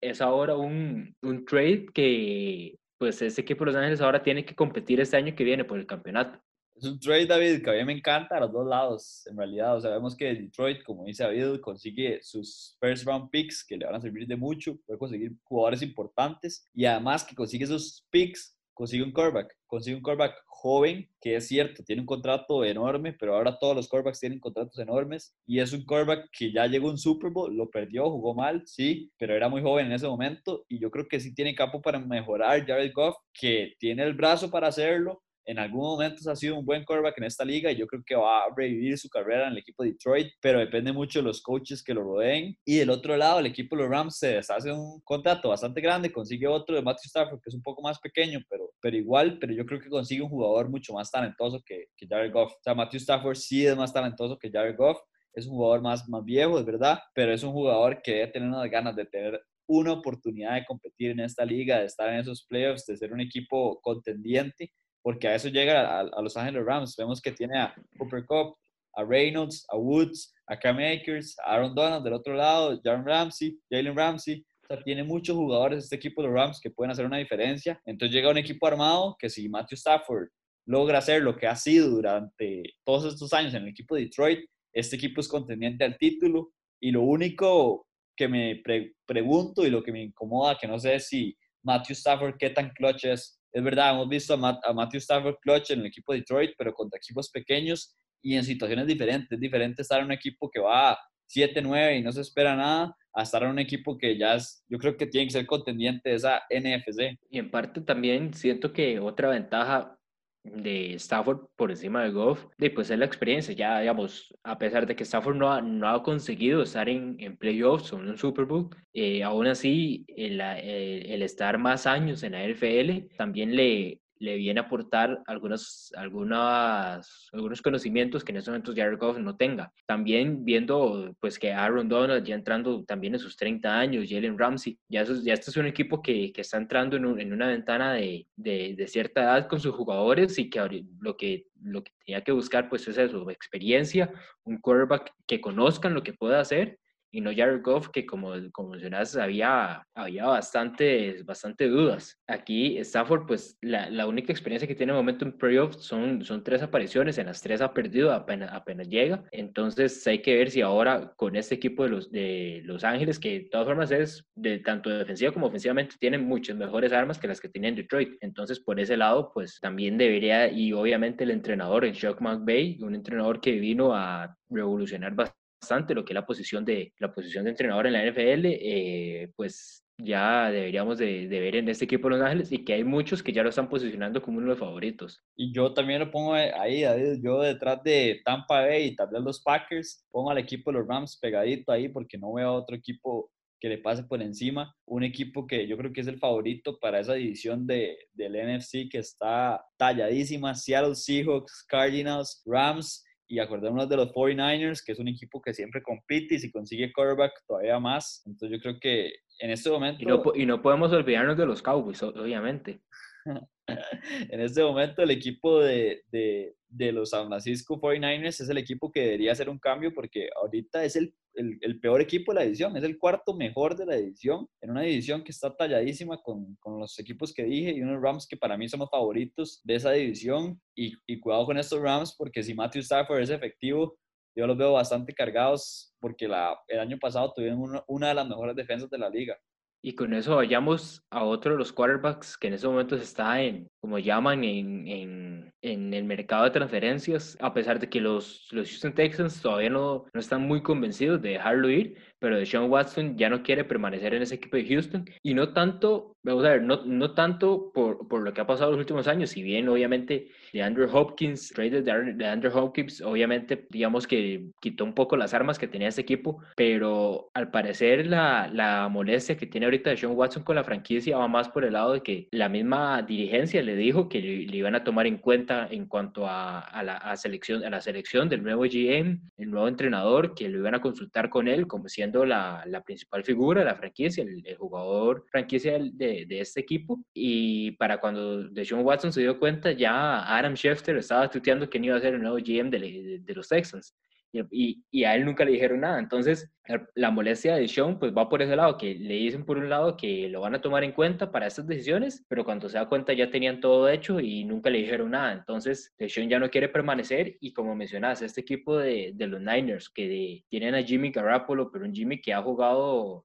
es 0.00 0.20
ahora 0.20 0.56
un, 0.56 1.14
un 1.22 1.44
trade 1.44 1.86
que 1.94 2.76
pues 2.98 3.22
ese 3.22 3.40
equipo 3.40 3.64
de 3.64 3.72
Los 3.72 3.76
Ángeles 3.76 4.00
ahora 4.00 4.22
tiene 4.22 4.44
que 4.44 4.54
competir 4.54 5.00
este 5.00 5.16
año 5.16 5.34
que 5.34 5.44
viene 5.44 5.64
por 5.64 5.78
el 5.78 5.86
campeonato. 5.86 6.40
Es 6.74 6.84
un 6.84 7.00
trade, 7.00 7.26
David, 7.26 7.64
que 7.64 7.70
a 7.70 7.72
mí 7.72 7.84
me 7.84 7.92
encanta 7.92 8.36
a 8.36 8.40
los 8.40 8.52
dos 8.52 8.64
lados, 8.64 9.26
en 9.26 9.36
realidad. 9.36 9.76
O 9.76 9.80
sea, 9.80 9.90
vemos 9.90 10.16
que 10.16 10.32
Detroit, 10.32 10.84
como 10.84 11.04
dice 11.04 11.24
David, 11.24 11.60
consigue 11.60 12.20
sus 12.22 12.76
first 12.80 13.04
round 13.04 13.30
picks 13.30 13.64
que 13.64 13.76
le 13.76 13.84
van 13.84 13.96
a 13.96 14.00
servir 14.00 14.28
de 14.28 14.36
mucho, 14.36 14.76
puede 14.86 14.98
conseguir 14.98 15.32
jugadores 15.42 15.82
importantes 15.82 16.64
y 16.72 16.84
además 16.84 17.24
que 17.24 17.34
consigue 17.34 17.64
esos 17.64 18.06
picks, 18.10 18.56
consigue 18.78 19.02
un 19.02 19.10
quarterback, 19.10 19.56
consigue 19.66 19.96
un 19.96 20.02
quarterback 20.02 20.36
joven, 20.46 21.10
que 21.20 21.34
es 21.34 21.48
cierto, 21.48 21.82
tiene 21.82 22.02
un 22.02 22.06
contrato 22.06 22.64
enorme, 22.64 23.12
pero 23.12 23.34
ahora 23.34 23.58
todos 23.58 23.74
los 23.74 23.88
quarterbacks 23.88 24.20
tienen 24.20 24.38
contratos 24.38 24.78
enormes 24.78 25.34
y 25.48 25.58
es 25.58 25.72
un 25.72 25.84
quarterback 25.84 26.28
que 26.30 26.52
ya 26.52 26.64
llegó 26.68 26.86
a 26.86 26.92
un 26.92 26.98
Super 26.98 27.32
Bowl, 27.32 27.52
lo 27.56 27.68
perdió, 27.68 28.08
jugó 28.08 28.36
mal, 28.36 28.62
sí, 28.66 29.10
pero 29.18 29.34
era 29.34 29.48
muy 29.48 29.62
joven 29.62 29.86
en 29.86 29.94
ese 29.94 30.06
momento 30.06 30.64
y 30.68 30.78
yo 30.78 30.92
creo 30.92 31.08
que 31.08 31.18
sí 31.18 31.34
tiene 31.34 31.56
campo 31.56 31.82
para 31.82 31.98
mejorar 31.98 32.64
Jared 32.64 32.92
Goff, 32.94 33.16
que 33.32 33.74
tiene 33.80 34.04
el 34.04 34.14
brazo 34.14 34.48
para 34.48 34.68
hacerlo, 34.68 35.24
en 35.48 35.58
algún 35.58 35.80
momento 35.80 36.30
ha 36.30 36.36
sido 36.36 36.58
un 36.58 36.66
buen 36.66 36.84
quarterback 36.84 37.16
en 37.16 37.24
esta 37.24 37.42
liga 37.42 37.72
y 37.72 37.76
yo 37.76 37.86
creo 37.86 38.02
que 38.04 38.14
va 38.14 38.40
a 38.40 38.54
revivir 38.54 38.98
su 38.98 39.08
carrera 39.08 39.46
en 39.46 39.52
el 39.52 39.58
equipo 39.58 39.82
de 39.82 39.92
Detroit, 39.92 40.28
pero 40.42 40.58
depende 40.58 40.92
mucho 40.92 41.20
de 41.20 41.22
los 41.22 41.40
coaches 41.40 41.82
que 41.82 41.94
lo 41.94 42.02
rodeen. 42.02 42.54
Y 42.66 42.76
del 42.76 42.90
otro 42.90 43.16
lado, 43.16 43.38
el 43.38 43.46
equipo 43.46 43.74
de 43.74 43.82
los 43.82 43.90
Rams 43.90 44.18
se 44.18 44.34
deshace 44.34 44.70
un 44.70 45.00
contrato 45.00 45.48
bastante 45.48 45.80
grande, 45.80 46.12
consigue 46.12 46.46
otro 46.46 46.76
de 46.76 46.82
Matthew 46.82 47.06
Stafford 47.06 47.40
que 47.40 47.48
es 47.48 47.54
un 47.54 47.62
poco 47.62 47.80
más 47.80 47.98
pequeño, 47.98 48.40
pero, 48.50 48.70
pero 48.78 48.94
igual, 48.94 49.38
pero 49.38 49.54
yo 49.54 49.64
creo 49.64 49.80
que 49.80 49.88
consigue 49.88 50.20
un 50.20 50.28
jugador 50.28 50.68
mucho 50.68 50.92
más 50.92 51.10
talentoso 51.10 51.62
que, 51.64 51.86
que 51.96 52.06
Jared 52.06 52.30
Goff. 52.30 52.52
O 52.52 52.62
sea, 52.62 52.74
Matthew 52.74 52.98
Stafford 52.98 53.36
sí 53.36 53.66
es 53.66 53.74
más 53.74 53.90
talentoso 53.90 54.38
que 54.38 54.50
Jared 54.50 54.76
Goff, 54.76 54.98
es 55.32 55.46
un 55.46 55.52
jugador 55.52 55.80
más, 55.80 56.06
más 56.10 56.22
viejo, 56.26 56.58
es 56.58 56.66
verdad, 56.66 56.98
pero 57.14 57.32
es 57.32 57.42
un 57.42 57.52
jugador 57.52 58.02
que 58.02 58.12
debe 58.12 58.26
tener 58.32 58.48
unas 58.48 58.70
ganas 58.70 58.94
de 58.94 59.06
tener 59.06 59.40
una 59.66 59.92
oportunidad 59.92 60.56
de 60.56 60.66
competir 60.66 61.12
en 61.12 61.20
esta 61.20 61.46
liga, 61.46 61.78
de 61.78 61.86
estar 61.86 62.10
en 62.10 62.20
esos 62.20 62.44
playoffs, 62.46 62.84
de 62.84 62.98
ser 62.98 63.14
un 63.14 63.20
equipo 63.22 63.80
contendiente 63.80 64.72
porque 65.02 65.28
a 65.28 65.34
eso 65.34 65.48
llega 65.48 66.00
a, 66.00 66.22
Los 66.22 66.36
Ángeles 66.36 66.64
Rams. 66.64 66.96
Vemos 66.96 67.20
que 67.20 67.32
tiene 67.32 67.58
a 67.58 67.74
Cooper 67.96 68.24
Cup, 68.26 68.56
a 68.94 69.04
Reynolds, 69.04 69.64
a 69.68 69.76
Woods, 69.76 70.34
a 70.46 70.58
Cam 70.58 70.78
Akers, 70.78 71.36
a 71.40 71.54
Aaron 71.54 71.74
Donald 71.74 72.04
del 72.04 72.14
otro 72.14 72.34
lado, 72.34 72.78
Jalen 72.82 73.06
Ramsey, 73.06 73.58
Jalen 73.70 73.96
Ramsey. 73.96 74.44
O 74.62 74.74
sea, 74.74 74.82
tiene 74.82 75.02
muchos 75.02 75.36
jugadores 75.36 75.84
este 75.84 75.96
equipo 75.96 76.20
de 76.20 76.28
los 76.28 76.36
Rams 76.36 76.60
que 76.60 76.70
pueden 76.70 76.90
hacer 76.90 77.06
una 77.06 77.18
diferencia. 77.18 77.80
Entonces 77.86 78.14
llega 78.14 78.30
un 78.30 78.38
equipo 78.38 78.66
armado 78.66 79.16
que 79.18 79.30
si 79.30 79.48
Matthew 79.48 79.76
Stafford 79.76 80.28
logra 80.66 80.98
hacer 80.98 81.22
lo 81.22 81.36
que 81.36 81.46
ha 81.46 81.56
sido 81.56 81.88
durante 81.88 82.62
todos 82.84 83.12
estos 83.12 83.32
años 83.32 83.54
en 83.54 83.62
el 83.62 83.68
equipo 83.68 83.94
de 83.94 84.02
Detroit, 84.02 84.40
este 84.74 84.96
equipo 84.96 85.20
es 85.20 85.28
contendiente 85.28 85.84
al 85.84 85.96
título. 85.96 86.50
Y 86.80 86.90
lo 86.90 87.02
único 87.02 87.86
que 88.14 88.28
me 88.28 88.62
pregunto 89.06 89.64
y 89.64 89.70
lo 89.70 89.82
que 89.82 89.92
me 89.92 90.02
incomoda, 90.02 90.58
que 90.58 90.66
no 90.66 90.78
sé 90.78 91.00
si 91.00 91.36
Matthew 91.64 91.94
Stafford 91.94 92.36
qué 92.38 92.50
tan 92.50 92.70
clutch 92.70 93.04
es 93.04 93.37
es 93.52 93.62
verdad, 93.62 93.94
hemos 93.94 94.08
visto 94.08 94.34
a, 94.34 94.72
Matthew 94.72 94.98
Stafford 94.98 95.36
clutch 95.40 95.70
en 95.70 95.80
el 95.80 95.86
equipo 95.86 96.12
de 96.12 96.20
Detroit, 96.20 96.52
pero 96.56 96.72
contra 96.72 96.98
equipos 96.98 97.30
pequeños 97.30 97.96
y 98.22 98.36
en 98.36 98.44
situaciones 98.44 98.86
diferentes. 98.86 99.32
Es 99.32 99.40
diferente 99.40 99.82
estar 99.82 100.00
en 100.00 100.06
un 100.06 100.12
equipo 100.12 100.50
que 100.50 100.60
va 100.60 100.98
7-9 101.34 101.98
y 101.98 102.02
no 102.02 102.12
se 102.12 102.22
espera 102.22 102.56
nada, 102.56 102.96
a 103.14 103.22
estar 103.22 103.42
en 103.42 103.50
un 103.50 103.58
equipo 103.58 103.98
que 103.98 104.16
ya 104.16 104.34
es, 104.34 104.64
yo 104.68 104.78
creo 104.78 104.96
que 104.96 105.06
tiene 105.06 105.26
que 105.26 105.32
ser 105.32 105.46
contendiente 105.46 106.10
de 106.10 106.16
esa 106.16 106.42
NFC. 106.50 107.18
Y 107.30 107.38
en 107.38 107.50
parte 107.50 107.80
también 107.80 108.32
siento 108.32 108.72
que 108.72 109.00
otra 109.00 109.28
ventaja 109.28 109.97
de 110.44 110.94
Stafford 110.94 111.48
por 111.56 111.70
encima 111.70 112.02
de 112.02 112.10
Goff, 112.10 112.46
de, 112.56 112.70
pues 112.70 112.90
es 112.90 112.98
la 112.98 113.04
experiencia. 113.04 113.54
Ya, 113.54 113.80
digamos, 113.80 114.34
a 114.42 114.58
pesar 114.58 114.86
de 114.86 114.96
que 114.96 115.04
Stafford 115.04 115.36
no 115.36 115.52
ha, 115.52 115.60
no 115.60 115.88
ha 115.88 116.02
conseguido 116.02 116.62
estar 116.62 116.88
en, 116.88 117.16
en 117.20 117.36
playoffs 117.36 117.92
o 117.92 117.98
en 117.98 118.08
un 118.08 118.18
Super 118.18 118.44
Bowl, 118.44 118.70
eh, 118.92 119.22
aún 119.22 119.46
así 119.46 120.04
el, 120.16 120.40
el, 120.40 121.22
estar 121.22 121.58
más 121.58 121.86
años 121.86 122.22
en 122.22 122.32
la 122.32 122.44
NFL 122.44 123.16
también 123.16 123.54
le, 123.54 124.00
le 124.18 124.36
viene 124.36 124.60
a 124.60 124.64
aportar 124.64 125.22
algunos, 125.26 125.92
algunas, 125.96 127.28
algunos 127.32 127.62
conocimientos 127.62 128.24
que 128.24 128.32
en 128.32 128.38
estos 128.38 128.52
momentos 128.52 128.74
Jared 128.74 128.98
Goff 128.98 129.18
no 129.18 129.36
tenga. 129.36 129.72
También 129.86 130.44
viendo 130.44 131.14
pues 131.20 131.38
que 131.38 131.52
Aaron 131.52 131.88
Donald 131.88 132.24
ya 132.24 132.34
entrando 132.34 132.84
también 132.84 133.14
en 133.14 133.20
sus 133.20 133.36
30 133.36 133.78
años, 133.78 134.06
Jalen 134.08 134.38
Ramsey, 134.38 134.78
ya, 134.88 135.04
ya 135.04 135.34
este 135.34 135.50
es 135.50 135.56
un 135.56 135.66
equipo 135.66 136.02
que, 136.02 136.32
que 136.32 136.40
está 136.40 136.56
entrando 136.56 136.96
en, 136.96 137.20
en, 137.20 137.32
una 137.32 137.48
ventana 137.48 137.94
de, 137.94 138.26
de, 138.36 138.86
cierta 138.88 139.22
edad 139.22 139.48
con 139.48 139.60
sus 139.60 139.74
jugadores 139.74 140.38
y 140.38 140.50
que 140.50 140.84
lo 141.00 141.16
que, 141.16 141.46
lo 141.62 141.82
que 141.82 141.92
tenía 142.04 142.22
que 142.22 142.32
buscar 142.32 142.68
pues 142.68 142.86
es 142.88 142.98
eso, 142.98 143.28
experiencia, 143.30 144.10
un 144.44 144.58
quarterback 144.58 145.12
que 145.26 145.40
conozcan 145.40 145.94
lo 145.94 146.02
que 146.02 146.12
puede 146.12 146.36
hacer 146.36 146.78
y 147.10 147.20
no 147.20 147.30
Jared 147.34 147.62
Goff, 147.62 147.88
que 147.88 148.06
como, 148.06 148.32
como 148.52 148.70
mencionas, 148.70 149.16
había, 149.16 149.82
había 149.94 150.26
bastantes, 150.26 151.24
bastante 151.24 151.68
dudas. 151.68 152.20
Aquí 152.26 152.78
Stafford, 152.78 153.26
pues 153.26 153.56
la, 153.60 153.90
la, 153.90 154.06
única 154.06 154.32
experiencia 154.32 154.68
que 154.68 154.74
tiene 154.74 154.92
en 154.92 154.96
el 154.96 155.02
momento 155.02 155.24
en 155.24 155.32
playoffs 155.32 155.82
son, 155.84 156.24
son 156.24 156.44
tres 156.44 156.62
apariciones, 156.62 157.18
en 157.18 157.26
las 157.26 157.42
tres 157.42 157.60
ha 157.60 157.72
perdido 157.72 158.12
apenas, 158.12 158.52
apenas 158.52 158.88
llega. 158.88 159.24
Entonces 159.32 160.06
hay 160.06 160.20
que 160.22 160.36
ver 160.36 160.50
si 160.50 160.60
ahora 160.60 161.12
con 161.16 161.36
este 161.36 161.54
equipo 161.54 161.84
de 161.84 161.90
los, 161.90 162.10
de 162.10 162.62
los 162.64 162.84
Ángeles, 162.84 163.18
que 163.18 163.40
de 163.40 163.48
todas 163.50 163.66
formas 163.66 163.90
es 163.90 164.26
de 164.34 164.58
tanto 164.58 164.90
defensiva 164.90 165.32
como 165.32 165.46
ofensivamente, 165.46 165.96
tienen 165.98 166.24
muchas 166.24 166.56
mejores 166.56 166.92
armas 166.92 167.18
que 167.18 167.28
las 167.28 167.40
que 167.40 167.48
tiene 167.48 167.68
en 167.68 167.76
Detroit. 167.76 168.16
Entonces 168.20 168.60
por 168.60 168.78
ese 168.80 168.96
lado, 168.96 169.30
pues 169.32 169.58
también 169.60 169.98
debería, 169.98 170.50
y 170.50 170.72
obviamente 170.72 171.24
el 171.24 171.30
entrenador 171.30 171.84
en 171.84 171.94
Shock 171.94 172.20
McVay, 172.20 172.78
un 172.82 172.94
entrenador 172.94 173.40
que 173.40 173.52
vino 173.52 173.94
a 173.94 174.36
revolucionar 174.50 175.14
bastante 175.14 175.47
bastante 175.60 175.94
lo 175.94 176.04
que 176.04 176.12
es 176.12 176.14
la 176.14 176.26
posición 176.26 176.64
de, 176.64 176.92
la 176.98 177.12
posición 177.12 177.44
de 177.44 177.50
entrenador 177.50 177.86
en 177.86 177.92
la 177.92 178.04
NFL, 178.04 178.46
eh, 178.46 179.30
pues 179.36 179.84
ya 179.98 180.50
deberíamos 180.50 180.98
de, 180.98 181.26
ver 181.26 181.56
en 181.56 181.68
este 181.68 181.84
equipo 181.84 182.08
de 182.08 182.16
Los 182.16 182.24
Ángeles 182.24 182.52
y 182.52 182.64
que 182.64 182.74
hay 182.74 182.84
muchos 182.84 183.22
que 183.22 183.32
ya 183.32 183.42
lo 183.42 183.48
están 183.48 183.68
posicionando 183.68 184.22
como 184.22 184.38
uno 184.38 184.46
de 184.46 184.50
los 184.50 184.58
favoritos. 184.58 185.20
Y 185.36 185.52
yo 185.52 185.74
también 185.74 186.00
lo 186.00 186.10
pongo 186.10 186.34
ahí, 186.34 186.82
David, 186.82 187.20
yo 187.22 187.42
detrás 187.42 187.82
de 187.82 188.20
Tampa 188.24 188.60
Bay 188.60 188.86
y 188.86 188.96
tal 188.96 189.08
vez 189.08 189.22
los 189.22 189.42
Packers, 189.42 190.06
pongo 190.10 190.30
al 190.30 190.38
equipo 190.38 190.70
de 190.70 190.78
los 190.78 190.86
Rams 190.86 191.18
pegadito 191.20 191.72
ahí 191.72 191.88
porque 191.88 192.16
no 192.16 192.32
veo 192.32 192.52
otro 192.52 192.76
equipo 192.76 193.30
que 193.60 193.68
le 193.68 193.78
pase 193.78 194.04
por 194.04 194.22
encima, 194.22 194.72
un 194.86 195.02
equipo 195.02 195.44
que 195.44 195.66
yo 195.66 195.76
creo 195.76 195.92
que 195.92 196.00
es 196.00 196.06
el 196.06 196.20
favorito 196.20 196.78
para 196.78 197.00
esa 197.00 197.14
división 197.14 197.66
de, 197.66 197.98
del 198.12 198.34
NFC 198.34 198.88
que 198.88 198.98
está 198.98 199.60
talladísima, 199.76 200.54
Seattle 200.54 200.94
Seahawks, 200.94 201.64
Cardinals, 201.68 202.40
Rams, 202.46 203.04
y 203.28 203.38
acordémonos 203.38 203.88
de 203.88 203.96
los 203.96 204.12
49ers, 204.12 204.82
que 204.84 204.92
es 204.92 204.98
un 204.98 205.08
equipo 205.08 205.40
que 205.40 205.52
siempre 205.52 205.82
compite 205.82 206.36
y 206.36 206.38
si 206.38 206.50
consigue 206.50 206.92
quarterback 206.92 207.32
todavía 207.46 207.78
más. 207.78 208.22
Entonces 208.26 208.56
yo 208.56 208.62
creo 208.62 208.80
que 208.80 209.12
en 209.38 209.50
este 209.50 209.70
momento... 209.70 210.02
Y 210.02 210.06
no, 210.06 210.22
y 210.34 210.46
no 210.46 210.62
podemos 210.62 210.90
olvidarnos 210.92 211.36
de 211.36 211.46
los 211.46 211.62
Cowboys, 211.62 212.02
obviamente. 212.02 212.80
en 213.66 214.40
este 214.40 214.62
momento 214.62 215.02
el 215.02 215.10
equipo 215.10 215.60
de, 215.60 216.02
de, 216.10 216.54
de, 216.68 216.92
los 216.92 217.10
San 217.10 217.28
Francisco 217.28 217.78
49ers 217.78 218.40
es 218.40 218.48
el 218.48 218.56
equipo 218.56 218.90
que 218.90 219.00
debería 219.00 219.32
hacer 219.32 219.50
un 219.50 219.58
cambio 219.58 219.92
porque 219.92 220.30
ahorita 220.34 220.84
es 220.84 220.96
el, 220.96 221.14
el, 221.38 221.58
el, 221.60 221.80
peor 221.80 222.00
equipo 222.00 222.32
de 222.32 222.40
la 222.40 222.44
división, 222.44 222.76
es 222.76 222.84
el 222.84 222.98
cuarto 222.98 223.34
mejor 223.34 223.76
de 223.76 223.86
la 223.86 223.96
división, 223.96 224.46
en 224.60 224.70
una 224.70 224.82
división 224.82 225.24
que 225.24 225.32
está 225.32 225.54
talladísima 225.54 226.20
con, 226.22 226.56
con 226.56 226.78
los 226.78 226.98
equipos 226.98 227.32
que 227.32 227.44
dije 227.44 227.72
y 227.72 227.82
unos 227.82 228.02
Rams 228.02 228.26
que 228.26 228.36
para 228.36 228.56
mí 228.56 228.68
son 228.68 228.80
los 228.80 228.90
favoritos 228.90 229.60
de 229.64 229.76
esa 229.76 229.92
división 229.92 230.60
y, 230.76 230.92
y 231.06 231.20
cuidado 231.20 231.46
con 231.46 231.58
estos 231.58 231.80
Rams 231.80 232.14
porque 232.16 232.42
si 232.42 232.54
Matthew 232.54 232.82
Stafford 232.82 233.22
es 233.22 233.30
efectivo, 233.30 233.96
yo 234.36 234.46
los 234.46 234.56
veo 234.56 234.72
bastante 234.72 235.12
cargados 235.14 235.92
porque 236.00 236.28
la, 236.28 236.56
el 236.68 236.78
año 236.78 236.98
pasado 236.98 237.32
tuvieron 237.34 237.60
una, 237.60 237.82
una 237.88 238.08
de 238.08 238.14
las 238.14 238.28
mejores 238.28 238.54
defensas 238.54 238.88
de 238.88 238.98
la 238.98 239.10
liga. 239.10 239.36
Y 239.80 239.94
con 239.94 240.12
eso 240.12 240.36
vayamos 240.36 241.04
a 241.10 241.22
otro 241.24 241.52
de 241.52 241.58
los 241.58 241.72
quarterbacks 241.72 242.36
que 242.36 242.48
en 242.48 242.54
ese 242.54 242.66
momento 242.66 242.96
está 242.96 243.40
en, 243.40 243.68
como 243.80 243.98
llaman, 243.98 244.42
en, 244.42 244.88
en, 244.88 245.52
en, 245.62 245.94
el 245.94 246.04
mercado 246.04 246.44
de 246.44 246.50
transferencias, 246.50 247.38
a 247.40 247.54
pesar 247.54 247.78
de 247.78 247.88
que 247.88 248.00
los, 248.00 248.48
los 248.50 248.68
Houston 248.68 248.92
Texans 248.92 249.40
todavía 249.40 249.70
no, 249.70 250.04
no 250.12 250.20
están 250.20 250.42
muy 250.42 250.62
convencidos 250.62 251.22
de 251.22 251.30
dejarlo 251.30 251.70
ir, 251.70 251.96
pero 252.18 252.36
Deshaun 252.36 252.70
Watson 252.70 253.16
ya 253.16 253.30
no 253.30 253.42
quiere 253.42 253.64
permanecer 253.64 254.14
en 254.14 254.22
ese 254.22 254.34
equipo 254.34 254.56
de 254.56 254.66
Houston 254.66 255.04
y 255.22 255.34
no 255.34 255.52
tanto, 255.52 256.16
vamos 256.22 256.44
a 256.44 256.50
ver, 256.50 256.62
no, 256.62 256.84
no 256.84 257.12
tanto 257.12 257.70
por, 257.72 258.08
por 258.08 258.22
lo 258.22 258.32
que 258.32 258.40
ha 258.40 258.46
pasado 258.46 258.72
los 258.72 258.80
últimos 258.80 259.06
años, 259.06 259.30
si 259.30 259.42
bien 259.42 259.68
obviamente 259.68 260.28
de 260.52 260.62
Andrew 260.62 260.88
Hopkins, 260.92 261.50
trade 261.50 261.82
de 261.82 262.26
Andrew 262.26 262.52
Hopkins, 262.56 263.00
obviamente 263.02 263.66
digamos 263.70 264.06
que 264.06 264.48
quitó 264.60 264.84
un 264.84 264.94
poco 264.94 265.16
las 265.16 265.34
armas 265.34 265.58
que 265.58 265.68
tenía 265.68 265.88
ese 265.88 266.00
equipo, 266.00 266.42
pero 266.56 267.30
al 267.34 267.50
parecer 267.50 268.06
la, 268.06 268.50
la 268.52 268.88
molestia 268.88 269.36
que 269.36 269.46
tiene 269.46 269.66
ahorita 269.66 269.90
Deshaun 269.90 270.16
Watson 270.16 270.42
con 270.42 270.56
la 270.56 270.64
franquicia 270.64 271.18
va 271.18 271.28
más 271.28 271.48
por 271.48 271.64
el 271.64 271.74
lado 271.74 271.92
de 271.92 272.02
que 272.02 272.28
la 272.32 272.48
misma 272.48 273.02
dirigencia 273.02 273.62
le 273.62 273.76
dijo 273.76 274.08
que 274.08 274.20
le, 274.20 274.56
iban 274.56 274.74
a 274.74 274.82
tomar 274.82 275.06
en 275.06 275.18
cuenta 275.18 275.68
en 275.70 275.86
cuanto 275.86 276.26
a, 276.26 276.58
a 276.60 276.82
la 276.82 277.16
selección, 277.16 277.64
a 277.64 277.70
la 277.70 277.80
selección 277.80 278.28
del 278.28 278.42
nuevo 278.42 278.62
GM, 278.62 279.20
el 279.36 279.50
nuevo 279.50 279.68
entrenador, 279.68 280.34
que 280.34 280.48
lo 280.48 280.58
iban 280.58 280.74
a 280.74 280.80
consultar 280.80 281.28
con 281.30 281.46
él 281.46 281.66
como 281.66 281.88
si 281.88 282.02
la, 282.26 282.64
la 282.66 282.82
principal 282.82 283.24
figura 283.24 283.60
de 283.60 283.66
la 283.66 283.74
franquicia, 283.74 284.24
el, 284.24 284.56
jugador 284.56 285.24
franquicia 285.30 285.78
de, 285.78 286.07
de, 286.26 286.40
este 286.40 286.60
equipo. 286.60 287.00
Y 287.14 287.72
para 287.72 287.98
cuando 288.00 288.48
Deshaun 288.48 288.84
Watson 288.84 289.12
se 289.12 289.20
dio 289.20 289.38
cuenta, 289.38 289.72
ya 289.72 290.36
Adam 290.36 290.54
Schefter 290.54 290.96
estaba 290.96 291.30
tuteando 291.30 291.68
que 291.68 291.78
no 291.78 291.86
iba 291.86 291.96
a 291.96 292.00
ser 292.00 292.14
el 292.14 292.22
nuevo 292.22 292.36
GM 292.36 292.70
de, 292.70 293.20
de, 293.22 293.34
los 293.34 293.48
Texans. 293.48 293.94
y, 294.32 294.84
y, 294.90 295.04
a 295.04 295.14
él 295.14 295.24
nunca 295.24 295.44
le 295.44 295.52
dijeron 295.52 295.80
nada. 295.80 295.98
Entonces, 295.98 296.50
la 296.94 297.10
molestia 297.10 297.56
de 297.56 297.66
Sean 297.68 297.98
pues 297.98 298.12
va 298.16 298.28
por 298.28 298.42
ese 298.42 298.56
lado, 298.56 298.76
que 298.76 298.94
le 298.94 299.14
dicen 299.14 299.44
por 299.44 299.56
un 299.56 299.68
lado 299.70 299.96
que 299.96 300.28
lo 300.28 300.40
van 300.40 300.54
a 300.54 300.60
tomar 300.60 300.84
en 300.84 300.92
cuenta 300.92 301.30
para 301.30 301.46
estas 301.46 301.66
decisiones, 301.66 302.24
pero 302.28 302.44
cuando 302.44 302.68
se 302.68 302.78
da 302.78 302.88
cuenta 302.88 303.12
ya 303.12 303.30
tenían 303.30 303.60
todo 303.60 303.88
hecho 303.88 304.20
y 304.20 304.44
nunca 304.44 304.70
le 304.70 304.78
dijeron 304.78 305.12
nada. 305.12 305.32
Entonces, 305.32 305.94
Sean 306.08 306.28
ya 306.28 306.38
no 306.38 306.50
quiere 306.50 306.68
permanecer 306.68 307.36
y 307.40 307.52
como 307.52 307.74
mencionas, 307.74 308.22
este 308.22 308.42
equipo 308.42 308.76
de, 308.76 309.12
de 309.14 309.26
los 309.26 309.40
Niners 309.40 309.88
que 309.88 310.44
tienen 310.48 310.74
a 310.74 310.82
Jimmy 310.82 311.10
Garoppolo, 311.10 311.70
pero 311.70 311.84
un 311.84 311.94
Jimmy 311.94 312.20
que 312.20 312.34
ha 312.34 312.42
jugado, 312.42 313.24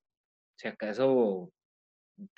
si 0.58 0.68
acaso, 0.68 1.52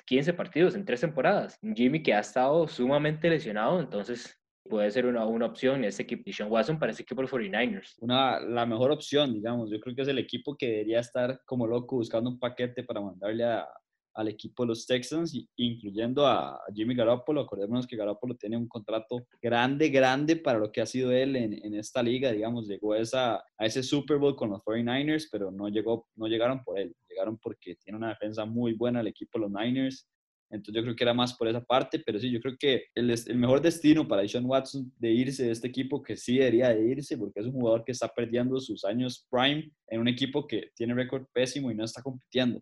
15 0.06 0.34
partidos 0.34 0.76
en 0.76 0.86
tres 0.86 1.02
temporadas. 1.02 1.60
Jimmy 1.76 2.02
que 2.02 2.14
ha 2.14 2.20
estado 2.20 2.68
sumamente 2.68 3.30
lesionado, 3.30 3.80
entonces 3.80 4.40
puede 4.64 4.90
ser 4.92 5.06
una, 5.06 5.26
una 5.26 5.46
opción 5.46 5.84
ese 5.84 6.04
equipo 6.04 6.32
Sean 6.32 6.52
Watson 6.52 6.80
para 6.80 6.92
ese 6.92 7.04
equipo 7.04 7.22
de 7.22 7.28
49ers. 7.28 7.96
Una, 8.00 8.40
la 8.40 8.66
mejor 8.66 8.92
opción, 8.92 9.34
digamos. 9.34 9.70
Yo 9.70 9.80
creo 9.80 9.96
que 9.96 10.02
es 10.02 10.08
el 10.08 10.20
equipo 10.20 10.56
que 10.56 10.68
debería 10.68 11.00
estar 11.00 11.40
como 11.46 11.68
loco 11.68 11.98
buscando 11.98 12.30
un 12.30 12.40
paquete 12.40 12.84
para 12.84 13.02
mandarle 13.02 13.44
a, 13.44 13.68
al 14.16 14.30
equipo 14.30 14.64
de 14.64 14.68
los 14.68 14.88
Texans, 14.88 15.38
incluyendo 15.58 16.26
a 16.26 16.60
Jimmy 16.74 16.96
Garoppolo. 16.96 17.42
Acordémonos 17.42 17.86
que 17.86 17.98
Garoppolo 17.98 18.36
tiene 18.36 18.58
un 18.58 18.68
contrato 18.68 19.28
grande, 19.42 19.90
grande 19.90 20.38
para 20.38 20.58
lo 20.58 20.72
que 20.72 20.82
ha 20.82 20.86
sido 20.86 21.12
él 21.12 21.36
en, 21.36 21.54
en 21.54 21.76
esta 21.76 22.02
liga. 22.02 22.32
Digamos, 22.32 22.68
llegó 22.68 22.96
esa, 22.96 23.36
a 23.36 23.66
ese 23.66 23.84
Super 23.84 24.18
Bowl 24.18 24.36
con 24.36 24.50
los 24.50 24.62
49ers, 24.62 25.28
pero 25.32 25.52
no, 25.52 25.68
llegó, 25.68 26.08
no 26.16 26.28
llegaron 26.28 26.64
por 26.64 26.80
él. 26.80 26.96
Llegaron 27.10 27.38
porque 27.38 27.76
tiene 27.76 27.98
una 27.98 28.10
defensa 28.10 28.46
muy 28.46 28.74
buena 28.74 29.02
el 29.02 29.08
equipo 29.08 29.38
de 29.38 29.48
los 29.48 29.52
Niners. 29.52 30.08
Entonces 30.50 30.76
yo 30.76 30.84
creo 30.84 30.96
que 30.96 31.04
era 31.04 31.14
más 31.14 31.34
por 31.34 31.48
esa 31.48 31.62
parte, 31.62 32.00
pero 32.06 32.20
sí, 32.20 32.32
yo 32.32 32.40
creo 32.40 32.56
que 32.58 32.86
el, 32.96 33.10
el 33.10 33.38
mejor 33.38 33.62
destino 33.62 34.08
para 34.08 34.26
Sean 34.28 34.46
Watson 34.46 34.94
de 34.98 35.12
irse 35.12 35.44
de 35.44 35.52
este 35.52 35.68
equipo, 35.68 36.02
que 36.02 36.16
sí 36.16 36.38
debería 36.38 36.70
de 36.70 36.88
irse, 36.88 37.18
porque 37.18 37.42
es 37.42 37.48
un 37.48 37.54
jugador 37.54 37.84
que 37.84 37.92
está 37.92 38.08
perdiendo 38.08 38.60
sus 38.62 38.86
años 38.86 39.28
prime 39.30 39.70
en 39.88 40.00
un 40.00 40.08
equipo 40.08 40.48
que 40.48 40.70
tiene 40.76 40.94
récord 40.94 41.26
pésimo 41.34 41.72
y 41.72 41.76
no 41.76 41.84
está 41.84 42.02
compitiendo. 42.02 42.62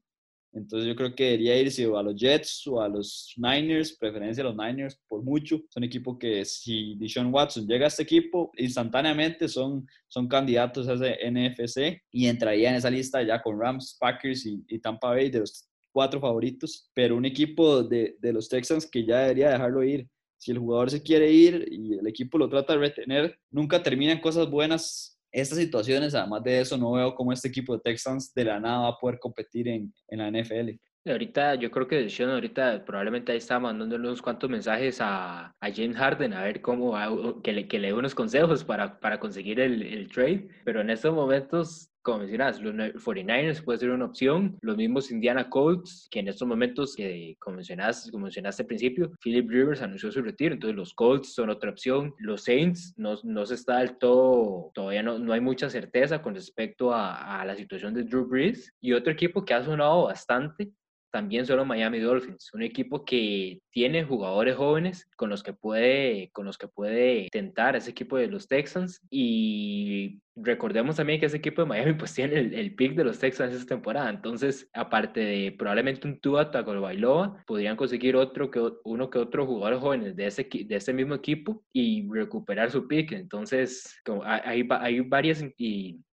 Entonces 0.54 0.88
yo 0.88 0.96
creo 0.96 1.16
que 1.16 1.24
debería 1.24 1.60
irse 1.60 1.84
a 1.86 2.04
los 2.04 2.16
Jets 2.16 2.68
o 2.68 2.80
a 2.80 2.88
los 2.88 3.34
Niners, 3.38 3.98
preferencia 3.98 4.44
a 4.44 4.48
los 4.48 4.56
Niners 4.56 5.00
por 5.08 5.24
mucho. 5.24 5.60
Son 5.70 5.84
equipos 5.84 6.18
que 6.20 6.46
si 6.46 6.96
Deshaun 6.96 7.34
Watson 7.34 7.68
llega 7.68 7.86
a 7.86 7.88
este 7.88 8.04
equipo, 8.04 8.52
instantáneamente 8.58 9.48
son, 9.48 9.88
son 10.08 10.28
candidatos 10.28 10.88
a 10.88 10.94
ese 10.94 11.18
NFC 11.32 12.04
y 12.12 12.28
entraría 12.28 12.70
en 12.70 12.76
esa 12.76 12.92
lista 12.92 13.24
ya 13.24 13.42
con 13.42 13.60
Rams, 13.60 13.98
Packers 14.00 14.46
y, 14.46 14.64
y 14.68 14.80
Tampa 14.80 15.10
Bay 15.10 15.32
de 15.32 15.40
los 15.40 15.68
cuatro 15.92 16.20
favoritos, 16.20 16.90
pero 16.94 17.16
un 17.16 17.26
equipo 17.26 17.84
de, 17.84 18.16
de, 18.20 18.34
los 18.34 18.50
Texans 18.50 18.86
que 18.90 19.06
ya 19.06 19.20
debería 19.20 19.52
dejarlo 19.52 19.84
ir. 19.84 20.08
Si 20.38 20.52
el 20.52 20.60
jugador 20.60 20.92
se 20.92 21.02
quiere 21.02 21.32
ir 21.32 21.68
y 21.72 21.94
el 21.94 22.08
equipo 22.08 22.38
lo 22.38 22.50
trata 22.50 22.74
de 22.74 22.80
retener, 22.80 23.40
nunca 23.50 23.82
terminan 23.82 24.20
cosas 24.20 24.50
buenas 24.50 25.13
estas 25.34 25.58
situaciones. 25.58 26.16
Además 26.16 26.44
de 26.44 26.62
eso, 26.62 26.78
no 26.78 26.94
veo 26.94 27.14
cómo 27.16 27.34
este 27.34 27.50
equipo 27.50 27.74
de 27.74 27.82
Texans 27.82 28.34
de 28.34 28.46
la 28.46 28.60
nada 28.60 28.84
va 28.84 28.90
a 28.90 28.98
poder 28.98 29.20
competir 29.20 29.68
en, 29.68 29.94
en 30.08 30.20
la 30.20 30.30
NFL. 30.30 30.80
Ahorita, 31.06 31.56
yo 31.56 31.70
creo 31.70 31.86
que 31.86 32.10
Sean 32.10 32.30
ahorita 32.30 32.86
probablemente 32.86 33.34
ahí 33.34 33.38
está 33.38 33.60
mandándole 33.60 34.08
unos 34.08 34.22
cuantos 34.22 34.50
mensajes 34.50 35.02
a, 35.02 35.48
a 35.60 35.72
James 35.74 35.98
Harden 35.98 36.34
a 36.34 36.44
ver 36.44 36.62
cómo, 36.62 37.42
que 37.42 37.52
le, 37.52 37.68
que 37.68 37.78
le 37.78 37.88
dé 37.88 37.94
unos 37.94 38.16
consejos 38.16 38.64
para, 38.64 39.02
para 39.02 39.20
conseguir 39.20 39.60
el, 39.60 39.82
el 39.82 40.08
trade, 40.08 40.48
pero 40.64 40.80
en 40.80 40.90
estos 40.90 41.14
momentos 41.14 41.93
como 42.04 42.20
mencionas, 42.20 42.62
los 42.62 42.76
49ers 42.76 43.64
puede 43.64 43.80
ser 43.80 43.90
una 43.90 44.06
opción, 44.06 44.58
los 44.62 44.76
mismos 44.76 45.10
Indiana 45.10 45.50
Colts, 45.50 46.08
que 46.12 46.20
en 46.20 46.28
estos 46.28 46.48
momentos, 46.48 46.96
que 46.96 47.36
como 47.40 47.56
mencionaste, 47.56 48.12
como 48.12 48.24
mencionaste 48.24 48.64
al 48.64 48.68
principio, 48.68 49.12
Philip 49.24 49.50
Rivers 49.50 49.82
anunció 49.82 50.12
su 50.12 50.22
retiro, 50.22 50.54
entonces 50.54 50.76
los 50.76 50.94
Colts 50.94 51.34
son 51.34 51.50
otra 51.50 51.72
opción, 51.72 52.14
los 52.20 52.44
Saints 52.44 52.94
no, 52.98 53.16
no 53.24 53.46
se 53.46 53.56
está 53.56 53.80
del 53.80 53.98
todo, 53.98 54.72
todavía 54.74 55.02
no, 55.02 55.18
no 55.18 55.32
hay 55.32 55.40
mucha 55.40 55.70
certeza 55.70 56.22
con 56.22 56.36
respecto 56.36 56.94
a, 56.94 57.42
a 57.42 57.46
la 57.46 57.56
situación 57.56 57.94
de 57.94 58.04
Drew 58.04 58.28
Brees, 58.28 58.74
y 58.82 58.92
otro 58.92 59.14
equipo 59.14 59.46
que 59.46 59.54
ha 59.54 59.64
sonado 59.64 60.04
bastante 60.04 60.74
también 61.14 61.46
solo 61.46 61.64
Miami 61.64 62.00
Dolphins, 62.00 62.50
un 62.56 62.64
equipo 62.64 63.06
que 63.06 63.62
tiene 63.70 64.04
jugadores 64.04 64.56
jóvenes 64.56 65.08
con 65.16 65.30
los 65.30 65.44
que 65.44 65.54
puede, 65.54 66.32
con 66.34 66.44
los 66.44 66.58
que 66.58 66.68
puede 66.68 67.28
tentar 67.32 67.76
ese 67.76 67.92
equipo 67.92 68.18
de 68.18 68.28
los 68.28 68.48
Texans. 68.48 69.00
Y 69.12 70.22
recordemos 70.36 70.96
también 70.96 71.20
que 71.20 71.28
ese 71.28 71.38
equipo 71.38 71.62
de 71.62 71.68
Miami 71.68 71.94
pues 71.94 72.16
tiene 72.16 72.40
el, 72.40 72.56
el 72.56 72.74
pick 72.74 72.96
de 72.96 73.04
los 73.04 73.20
Texans 73.20 73.54
esta 73.54 73.76
temporada, 73.76 74.10
entonces 74.10 74.68
aparte 74.74 75.20
de 75.20 75.52
probablemente 75.52 76.08
un 76.08 76.20
Tua 76.20 76.50
Tagovailoa, 76.50 77.44
podrían 77.46 77.76
conseguir 77.76 78.16
otro 78.16 78.50
que 78.50 78.60
uno 78.84 79.12
que 79.12 79.20
otro 79.20 79.46
jugador 79.46 79.80
jóvenes 79.80 80.16
de 80.16 80.26
ese 80.26 80.50
de 80.52 80.76
ese 80.76 80.94
mismo 80.94 81.14
equipo 81.14 81.64
y 81.72 82.10
recuperar 82.12 82.72
su 82.72 82.88
pick, 82.88 83.12
entonces 83.12 84.00
como 84.04 84.24
hay, 84.24 84.68
hay 84.68 85.00
varias 85.02 85.44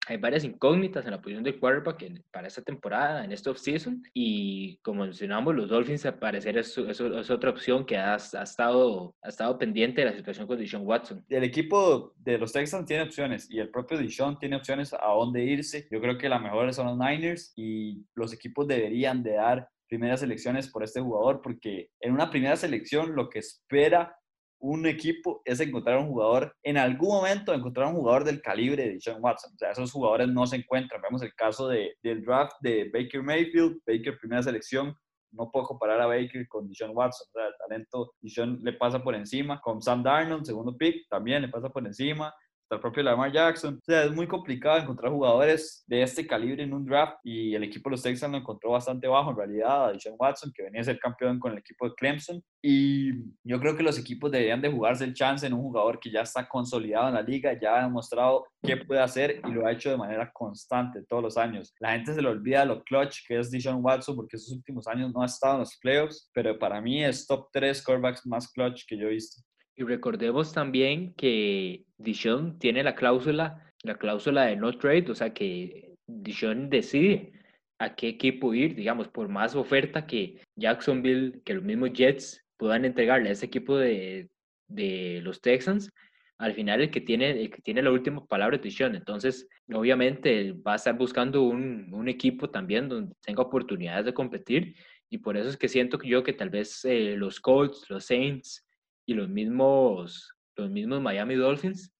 hay 0.06 0.18
varias 0.18 0.44
incógnitas 0.44 1.04
en 1.04 1.10
la 1.10 1.20
posición 1.20 1.42
del 1.42 1.58
quarterback 1.58 2.22
para 2.30 2.46
esta 2.46 2.62
temporada, 2.62 3.24
en 3.24 3.32
este 3.32 3.50
offseason. 3.50 4.02
Y 4.14 4.78
como 4.78 5.02
mencionamos, 5.02 5.54
los 5.54 5.68
Dolphins, 5.68 6.06
al 6.06 6.18
parecer, 6.18 6.56
es, 6.56 6.78
es, 6.78 7.00
otra 7.00 7.50
opción 7.50 7.84
que 7.84 7.96
ha, 7.96 8.14
ha, 8.14 8.42
estado, 8.42 9.14
ha 9.20 9.28
estado 9.28 9.58
pendiente 9.58 10.02
de 10.02 10.10
la 10.10 10.16
situación 10.16 10.46
con 10.46 10.58
Deshaun 10.58 10.86
Watson. 10.86 11.24
El 11.28 11.42
equipo 11.42 12.14
de 12.18 12.38
los 12.38 12.52
Texans 12.52 12.86
tiene 12.86 13.02
opciones 13.02 13.50
y 13.50 13.58
el 13.58 13.68
propio 13.68 13.98
Deshaun 13.98 14.38
tiene 14.38 14.56
opciones 14.56 14.94
a 14.94 15.08
dónde 15.08 15.44
irse. 15.44 15.88
Yo 15.90 16.00
creo 16.00 16.16
que 16.16 16.28
la 16.28 16.38
mejor 16.38 16.72
son 16.72 16.86
los 16.86 16.98
Niners 16.98 17.52
y 17.56 18.04
los 18.14 18.32
equipos 18.32 18.68
deberían 18.68 19.24
de 19.24 19.32
dar 19.32 19.68
primeras 19.88 20.20
selecciones 20.20 20.68
por 20.68 20.84
este 20.84 21.00
jugador 21.00 21.40
porque 21.42 21.90
en 22.00 22.12
una 22.12 22.30
primera 22.30 22.56
selección 22.56 23.14
lo 23.14 23.28
que 23.28 23.40
espera 23.40 24.16
un 24.58 24.86
equipo 24.86 25.42
es 25.44 25.60
encontrar 25.60 25.98
un 25.98 26.08
jugador, 26.08 26.56
en 26.62 26.78
algún 26.78 27.08
momento 27.08 27.52
encontrar 27.52 27.88
un 27.88 27.94
jugador 27.94 28.24
del 28.24 28.40
calibre 28.40 28.88
de 28.88 29.00
Sean 29.00 29.22
Watson. 29.22 29.52
O 29.54 29.58
sea, 29.58 29.70
esos 29.70 29.92
jugadores 29.92 30.28
no 30.28 30.46
se 30.46 30.56
encuentran. 30.56 31.02
Vemos 31.02 31.22
el 31.22 31.34
caso 31.34 31.68
de, 31.68 31.96
del 32.02 32.24
draft 32.24 32.54
de 32.60 32.90
Baker 32.92 33.22
Mayfield, 33.22 33.80
Baker 33.86 34.18
primera 34.18 34.42
selección. 34.42 34.94
No 35.32 35.50
puedo 35.50 35.66
comparar 35.66 36.00
a 36.00 36.06
Baker 36.06 36.46
con 36.48 36.68
Deshaun 36.68 36.96
Watson. 36.96 37.26
O 37.28 37.32
sea, 37.32 37.48
el 37.48 37.54
talento 37.58 38.14
Deshaun 38.20 38.60
le 38.62 38.72
pasa 38.72 39.02
por 39.02 39.14
encima. 39.14 39.60
Con 39.60 39.82
Sam 39.82 40.02
Darnold, 40.02 40.44
segundo 40.44 40.76
pick, 40.76 41.06
también 41.10 41.42
le 41.42 41.48
pasa 41.48 41.68
por 41.68 41.86
encima 41.86 42.32
el 42.70 42.80
propio 42.80 43.02
Lamar 43.02 43.32
Jackson. 43.32 43.74
O 43.76 43.84
sea, 43.84 44.04
es 44.04 44.12
muy 44.12 44.26
complicado 44.26 44.78
encontrar 44.78 45.12
jugadores 45.12 45.84
de 45.86 46.02
este 46.02 46.26
calibre 46.26 46.62
en 46.62 46.74
un 46.74 46.84
draft 46.84 47.18
y 47.24 47.54
el 47.54 47.62
equipo 47.62 47.88
de 47.88 47.92
los 47.92 48.02
Texans 48.02 48.32
lo 48.32 48.38
encontró 48.38 48.70
bastante 48.70 49.06
bajo 49.06 49.30
en 49.30 49.36
realidad 49.36 49.90
a 49.90 49.98
Sean 49.98 50.16
Watson, 50.18 50.52
que 50.54 50.64
venía 50.64 50.80
a 50.80 50.84
ser 50.84 50.98
campeón 50.98 51.38
con 51.38 51.52
el 51.52 51.58
equipo 51.58 51.88
de 51.88 51.94
Clemson. 51.94 52.42
Y 52.62 53.10
yo 53.44 53.60
creo 53.60 53.76
que 53.76 53.82
los 53.82 53.98
equipos 53.98 54.30
deberían 54.30 54.60
de 54.60 54.70
jugarse 54.70 55.04
el 55.04 55.14
chance 55.14 55.46
en 55.46 55.52
un 55.52 55.62
jugador 55.62 56.00
que 56.00 56.10
ya 56.10 56.22
está 56.22 56.48
consolidado 56.48 57.08
en 57.08 57.14
la 57.14 57.22
liga, 57.22 57.58
ya 57.60 57.78
ha 57.78 57.82
demostrado 57.84 58.46
qué 58.62 58.76
puede 58.76 59.00
hacer 59.00 59.40
y 59.46 59.52
lo 59.52 59.66
ha 59.66 59.72
hecho 59.72 59.90
de 59.90 59.96
manera 59.96 60.30
constante 60.32 61.04
todos 61.08 61.22
los 61.22 61.36
años. 61.36 61.72
La 61.78 61.92
gente 61.92 62.14
se 62.14 62.22
le 62.22 62.28
olvida 62.28 62.64
lo 62.64 62.82
clutch 62.82 63.26
que 63.26 63.38
es 63.38 63.50
Deshaun 63.50 63.84
Watson 63.84 64.16
porque 64.16 64.36
esos 64.36 64.52
últimos 64.52 64.86
años 64.88 65.12
no 65.14 65.22
ha 65.22 65.26
estado 65.26 65.54
en 65.54 65.60
los 65.60 65.76
playoffs, 65.76 66.30
pero 66.34 66.58
para 66.58 66.80
mí 66.80 67.04
es 67.04 67.26
top 67.26 67.48
3 67.52 67.82
quarterbacks 67.82 68.26
más 68.26 68.50
clutch 68.50 68.84
que 68.86 68.96
yo 68.96 69.06
he 69.06 69.10
visto. 69.10 69.42
Y 69.76 69.84
recordemos 69.84 70.52
también 70.52 71.12
que 71.14 71.84
Dishon 71.98 72.58
tiene 72.58 72.82
la 72.82 72.94
cláusula, 72.94 73.72
la 73.82 73.96
cláusula 73.96 74.46
de 74.46 74.56
no 74.56 74.76
trade, 74.78 75.10
o 75.10 75.14
sea 75.14 75.34
que 75.34 75.94
Dishon 76.06 76.70
decide 76.70 77.32
a 77.78 77.94
qué 77.94 78.08
equipo 78.08 78.54
ir, 78.54 78.74
digamos, 78.74 79.08
por 79.08 79.28
más 79.28 79.54
oferta 79.54 80.06
que 80.06 80.40
Jacksonville, 80.56 81.42
que 81.44 81.54
los 81.54 81.62
mismos 81.62 81.92
Jets 81.92 82.42
puedan 82.56 82.86
entregarle 82.86 83.28
a 83.28 83.32
ese 83.32 83.46
equipo 83.46 83.76
de, 83.76 84.30
de 84.68 85.20
los 85.22 85.42
Texans, 85.42 85.90
al 86.38 86.54
final 86.54 86.82
el 86.82 86.90
que 86.90 87.00
tiene, 87.00 87.30
el 87.30 87.50
que 87.50 87.62
tiene 87.62 87.82
la 87.82 87.90
última 87.90 88.24
palabra 88.26 88.56
es 88.56 88.62
Dishon. 88.62 88.94
Entonces, 88.94 89.48
obviamente, 89.72 90.52
va 90.52 90.74
a 90.74 90.76
estar 90.76 90.96
buscando 90.96 91.42
un, 91.42 91.92
un, 91.92 92.08
equipo 92.08 92.50
también 92.50 92.88
donde 92.88 93.14
tenga 93.22 93.42
oportunidades 93.42 94.04
de 94.04 94.14
competir. 94.14 94.74
Y 95.08 95.18
por 95.18 95.36
eso 95.36 95.48
es 95.48 95.56
que 95.56 95.68
siento 95.68 95.98
yo 96.02 96.22
que 96.22 96.34
tal 96.34 96.50
vez 96.50 96.84
eh, 96.84 97.14
los 97.16 97.40
Colts, 97.40 97.88
los 97.88 98.04
Saints, 98.04 98.65
y 99.06 99.14
los 99.14 99.28
mismos, 99.28 100.34
los 100.56 100.70
mismos 100.70 101.00
Miami 101.00 101.36
Dolphins 101.36 101.92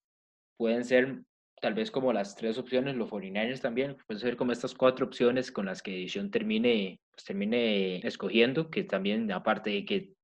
pueden 0.58 0.84
ser 0.84 1.22
tal 1.60 1.74
vez 1.74 1.90
como 1.90 2.12
las 2.12 2.36
tres 2.36 2.58
opciones, 2.58 2.96
los 2.96 3.08
49ers 3.08 3.60
también, 3.60 3.96
pueden 4.06 4.20
ser 4.20 4.36
como 4.36 4.52
estas 4.52 4.74
cuatro 4.74 5.06
opciones 5.06 5.50
con 5.50 5.66
las 5.66 5.82
que 5.82 5.96
Edición 5.96 6.30
termine, 6.30 7.00
pues 7.12 7.24
termine 7.24 7.98
escogiendo, 8.06 8.70
que 8.70 8.84
también 8.84 9.30
aparte 9.32 9.70
de 9.70 9.84
que 9.84 10.16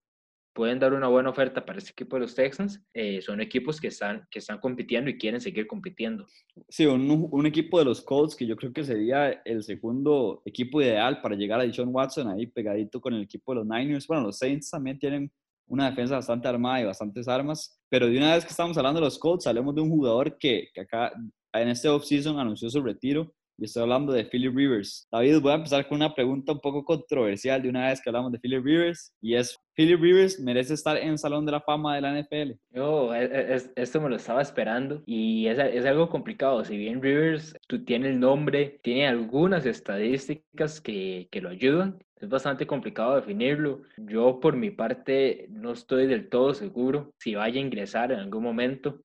pueden 0.55 0.78
dar 0.78 0.93
una 0.93 1.09
buena 1.09 1.30
oferta 1.30 1.64
para 1.64 1.78
este 1.78 1.93
equipo 1.93 2.16
de 2.16 2.22
los 2.22 2.35
Texans, 2.35 2.85
eh, 2.93 3.22
son 3.22 3.41
equipos 3.41 3.80
que 3.80 3.89
están, 3.89 4.26
que 4.30 4.41
están 4.41 4.59
compitiendo 4.59 5.09
y 5.09 5.16
quieren 5.16 5.41
seguir 5.41 5.66
compitiendo. 5.66 6.26
Sí, 6.68 6.85
un, 6.85 7.28
un, 7.30 7.47
equipo 7.47 7.78
de 7.78 7.87
los 7.87 8.03
Colts 8.03 8.37
que 8.37 8.47
yo 8.47 8.55
creo 8.55 8.70
que 8.70 8.85
sería 8.85 9.30
el 9.47 9.62
segundo 9.62 10.43
equipo 10.45 10.83
ideal 10.83 11.22
para 11.22 11.37
llegar 11.37 11.61
a 11.61 11.64
Deshaun 11.64 11.89
Watson 11.91 12.28
ahí 12.28 12.47
pegadito 12.47 13.01
con 13.01 13.14
el 13.14 13.22
equipo 13.22 13.53
de 13.53 13.61
los 13.61 13.66
Niners. 13.66 14.07
Bueno, 14.07 14.24
los 14.24 14.39
Saints 14.39 14.70
también 14.70 14.99
tienen 14.99 15.33
una 15.67 15.91
defensa 15.91 16.17
bastante 16.17 16.49
armada 16.49 16.81
y 16.81 16.85
bastantes 16.85 17.29
armas. 17.29 17.81
Pero 17.89 18.07
de 18.07 18.17
una 18.17 18.35
vez 18.35 18.45
que 18.45 18.51
estamos 18.51 18.77
hablando 18.77 19.01
de 19.01 19.07
los 19.07 19.19
Colts, 19.19 19.47
hablemos 19.47 19.75
de 19.75 19.81
un 19.81 19.91
jugador 19.91 20.37
que, 20.39 20.69
que 20.73 20.81
acá 20.83 21.13
en 21.53 21.69
este 21.69 21.89
offseason 21.89 22.39
anunció 22.39 22.71
su 22.71 22.83
retiro 22.83 23.33
y 23.59 23.64
estoy 23.64 23.82
hablando 23.82 24.12
de 24.12 24.24
Philip 24.24 24.55
Rivers. 24.55 25.07
David, 25.11 25.40
voy 25.40 25.53
a 25.53 25.57
empezar 25.57 25.86
con 25.86 25.96
una 25.96 26.14
pregunta 26.14 26.53
un 26.53 26.61
poco 26.61 26.84
controversial 26.84 27.62
de 27.62 27.68
una 27.68 27.88
vez 27.88 28.00
que 28.00 28.11
hablamos 28.11 28.32
de 28.32 28.38
Philip 28.38 28.64
Rivers 28.64 29.14
y 29.20 29.34
es, 29.34 29.59
¿Philip 29.74 30.00
Rivers 30.00 30.40
merece 30.40 30.74
estar 30.74 30.96
en 30.96 31.11
el 31.11 31.18
Salón 31.18 31.46
de 31.46 31.53
la 31.53 31.61
Fama 31.61 31.94
de 31.94 32.00
la 32.00 32.20
NFL? 32.20 32.53
Yo, 32.70 33.14
e, 33.14 33.24
e, 33.24 33.62
esto 33.76 34.00
me 34.00 34.09
lo 34.09 34.16
estaba 34.16 34.42
esperando 34.42 35.03
y 35.07 35.46
es, 35.46 35.59
es 35.59 35.84
algo 35.86 36.09
complicado. 36.09 36.64
Si 36.64 36.76
bien 36.76 37.03
Rivers 37.03 37.55
tú 37.68 37.84
tiene 37.84 38.09
el 38.09 38.20
nombre, 38.20 38.80
tiene 38.82 39.07
algunas 39.07 39.66
estadísticas 39.66 40.80
que, 40.80 41.28
que 41.30 41.40
lo 41.40 41.48
ayudan, 41.48 41.98
es 42.22 42.28
bastante 42.28 42.68
complicado 42.68 43.16
definirlo. 43.16 43.82
Yo 43.96 44.38
por 44.38 44.57
mi 44.57 44.70
parte 44.70 45.48
no 45.50 45.72
estoy 45.72 46.07
del 46.07 46.28
todo 46.28 46.55
seguro 46.55 47.12
si 47.18 47.34
vaya 47.34 47.59
a 47.61 47.64
ingresar 47.64 48.12
en 48.12 48.20
algún 48.20 48.44
momento. 48.44 49.03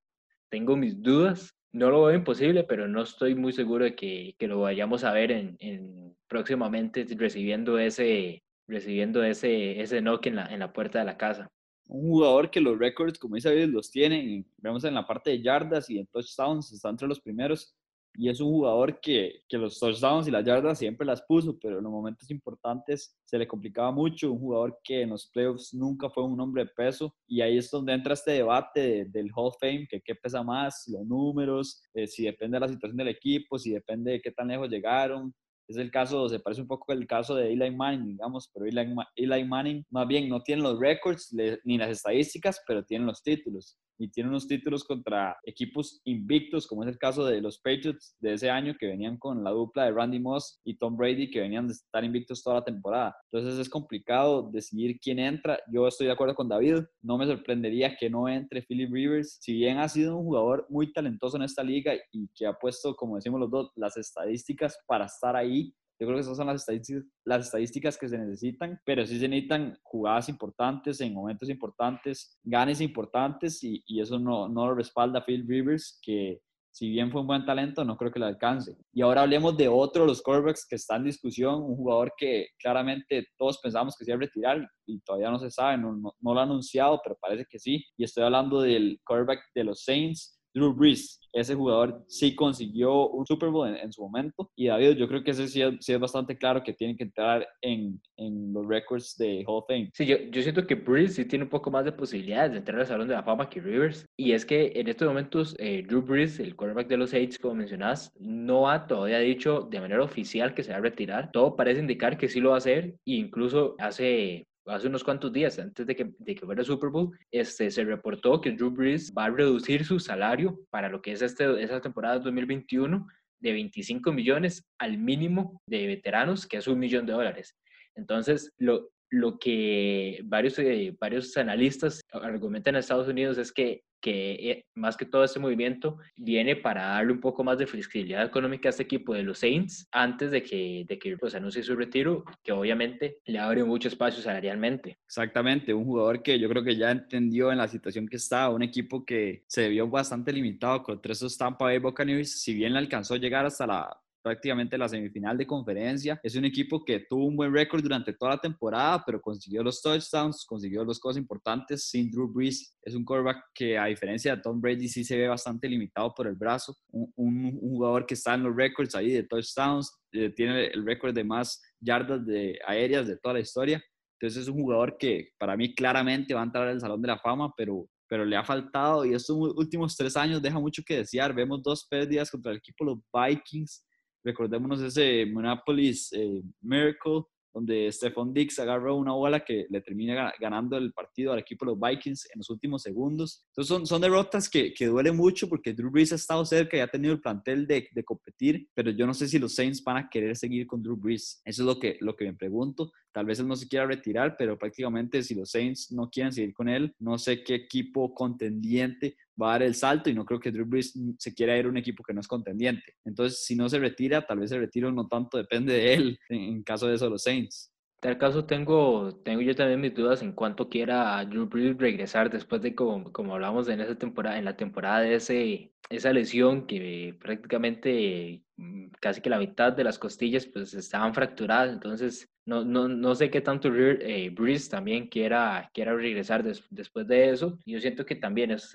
Tengo 0.49 0.75
mis 0.75 1.01
dudas. 1.01 1.56
No 1.71 1.89
lo 1.91 2.05
veo 2.05 2.15
imposible, 2.15 2.63
pero 2.63 2.87
no 2.87 3.03
estoy 3.03 3.35
muy 3.35 3.53
seguro 3.53 3.85
de 3.85 3.95
que, 3.95 4.35
que 4.39 4.47
lo 4.47 4.61
vayamos 4.61 5.03
a 5.03 5.11
ver 5.11 5.31
en, 5.31 5.57
en, 5.59 6.15
próximamente 6.27 7.05
recibiendo 7.17 7.77
ese, 7.77 8.43
recibiendo 8.67 9.23
ese, 9.23 9.81
ese 9.81 10.01
knock 10.01 10.27
en 10.27 10.35
la, 10.37 10.45
en 10.47 10.59
la 10.59 10.73
puerta 10.73 10.99
de 10.99 11.05
la 11.05 11.17
casa. 11.17 11.47
Un 11.87 12.09
jugador 12.09 12.49
que 12.49 12.59
los 12.59 12.77
records, 12.77 13.17
como 13.17 13.35
dice 13.35 13.49
David, 13.49 13.73
los 13.73 13.91
tiene. 13.91 14.43
Vemos 14.57 14.83
en 14.83 14.93
la 14.93 15.07
parte 15.07 15.31
de 15.31 15.41
yardas 15.41 15.89
y 15.89 15.99
en 15.99 16.07
touchdowns, 16.07 16.71
está 16.71 16.89
entre 16.89 17.07
los 17.07 17.21
primeros 17.21 17.75
y 18.17 18.29
es 18.29 18.41
un 18.41 18.49
jugador 18.49 18.99
que, 18.99 19.43
que, 19.47 19.57
los 19.57 19.79
touchdowns 19.79 20.27
y 20.27 20.31
las 20.31 20.43
yardas 20.43 20.79
siempre 20.79 21.05
las 21.05 21.21
puso, 21.21 21.57
pero 21.59 21.77
en 21.77 21.83
los 21.83 21.91
momentos 21.91 22.29
importantes 22.31 23.15
se 23.23 23.37
le 23.37 23.47
complicaba 23.47 23.91
mucho. 23.91 24.31
Un 24.31 24.39
jugador 24.39 24.79
que 24.83 25.03
en 25.03 25.11
los 25.11 25.27
playoffs 25.27 25.73
nunca 25.73 26.09
fue 26.09 26.23
un 26.23 26.39
hombre 26.39 26.65
de 26.65 26.71
peso 26.75 27.15
y 27.27 27.41
ahí 27.41 27.57
es 27.57 27.69
donde 27.69 27.93
entra 27.93 28.15
este 28.15 28.31
debate 28.31 29.05
del 29.05 29.31
Hall 29.35 29.47
of 29.47 29.57
Fame, 29.59 29.87
que 29.87 30.01
qué 30.01 30.15
pesa 30.15 30.41
más, 30.41 30.85
los 30.87 31.05
números, 31.05 31.83
eh, 31.93 32.07
si 32.07 32.23
depende 32.23 32.55
de 32.55 32.61
la 32.61 32.67
situación 32.67 32.97
del 32.97 33.09
equipo, 33.09 33.59
si 33.59 33.71
depende 33.71 34.13
de 34.13 34.21
qué 34.21 34.31
tan 34.31 34.47
lejos 34.47 34.69
llegaron, 34.69 35.33
es 35.67 35.77
el 35.77 35.91
caso, 35.91 36.29
se 36.29 36.39
parece 36.39 36.61
un 36.61 36.67
poco 36.67 36.93
el 36.93 37.05
caso 37.05 37.35
de 37.35 37.51
Eli 37.51 37.75
Manning, 37.75 38.07
digamos, 38.07 38.49
pero 38.53 38.65
Eli, 38.65 38.95
Eli 39.15 39.43
Manning 39.43 39.85
más 39.89 40.07
bien 40.07 40.29
no 40.29 40.41
tiene 40.41 40.61
los 40.61 40.79
records 40.79 41.35
ni 41.65 41.77
las 41.77 41.89
estadísticas, 41.89 42.61
pero 42.65 42.85
tiene 42.85 43.05
los 43.05 43.21
títulos. 43.21 43.77
Y 43.97 44.09
tiene 44.09 44.29
unos 44.29 44.47
títulos 44.47 44.83
contra 44.83 45.37
equipos 45.43 46.01
invictos, 46.05 46.67
como 46.67 46.83
es 46.83 46.89
el 46.89 46.97
caso 46.97 47.25
de 47.25 47.41
los 47.41 47.59
Patriots 47.59 48.15
de 48.19 48.33
ese 48.33 48.49
año, 48.49 48.75
que 48.79 48.87
venían 48.87 49.17
con 49.17 49.43
la 49.43 49.51
dupla 49.51 49.85
de 49.85 49.91
Randy 49.91 50.19
Moss 50.19 50.59
y 50.63 50.77
Tom 50.77 50.95
Brady, 50.95 51.29
que 51.29 51.41
venían 51.41 51.67
de 51.67 51.73
estar 51.73 52.03
invictos 52.03 52.43
toda 52.43 52.57
la 52.57 52.65
temporada. 52.65 53.15
Entonces 53.31 53.59
es 53.59 53.69
complicado 53.69 54.49
decidir 54.51 54.99
quién 54.99 55.19
entra. 55.19 55.59
Yo 55.71 55.87
estoy 55.87 56.07
de 56.07 56.13
acuerdo 56.13 56.35
con 56.35 56.49
David, 56.49 56.83
no 57.01 57.17
me 57.17 57.25
sorprendería 57.25 57.95
que 57.95 58.09
no 58.09 58.27
entre 58.29 58.61
Philip 58.61 58.91
Rivers, 58.91 59.37
si 59.41 59.53
bien 59.53 59.77
ha 59.77 59.89
sido 59.89 60.17
un 60.17 60.25
jugador 60.25 60.65
muy 60.69 60.91
talentoso 60.93 61.37
en 61.37 61.43
esta 61.43 61.63
liga 61.63 61.93
y 62.11 62.27
que 62.35 62.45
ha 62.45 62.53
puesto, 62.53 62.95
como 62.95 63.15
decimos 63.15 63.39
los 63.39 63.51
dos, 63.51 63.71
las 63.75 63.97
estadísticas 63.97 64.77
para 64.87 65.05
estar 65.05 65.35
ahí 65.35 65.73
yo 65.99 66.05
creo 66.07 66.15
que 66.15 66.21
esas 66.21 66.37
son 66.37 66.47
las 66.47 66.61
estadísticas, 66.61 67.03
las 67.25 67.45
estadísticas 67.45 67.97
que 67.97 68.09
se 68.09 68.17
necesitan, 68.17 68.79
pero 68.85 69.05
sí 69.05 69.19
se 69.19 69.27
necesitan 69.27 69.77
jugadas 69.83 70.29
importantes 70.29 71.01
en 71.01 71.13
momentos 71.13 71.49
importantes, 71.49 72.37
ganes 72.43 72.81
importantes 72.81 73.63
y, 73.63 73.83
y 73.87 74.01
eso 74.01 74.19
no, 74.19 74.47
no 74.47 74.67
lo 74.67 74.75
respalda 74.75 75.25
Phil 75.25 75.45
Rivers, 75.47 75.99
que 76.01 76.41
si 76.77 76.89
bien 76.91 77.11
fue 77.11 77.21
un 77.21 77.27
buen 77.27 77.43
talento, 77.43 77.83
no 77.83 77.97
creo 77.97 78.11
que 78.11 78.19
le 78.19 78.27
alcance. 78.27 78.77
Y 78.93 79.01
ahora 79.01 79.23
hablemos 79.23 79.57
de 79.57 79.67
otro 79.67 80.03
de 80.03 80.09
los 80.09 80.21
quarterbacks 80.21 80.67
que 80.69 80.75
está 80.75 80.97
en 80.97 81.05
discusión, 81.05 81.55
un 81.63 81.75
jugador 81.75 82.13
que 82.15 82.49
claramente 82.59 83.25
todos 83.35 83.59
pensamos 83.63 83.95
que 83.97 84.05
se 84.05 84.11
iba 84.11 84.17
a 84.17 84.19
retirar 84.19 84.69
y 84.85 84.99
todavía 84.99 85.31
no 85.31 85.39
se 85.39 85.49
sabe, 85.49 85.79
no, 85.79 85.95
no, 85.95 86.13
no 86.19 86.33
lo 86.35 86.39
ha 86.39 86.43
anunciado, 86.43 87.01
pero 87.03 87.17
parece 87.19 87.45
que 87.49 87.57
sí. 87.57 87.83
Y 87.97 88.03
estoy 88.03 88.25
hablando 88.25 88.61
del 88.61 88.99
quarterback 89.03 89.39
de 89.55 89.63
los 89.63 89.83
Saints, 89.83 90.36
Drew 90.57 90.73
Brees. 90.73 91.19
Ese 91.31 91.53
jugador 91.53 92.03
sí 92.07 92.35
consiguió 92.35 93.09
un 93.09 93.25
Super 93.25 93.49
Bowl 93.49 93.67
en, 93.67 93.93
su 93.93 94.01
momento. 94.01 94.49
Y 94.55 94.67
David, 94.67 94.97
yo 94.97 95.07
creo 95.07 95.23
que 95.23 95.31
ese 95.31 95.47
sí 95.47 95.61
es, 95.61 95.99
bastante 95.99 96.35
claro 96.37 96.63
que 96.63 96.73
tiene 96.73 96.97
que 96.97 97.03
entrar 97.03 97.47
en, 97.61 98.01
los 98.17 98.67
records 98.67 99.15
de 99.17 99.43
Hall 99.45 99.59
of 99.59 99.65
Fame. 99.67 99.91
Sí, 99.93 100.05
yo, 100.05 100.17
yo 100.31 100.41
siento 100.41 100.65
que 100.65 100.75
Brees 100.75 101.15
sí 101.15 101.25
tiene 101.25 101.43
un 101.43 101.49
poco 101.49 101.69
más 101.69 101.85
de 101.85 101.91
posibilidades 101.91 102.51
de 102.53 102.57
entrar 102.57 102.79
al 102.79 102.87
Salón 102.87 103.07
de 103.07 103.13
la 103.13 103.23
Fama 103.23 103.49
que 103.49 103.61
Rivers. 103.61 104.05
Y 104.17 104.31
es 104.31 104.45
que 104.45 104.71
en 104.75 104.87
estos 104.87 105.07
momentos, 105.07 105.55
eh, 105.59 105.83
Drew 105.87 106.01
Brees, 106.01 106.39
el 106.39 106.55
quarterback 106.55 106.87
de 106.87 106.97
los 106.97 107.11
Saints, 107.11 107.37
como 107.37 107.53
mencionás, 107.53 108.11
no 108.19 108.69
ha 108.69 108.87
todavía 108.87 109.19
dicho 109.19 109.61
de 109.69 109.79
manera 109.79 110.03
oficial 110.03 110.55
que 110.55 110.63
se 110.63 110.71
va 110.71 110.77
a 110.77 110.81
retirar. 110.81 111.31
Todo 111.31 111.55
parece 111.55 111.81
indicar 111.81 112.17
que 112.17 112.29
sí 112.29 112.39
lo 112.39 112.49
va 112.49 112.55
a 112.55 112.59
hacer. 112.59 112.95
E 113.05 113.13
incluso 113.13 113.75
hace 113.77 114.47
hace 114.67 114.87
unos 114.87 115.03
cuantos 115.03 115.31
días 115.31 115.57
antes 115.59 115.85
de 115.85 115.95
que, 115.95 116.13
de 116.17 116.35
que 116.35 116.45
fuera 116.45 116.61
el 116.61 116.67
Super 116.67 116.89
Bowl, 116.89 117.17
este, 117.31 117.71
se 117.71 117.83
reportó 117.83 118.41
que 118.41 118.51
Drew 118.51 118.71
Brees 118.71 119.13
va 119.17 119.25
a 119.25 119.29
reducir 119.29 119.85
su 119.85 119.99
salario 119.99 120.59
para 120.69 120.89
lo 120.89 121.01
que 121.01 121.13
es 121.13 121.21
este, 121.21 121.61
esa 121.63 121.81
temporada 121.81 122.19
2021 122.19 123.07
de 123.39 123.51
25 123.53 124.11
millones 124.11 124.67
al 124.77 124.97
mínimo 124.97 125.61
de 125.67 125.87
veteranos, 125.87 126.47
que 126.47 126.57
es 126.57 126.67
un 126.67 126.79
millón 126.79 127.05
de 127.05 127.13
dólares. 127.13 127.55
Entonces, 127.95 128.53
lo, 128.57 128.91
lo 129.09 129.39
que 129.39 130.21
varios, 130.25 130.59
eh, 130.59 130.95
varios 130.99 131.35
analistas 131.37 132.01
argumentan 132.11 132.75
en 132.75 132.79
Estados 132.79 133.07
Unidos 133.07 133.37
es 133.37 133.51
que 133.51 133.83
que 134.01 134.51
eh, 134.51 134.65
más 134.75 134.95
que 134.95 135.05
todo 135.05 135.23
este 135.23 135.39
movimiento 135.39 135.97
viene 136.15 136.55
para 136.55 136.87
darle 136.87 137.13
un 137.13 137.19
poco 137.19 137.43
más 137.43 137.57
de 137.57 137.67
flexibilidad 137.67 138.25
económica 138.25 138.69
a 138.69 138.71
este 138.71 138.83
equipo 138.83 139.13
de 139.13 139.23
los 139.23 139.39
Saints 139.39 139.87
antes 139.91 140.31
de 140.31 140.43
que, 140.43 140.85
de 140.87 140.99
que 140.99 141.17
pues, 141.17 141.35
anuncie 141.35 141.63
su 141.63 141.75
retiro, 141.75 142.23
que 142.43 142.51
obviamente 142.51 143.19
le 143.25 143.39
abre 143.39 143.63
mucho 143.63 143.87
espacio 143.87 144.21
salarialmente. 144.21 144.97
Exactamente, 145.05 145.73
un 145.73 145.85
jugador 145.85 146.21
que 146.21 146.39
yo 146.39 146.49
creo 146.49 146.63
que 146.63 146.75
ya 146.75 146.91
entendió 146.91 147.51
en 147.51 147.57
la 147.57 147.67
situación 147.67 148.07
que 148.07 148.17
está, 148.17 148.49
un 148.49 148.63
equipo 148.63 149.03
que 149.03 149.43
se 149.47 149.69
vio 149.69 149.87
bastante 149.87 150.31
limitado 150.31 150.83
contra 150.83 151.13
esos 151.13 151.37
Tampa 151.37 151.65
Bay 151.65 151.79
Buccaneers, 151.79 152.39
si 152.39 152.53
bien 152.53 152.73
le 152.73 152.79
alcanzó 152.79 153.15
a 153.15 153.17
llegar 153.17 153.45
hasta 153.45 153.67
la 153.67 153.97
prácticamente 154.21 154.77
la 154.77 154.87
semifinal 154.87 155.37
de 155.37 155.47
conferencia. 155.47 156.19
Es 156.23 156.35
un 156.35 156.45
equipo 156.45 156.83
que 156.83 157.05
tuvo 157.09 157.25
un 157.25 157.35
buen 157.35 157.53
récord 157.53 157.81
durante 157.81 158.13
toda 158.13 158.31
la 158.31 158.37
temporada, 158.37 159.03
pero 159.05 159.21
consiguió 159.21 159.63
los 159.63 159.81
touchdowns, 159.81 160.45
consiguió 160.45 160.83
las 160.83 160.99
cosas 160.99 161.21
importantes 161.21 161.89
sin 161.89 162.11
Drew 162.11 162.31
Brees. 162.31 162.75
Es 162.81 162.95
un 162.95 163.05
quarterback 163.05 163.43
que 163.53 163.77
a 163.77 163.85
diferencia 163.85 164.35
de 164.35 164.41
Tom 164.41 164.59
Brady 164.59 164.87
sí 164.87 165.03
se 165.03 165.17
ve 165.17 165.27
bastante 165.27 165.67
limitado 165.67 166.13
por 166.13 166.27
el 166.27 166.35
brazo. 166.35 166.75
Un, 166.91 167.11
un, 167.15 167.51
jugador 167.59 168.05
que 168.05 168.13
está 168.13 168.33
en 168.33 168.43
los 168.43 168.55
récords 168.55 168.95
ahí 168.95 169.11
de 169.11 169.23
touchdowns, 169.23 169.91
eh, 170.11 170.29
tiene 170.31 170.67
el 170.67 170.85
récord 170.85 171.13
de 171.13 171.23
más 171.23 171.61
yardas 171.79 172.25
de 172.25 172.59
aéreas 172.65 173.07
de 173.07 173.17
toda 173.17 173.35
la 173.35 173.39
historia. 173.41 173.83
Entonces 174.19 174.43
es 174.43 174.49
un 174.49 174.61
jugador 174.61 174.97
que 174.97 175.29
para 175.37 175.55
mí 175.55 175.75
claramente 175.75 176.33
va 176.33 176.41
a 176.41 176.45
entrar 176.45 176.67
al 176.67 176.81
Salón 176.81 177.01
de 177.01 177.07
la 177.07 177.19
Fama, 177.19 177.53
pero 177.55 177.87
pero 178.07 178.25
le 178.25 178.35
ha 178.35 178.43
faltado 178.43 179.05
y 179.05 179.13
estos 179.13 179.35
últimos 179.35 179.95
tres 179.95 180.15
años 180.15 180.41
deja 180.41 180.59
mucho 180.59 180.81
que 180.85 180.97
desear. 180.97 181.33
Vemos 181.33 181.61
dos 181.61 181.85
pérdidas 181.89 182.31
contra 182.31 182.51
el 182.51 182.57
equipo 182.57 182.85
los 182.85 182.99
Vikings, 183.13 183.85
Recordémonos 184.27 184.81
ese 184.81 185.25
Monopolis 185.25 186.11
eh, 186.11 186.41
Miracle, 186.59 187.21
donde 187.53 187.89
Stephon 187.93 188.33
Dix 188.33 188.59
agarró 188.59 188.97
una 188.97 189.13
bola 189.13 189.39
que 189.39 189.67
le 189.69 189.79
termina 189.79 190.33
ganando 190.37 190.75
el 190.75 190.91
partido 190.91 191.31
al 191.31 191.39
equipo 191.39 191.63
de 191.63 191.71
los 191.71 191.79
Vikings 191.79 192.25
en 192.33 192.39
los 192.39 192.49
últimos 192.49 192.83
segundos. 192.83 193.45
Entonces 193.47 193.69
son, 193.69 193.85
son 193.87 194.01
derrotas 194.01 194.49
que, 194.49 194.73
que 194.73 194.87
duelen 194.87 195.15
mucho 195.15 195.47
porque 195.47 195.73
Drew 195.73 195.89
Brees 195.89 196.11
ha 196.11 196.15
estado 196.15 196.43
cerca 196.43 196.75
y 196.75 196.81
ha 196.81 196.89
tenido 196.89 197.13
el 197.13 197.21
plantel 197.21 197.65
de, 197.65 197.87
de, 197.89 198.03
competir, 198.03 198.67
pero 198.73 198.91
yo 198.91 199.07
no 199.07 199.13
sé 199.13 199.29
si 199.29 199.39
los 199.39 199.55
Saints 199.55 199.81
van 199.81 199.95
a 199.95 200.09
querer 200.09 200.35
seguir 200.35 200.67
con 200.67 200.83
Drew 200.83 200.97
Brees. 200.97 201.41
Eso 201.45 201.61
es 201.61 201.65
lo 201.65 201.79
que, 201.79 201.95
lo 202.01 202.17
que 202.17 202.25
me 202.25 202.33
pregunto. 202.33 202.91
Tal 203.13 203.25
vez 203.25 203.39
él 203.39 203.47
no 203.47 203.55
se 203.55 203.69
quiera 203.69 203.85
retirar, 203.85 204.35
pero 204.37 204.57
prácticamente 204.57 205.23
si 205.23 205.35
los 205.35 205.49
Saints 205.49 205.89
no 205.93 206.09
quieren 206.09 206.33
seguir 206.33 206.53
con 206.53 206.67
él, 206.67 206.93
no 206.99 207.17
sé 207.17 207.45
qué 207.45 207.55
equipo 207.55 208.13
contendiente 208.13 209.15
va 209.41 209.49
a 209.49 209.51
dar 209.53 209.63
el 209.63 209.75
salto 209.75 210.09
y 210.09 210.13
no 210.13 210.25
creo 210.25 210.39
que 210.39 210.51
Drew 210.51 210.65
Brees 210.65 210.97
se 211.17 211.33
quiera 211.33 211.57
ir 211.57 211.65
a 211.65 211.69
un 211.69 211.77
equipo 211.77 212.03
que 212.03 212.13
no 212.13 212.21
es 212.21 212.27
contendiente. 212.27 212.95
Entonces, 213.05 213.43
si 213.43 213.55
no 213.55 213.69
se 213.69 213.79
retira, 213.79 214.25
tal 214.25 214.39
vez 214.39 214.51
el 214.51 214.59
retiro 214.59 214.91
no 214.91 215.07
tanto 215.07 215.37
depende 215.37 215.73
de 215.73 215.93
él 215.93 216.19
en, 216.29 216.63
caso 216.63 216.87
de 216.87 216.95
eso 216.95 217.09
los 217.09 217.23
Saints. 217.23 217.71
En 217.97 218.11
tal 218.11 218.17
caso, 218.19 218.45
tengo, 218.45 219.15
tengo 219.23 219.41
yo 219.41 219.55
también 219.55 219.81
mis 219.81 219.93
dudas 219.93 220.21
en 220.21 220.31
cuanto 220.31 220.69
quiera 220.69 221.23
Drew 221.25 221.47
Brees 221.47 221.77
regresar 221.77 222.29
después 222.29 222.61
de, 222.61 222.75
como, 222.75 223.11
como 223.11 223.33
hablamos 223.33 223.67
en 223.69 223.81
esa 223.81 223.95
temporada, 223.95 224.37
en 224.37 224.45
la 224.45 224.55
temporada 224.55 225.01
de 225.01 225.15
ese, 225.15 225.71
esa 225.89 226.13
lesión 226.13 226.67
que 226.67 227.15
prácticamente 227.19 228.43
mm, 228.57 228.89
casi 228.99 229.21
que 229.21 229.31
la 229.31 229.39
mitad 229.39 229.73
de 229.73 229.83
las 229.83 229.97
costillas 229.97 230.45
pues 230.45 230.75
estaban 230.75 231.15
fracturadas, 231.15 231.73
entonces 231.73 232.29
no, 232.47 232.63
no, 232.63 232.87
no 232.87 233.13
sé 233.13 233.29
qué 233.29 233.41
tanto 233.41 233.69
eh, 233.75 234.29
Brees 234.29 234.69
también 234.69 235.07
quiera, 235.07 235.69
quiera 235.73 235.93
regresar 235.93 236.43
después 236.43 237.05
de 237.05 237.31
eso. 237.31 237.59
Yo 237.65 237.79
siento 237.81 238.05
que 238.05 238.15
también 238.15 238.51
es, 238.51 238.73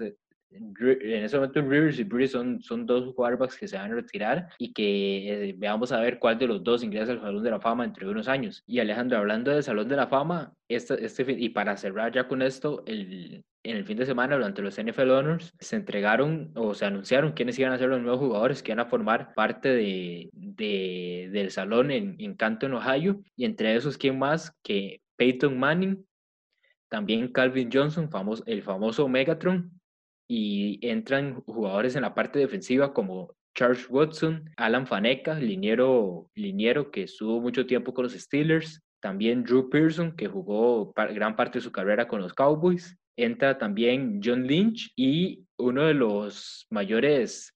en 0.54 1.24
ese 1.24 1.36
momento 1.36 1.62
Rivers 1.62 1.98
y 1.98 2.04
Brees 2.04 2.32
son, 2.32 2.60
son 2.62 2.86
dos 2.86 3.14
quarterbacks 3.14 3.56
que 3.56 3.68
se 3.68 3.76
van 3.76 3.92
a 3.92 3.94
retirar 3.94 4.48
y 4.58 4.72
que 4.72 5.48
eh, 5.50 5.54
veamos 5.56 5.92
a 5.92 6.00
ver 6.00 6.18
cuál 6.18 6.38
de 6.38 6.46
los 6.46 6.62
dos 6.62 6.82
ingresa 6.82 7.12
al 7.12 7.20
Salón 7.20 7.42
de 7.42 7.50
la 7.50 7.60
Fama 7.60 7.84
entre 7.84 8.08
unos 8.08 8.28
años. 8.28 8.62
Y 8.66 8.80
Alejandro, 8.80 9.18
hablando 9.18 9.50
del 9.50 9.62
Salón 9.62 9.88
de 9.88 9.96
la 9.96 10.06
Fama, 10.06 10.52
este, 10.68 11.04
este, 11.04 11.24
y 11.32 11.50
para 11.50 11.76
cerrar 11.76 12.12
ya 12.12 12.28
con 12.28 12.42
esto, 12.42 12.82
el, 12.86 13.44
en 13.62 13.76
el 13.76 13.84
fin 13.84 13.96
de 13.96 14.06
semana 14.06 14.36
durante 14.36 14.62
los 14.62 14.80
NFL 14.80 15.10
Honors 15.10 15.54
se 15.60 15.76
entregaron 15.76 16.52
o 16.54 16.74
se 16.74 16.86
anunciaron 16.86 17.32
quiénes 17.32 17.58
iban 17.58 17.72
a 17.72 17.78
ser 17.78 17.88
los 17.88 18.00
nuevos 18.00 18.20
jugadores 18.20 18.62
que 18.62 18.72
iban 18.72 18.84
a 18.84 18.88
formar 18.88 19.34
parte 19.34 19.68
de, 19.68 20.30
de 20.32 21.28
del 21.32 21.50
salón 21.50 21.90
en, 21.90 22.16
en 22.18 22.34
Canton, 22.34 22.74
Ohio, 22.74 23.20
y 23.36 23.44
entre 23.44 23.76
esos, 23.76 23.96
¿quién 23.96 24.18
más? 24.18 24.52
Que 24.62 25.00
Peyton 25.16 25.58
Manning, 25.58 26.04
también 26.88 27.28
Calvin 27.28 27.70
Johnson, 27.72 28.10
famoso, 28.10 28.42
el 28.46 28.62
famoso 28.62 29.08
Megatron, 29.08 29.70
y 30.34 30.78
entran 30.80 31.42
jugadores 31.42 31.94
en 31.94 32.00
la 32.00 32.14
parte 32.14 32.38
defensiva 32.38 32.94
como 32.94 33.34
Charles 33.54 33.86
Watson, 33.90 34.50
Alan 34.56 34.86
Faneca, 34.86 35.34
liniero, 35.34 36.30
liniero 36.34 36.90
que 36.90 37.02
estuvo 37.02 37.38
mucho 37.38 37.66
tiempo 37.66 37.92
con 37.92 38.04
los 38.04 38.14
Steelers, 38.14 38.80
también 39.00 39.44
Drew 39.44 39.68
Pearson, 39.68 40.16
que 40.16 40.28
jugó 40.28 40.94
gran 40.94 41.36
parte 41.36 41.58
de 41.58 41.62
su 41.62 41.70
carrera 41.70 42.08
con 42.08 42.22
los 42.22 42.32
Cowboys. 42.32 42.96
Entra 43.14 43.58
también 43.58 44.22
John 44.24 44.46
Lynch 44.46 44.90
y 44.96 45.44
uno 45.58 45.82
de 45.82 45.92
los 45.92 46.66
mayores 46.70 47.54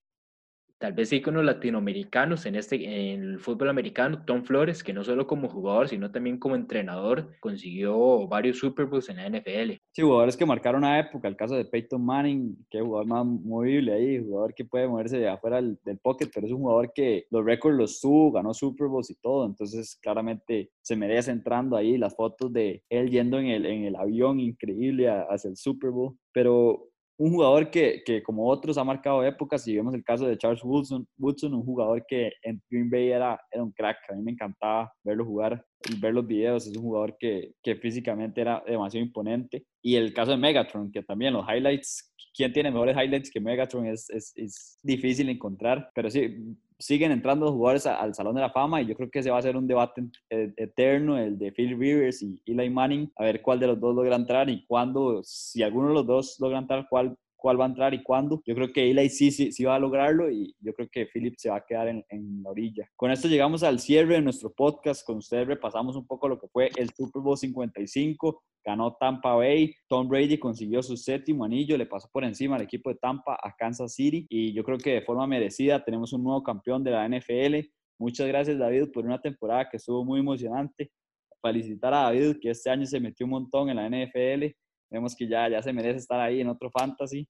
tal 0.79 0.93
vez 0.93 1.13
íconos 1.13 1.45
latinoamericanos 1.45 2.47
en, 2.47 2.57
este, 2.57 3.13
en 3.13 3.23
el 3.23 3.41
fútbol 3.41 3.71
americano, 3.71 4.25
Tom 4.25 4.45
Flores, 4.45 4.83
que 4.85 4.93
no 4.93 5.05
solo 5.05 5.27
como 5.27 5.49
jugador, 5.49 5.89
sino 5.89 6.11
también 6.11 6.39
como 6.39 6.55
entrenador, 6.55 7.31
consiguió 7.41 8.27
varios 8.29 8.59
Super 8.59 8.87
Bowls 8.87 9.09
en 9.09 9.17
la 9.17 9.29
NFL. 9.29 9.73
Sí, 9.93 10.03
jugadores 10.03 10.37
que 10.37 10.47
marcaron 10.47 10.85
una 10.85 10.99
época, 10.99 11.29
el 11.29 11.37
caso 11.37 11.55
de 11.55 11.65
Peyton 11.65 12.05
Manning, 12.05 12.67
que 12.71 12.81
jugador 12.81 13.07
más 13.07 13.27
movible 13.27 13.93
ahí, 13.93 14.23
jugador 14.23 14.55
que 14.55 14.65
puede 14.65 14.89
moverse 14.89 15.19
de 15.19 15.29
afuera 15.29 15.57
del, 15.57 15.79
del 15.85 15.99
pocket, 15.99 16.29
pero 16.35 16.47
es 16.47 16.53
un 16.53 16.61
jugador 16.61 16.93
que 16.95 17.27
los 17.31 17.45
récords 17.45 17.79
los 17.79 18.01
tuvo, 18.01 18.33
ganó 18.33 18.53
Super 18.53 18.89
Bowls 18.89 19.11
y 19.11 19.17
todo, 19.17 19.47
entonces 19.47 19.99
claramente 20.03 20.71
se 20.83 20.97
merece 20.97 21.31
entrando 21.31 21.77
ahí 21.77 21.97
las 21.97 22.15
fotos 22.15 22.53
de 22.53 22.83
él 22.91 23.11
yendo 23.11 23.39
en 23.39 23.47
el, 23.47 23.67
en 23.67 23.85
el 23.85 23.97
avión 23.97 24.41
increíble 24.41 25.09
hacia 25.09 25.49
el 25.49 25.57
Super 25.57 25.91
Bowl, 25.91 26.17
pero 26.33 26.89
un 27.19 27.31
jugador 27.31 27.71
que, 27.71 28.03
que, 28.05 28.23
como 28.23 28.49
otros 28.49 28.77
ha 28.77 28.85
marcado 28.85 29.25
épocas, 29.25 29.67
y 29.67 29.77
vemos 29.77 29.95
el 29.95 30.05
caso 30.05 30.27
de 30.27 30.37
Charles 30.37 30.63
Woodson, 30.63 31.07
Woodson 31.19 31.55
un 31.55 31.65
jugador 31.65 32.05
que 32.07 32.33
en 32.43 32.63
Green 32.69 32.91
Bay 32.91 33.11
era, 33.11 33.41
era 33.51 33.63
un 33.63 33.73
crack, 33.73 33.99
a 34.11 34.15
mí 34.15 34.23
me 34.23 34.33
encantaba 34.33 34.93
verlo 35.03 35.25
jugar 35.25 35.65
y 35.89 35.99
ver 35.99 36.13
los 36.13 36.27
videos, 36.27 36.67
es 36.67 36.77
un 36.77 36.83
jugador 36.83 37.17
que, 37.19 37.53
que 37.63 37.77
físicamente 37.77 38.41
era 38.41 38.63
demasiado 38.67 39.07
imponente. 39.07 39.65
Y 39.83 39.97
el 39.97 40.13
caso 40.13 40.33
de 40.33 40.37
Megatron, 40.37 40.91
que 40.93 41.03
también 41.03 41.33
los 41.33 41.47
highlights, 41.49 42.13
¿quién 42.35 42.53
tiene 42.53 42.71
mejores 42.71 42.97
highlights 42.97 43.31
que 43.31 43.41
Megatron? 43.41 43.87
Es, 43.87 44.11
es, 44.11 44.33
es 44.37 44.79
difícil 44.83 45.29
encontrar, 45.31 45.91
pero 45.95 46.11
sí, 46.11 46.37
siguen 46.79 47.13
entrando 47.13 47.53
jugadores 47.53 47.87
al 47.87 48.15
Salón 48.15 48.35
de 48.35 48.43
la 48.43 48.51
Fama 48.51 48.83
y 48.83 48.87
yo 48.87 48.95
creo 48.95 49.11
que 49.11 49.21
ese 49.21 49.31
va 49.31 49.39
a 49.39 49.43
ser 49.43 49.57
un 49.57 49.67
debate 49.67 50.05
eterno, 50.29 51.19
el 51.19 51.39
de 51.39 51.53
Phil 51.53 51.79
Rivers 51.79 52.23
y 52.23 52.41
Eli 52.45 52.71
Manning, 52.71 53.11
a 53.17 53.25
ver 53.25 53.43
cuál 53.43 53.61
de 53.61 53.69
los 53.69 53.81
dos 53.81 53.95
logra 53.95 54.17
entrar 54.17 54.51
y 54.51 54.65
cuándo, 54.67 55.23
si 55.25 55.63
alguno 55.63 55.89
de 55.89 55.95
los 55.95 56.07
dos 56.07 56.37
logra 56.41 56.59
entrar, 56.59 56.87
cuál 56.89 57.17
cuál 57.47 57.61
va 57.61 57.65
a 57.65 57.69
entrar 57.69 57.95
y 57.95 58.03
cuándo. 58.03 58.43
Yo 58.45 58.57
creo 58.57 58.73
que 58.73 58.91
Eli 58.91 59.09
sí, 59.09 59.31
sí, 59.31 59.53
sí 59.53 59.63
va 59.63 59.77
a 59.77 59.79
lograrlo 59.79 60.29
y 60.29 60.57
yo 60.59 60.75
creo 60.75 60.89
que 60.91 61.07
Philip 61.07 61.37
se 61.37 61.49
va 61.49 61.59
a 61.59 61.65
quedar 61.65 61.87
en, 61.87 62.05
en, 62.09 62.43
la 62.43 62.51
orilla. 62.51 62.91
Con 62.97 63.13
esto 63.13 63.29
llegamos 63.29 63.63
al 63.63 63.79
cierre 63.79 64.15
de 64.15 64.21
nuestro 64.21 64.53
podcast. 64.53 65.07
Con 65.07 65.19
ustedes 65.19 65.47
repasamos 65.47 65.95
un 65.95 66.09
poco 66.09 66.27
lo 66.27 66.41
que 66.41 66.49
fue 66.49 66.71
el 66.75 66.91
Super 66.91 67.23
Bowl 67.23 67.37
55. 67.37 68.43
Ganó 68.65 68.97
Tampa 68.99 69.35
Bay. 69.35 69.73
Tom 69.87 70.09
Brady 70.09 70.39
consiguió 70.39 70.83
su 70.83 70.97
séptimo 70.97 71.45
anillo. 71.45 71.79
Le 71.79 71.87
pasó 71.87 72.09
por 72.13 72.25
encima 72.25 72.57
al 72.57 72.63
equipo 72.63 72.91
de 72.91 72.97
Tampa 72.97 73.39
a 73.41 73.55
Kansas 73.57 73.95
City. 73.95 74.27
Y 74.29 74.53
yo 74.53 74.65
creo 74.65 74.79
que 74.79 74.95
de 74.95 75.03
forma 75.03 75.25
merecida 75.29 75.85
tenemos 75.85 76.13
un 76.13 76.25
nuevo 76.25 76.43
campeón 76.43 76.83
de 76.83 76.91
la 76.91 77.09
NFL. 77.09 77.65
Muchas 77.97 78.27
gracias 78.27 78.59
David 78.59 78.91
por 78.93 79.07
una 79.07 79.21
temporada 79.21 79.69
que 79.71 79.77
estuvo 79.77 80.05
muy 80.05 80.19
emocionante. 80.19 80.91
Felicitar 81.41 81.95
a 81.95 81.99
David 81.99 82.39
que 82.43 82.51
este 82.51 82.71
año 82.71 82.87
se 82.87 82.99
metió 82.99 83.25
un 83.25 83.31
montón 83.31 83.71
en 83.71 83.77
la 83.77 83.89
NFL 83.89 84.53
vemos 84.91 85.15
que 85.15 85.27
ya, 85.27 85.49
ya 85.49 85.63
se 85.63 85.73
merece 85.73 85.99
estar 85.99 86.21
ahí 86.21 86.41
en 86.41 86.49
otro 86.49 86.71
fantasy. 86.71 87.29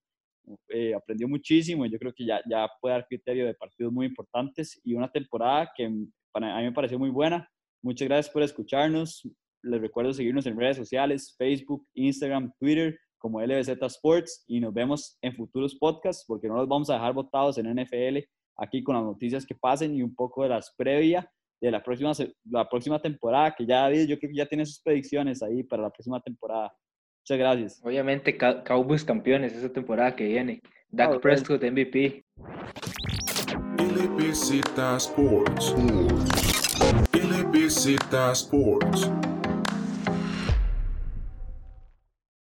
Eh, 0.68 0.94
aprendió 0.94 1.28
muchísimo 1.28 1.84
y 1.84 1.90
yo 1.90 1.98
creo 1.98 2.12
que 2.12 2.24
ya, 2.24 2.40
ya 2.48 2.68
puede 2.80 2.94
dar 2.94 3.06
criterio 3.06 3.46
de 3.46 3.54
partidos 3.54 3.92
muy 3.92 4.06
importantes 4.06 4.80
y 4.84 4.94
una 4.94 5.10
temporada 5.10 5.70
que 5.76 5.90
para, 6.32 6.56
a 6.56 6.58
mí 6.58 6.64
me 6.64 6.72
pareció 6.72 6.98
muy 6.98 7.10
buena. 7.10 7.48
Muchas 7.82 8.06
gracias 8.06 8.32
por 8.32 8.42
escucharnos. 8.42 9.28
Les 9.62 9.80
recuerdo 9.80 10.12
seguirnos 10.12 10.46
en 10.46 10.58
redes 10.58 10.76
sociales, 10.76 11.34
Facebook, 11.36 11.86
Instagram, 11.94 12.52
Twitter 12.58 12.98
como 13.18 13.40
LBZ 13.40 13.82
Sports 13.82 14.44
y 14.46 14.60
nos 14.60 14.72
vemos 14.72 15.18
en 15.20 15.34
futuros 15.34 15.74
podcasts 15.74 16.24
porque 16.26 16.48
no 16.48 16.56
los 16.56 16.68
vamos 16.68 16.90
a 16.90 16.94
dejar 16.94 17.12
votados 17.12 17.58
en 17.58 17.74
NFL 17.74 18.18
aquí 18.56 18.82
con 18.82 18.94
las 18.94 19.04
noticias 19.04 19.44
que 19.44 19.54
pasen 19.54 19.94
y 19.94 20.02
un 20.02 20.14
poco 20.14 20.42
de 20.44 20.50
las 20.50 20.72
previas 20.76 21.26
de 21.60 21.70
la 21.70 21.82
próxima, 21.82 22.12
la 22.44 22.68
próxima 22.68 23.00
temporada 23.00 23.54
que 23.56 23.66
ya 23.66 23.82
David 23.82 24.06
yo 24.06 24.18
creo 24.18 24.30
que 24.30 24.36
ya 24.36 24.46
tiene 24.46 24.66
sus 24.66 24.80
predicciones 24.80 25.42
ahí 25.42 25.62
para 25.62 25.82
la 25.82 25.90
próxima 25.90 26.20
temporada. 26.20 26.72
Muchas 27.28 27.38
gracias. 27.38 27.80
Obviamente, 27.82 28.36
Cowboys 28.36 29.02
campeones 29.02 29.52
esa 29.52 29.68
temporada 29.68 30.14
que 30.14 30.28
viene. 30.28 30.62
Dak 30.92 31.18
Prescott 31.18 31.60
MVP. 31.60 32.24
Sports. 34.96 35.74
Sports. 38.32 39.35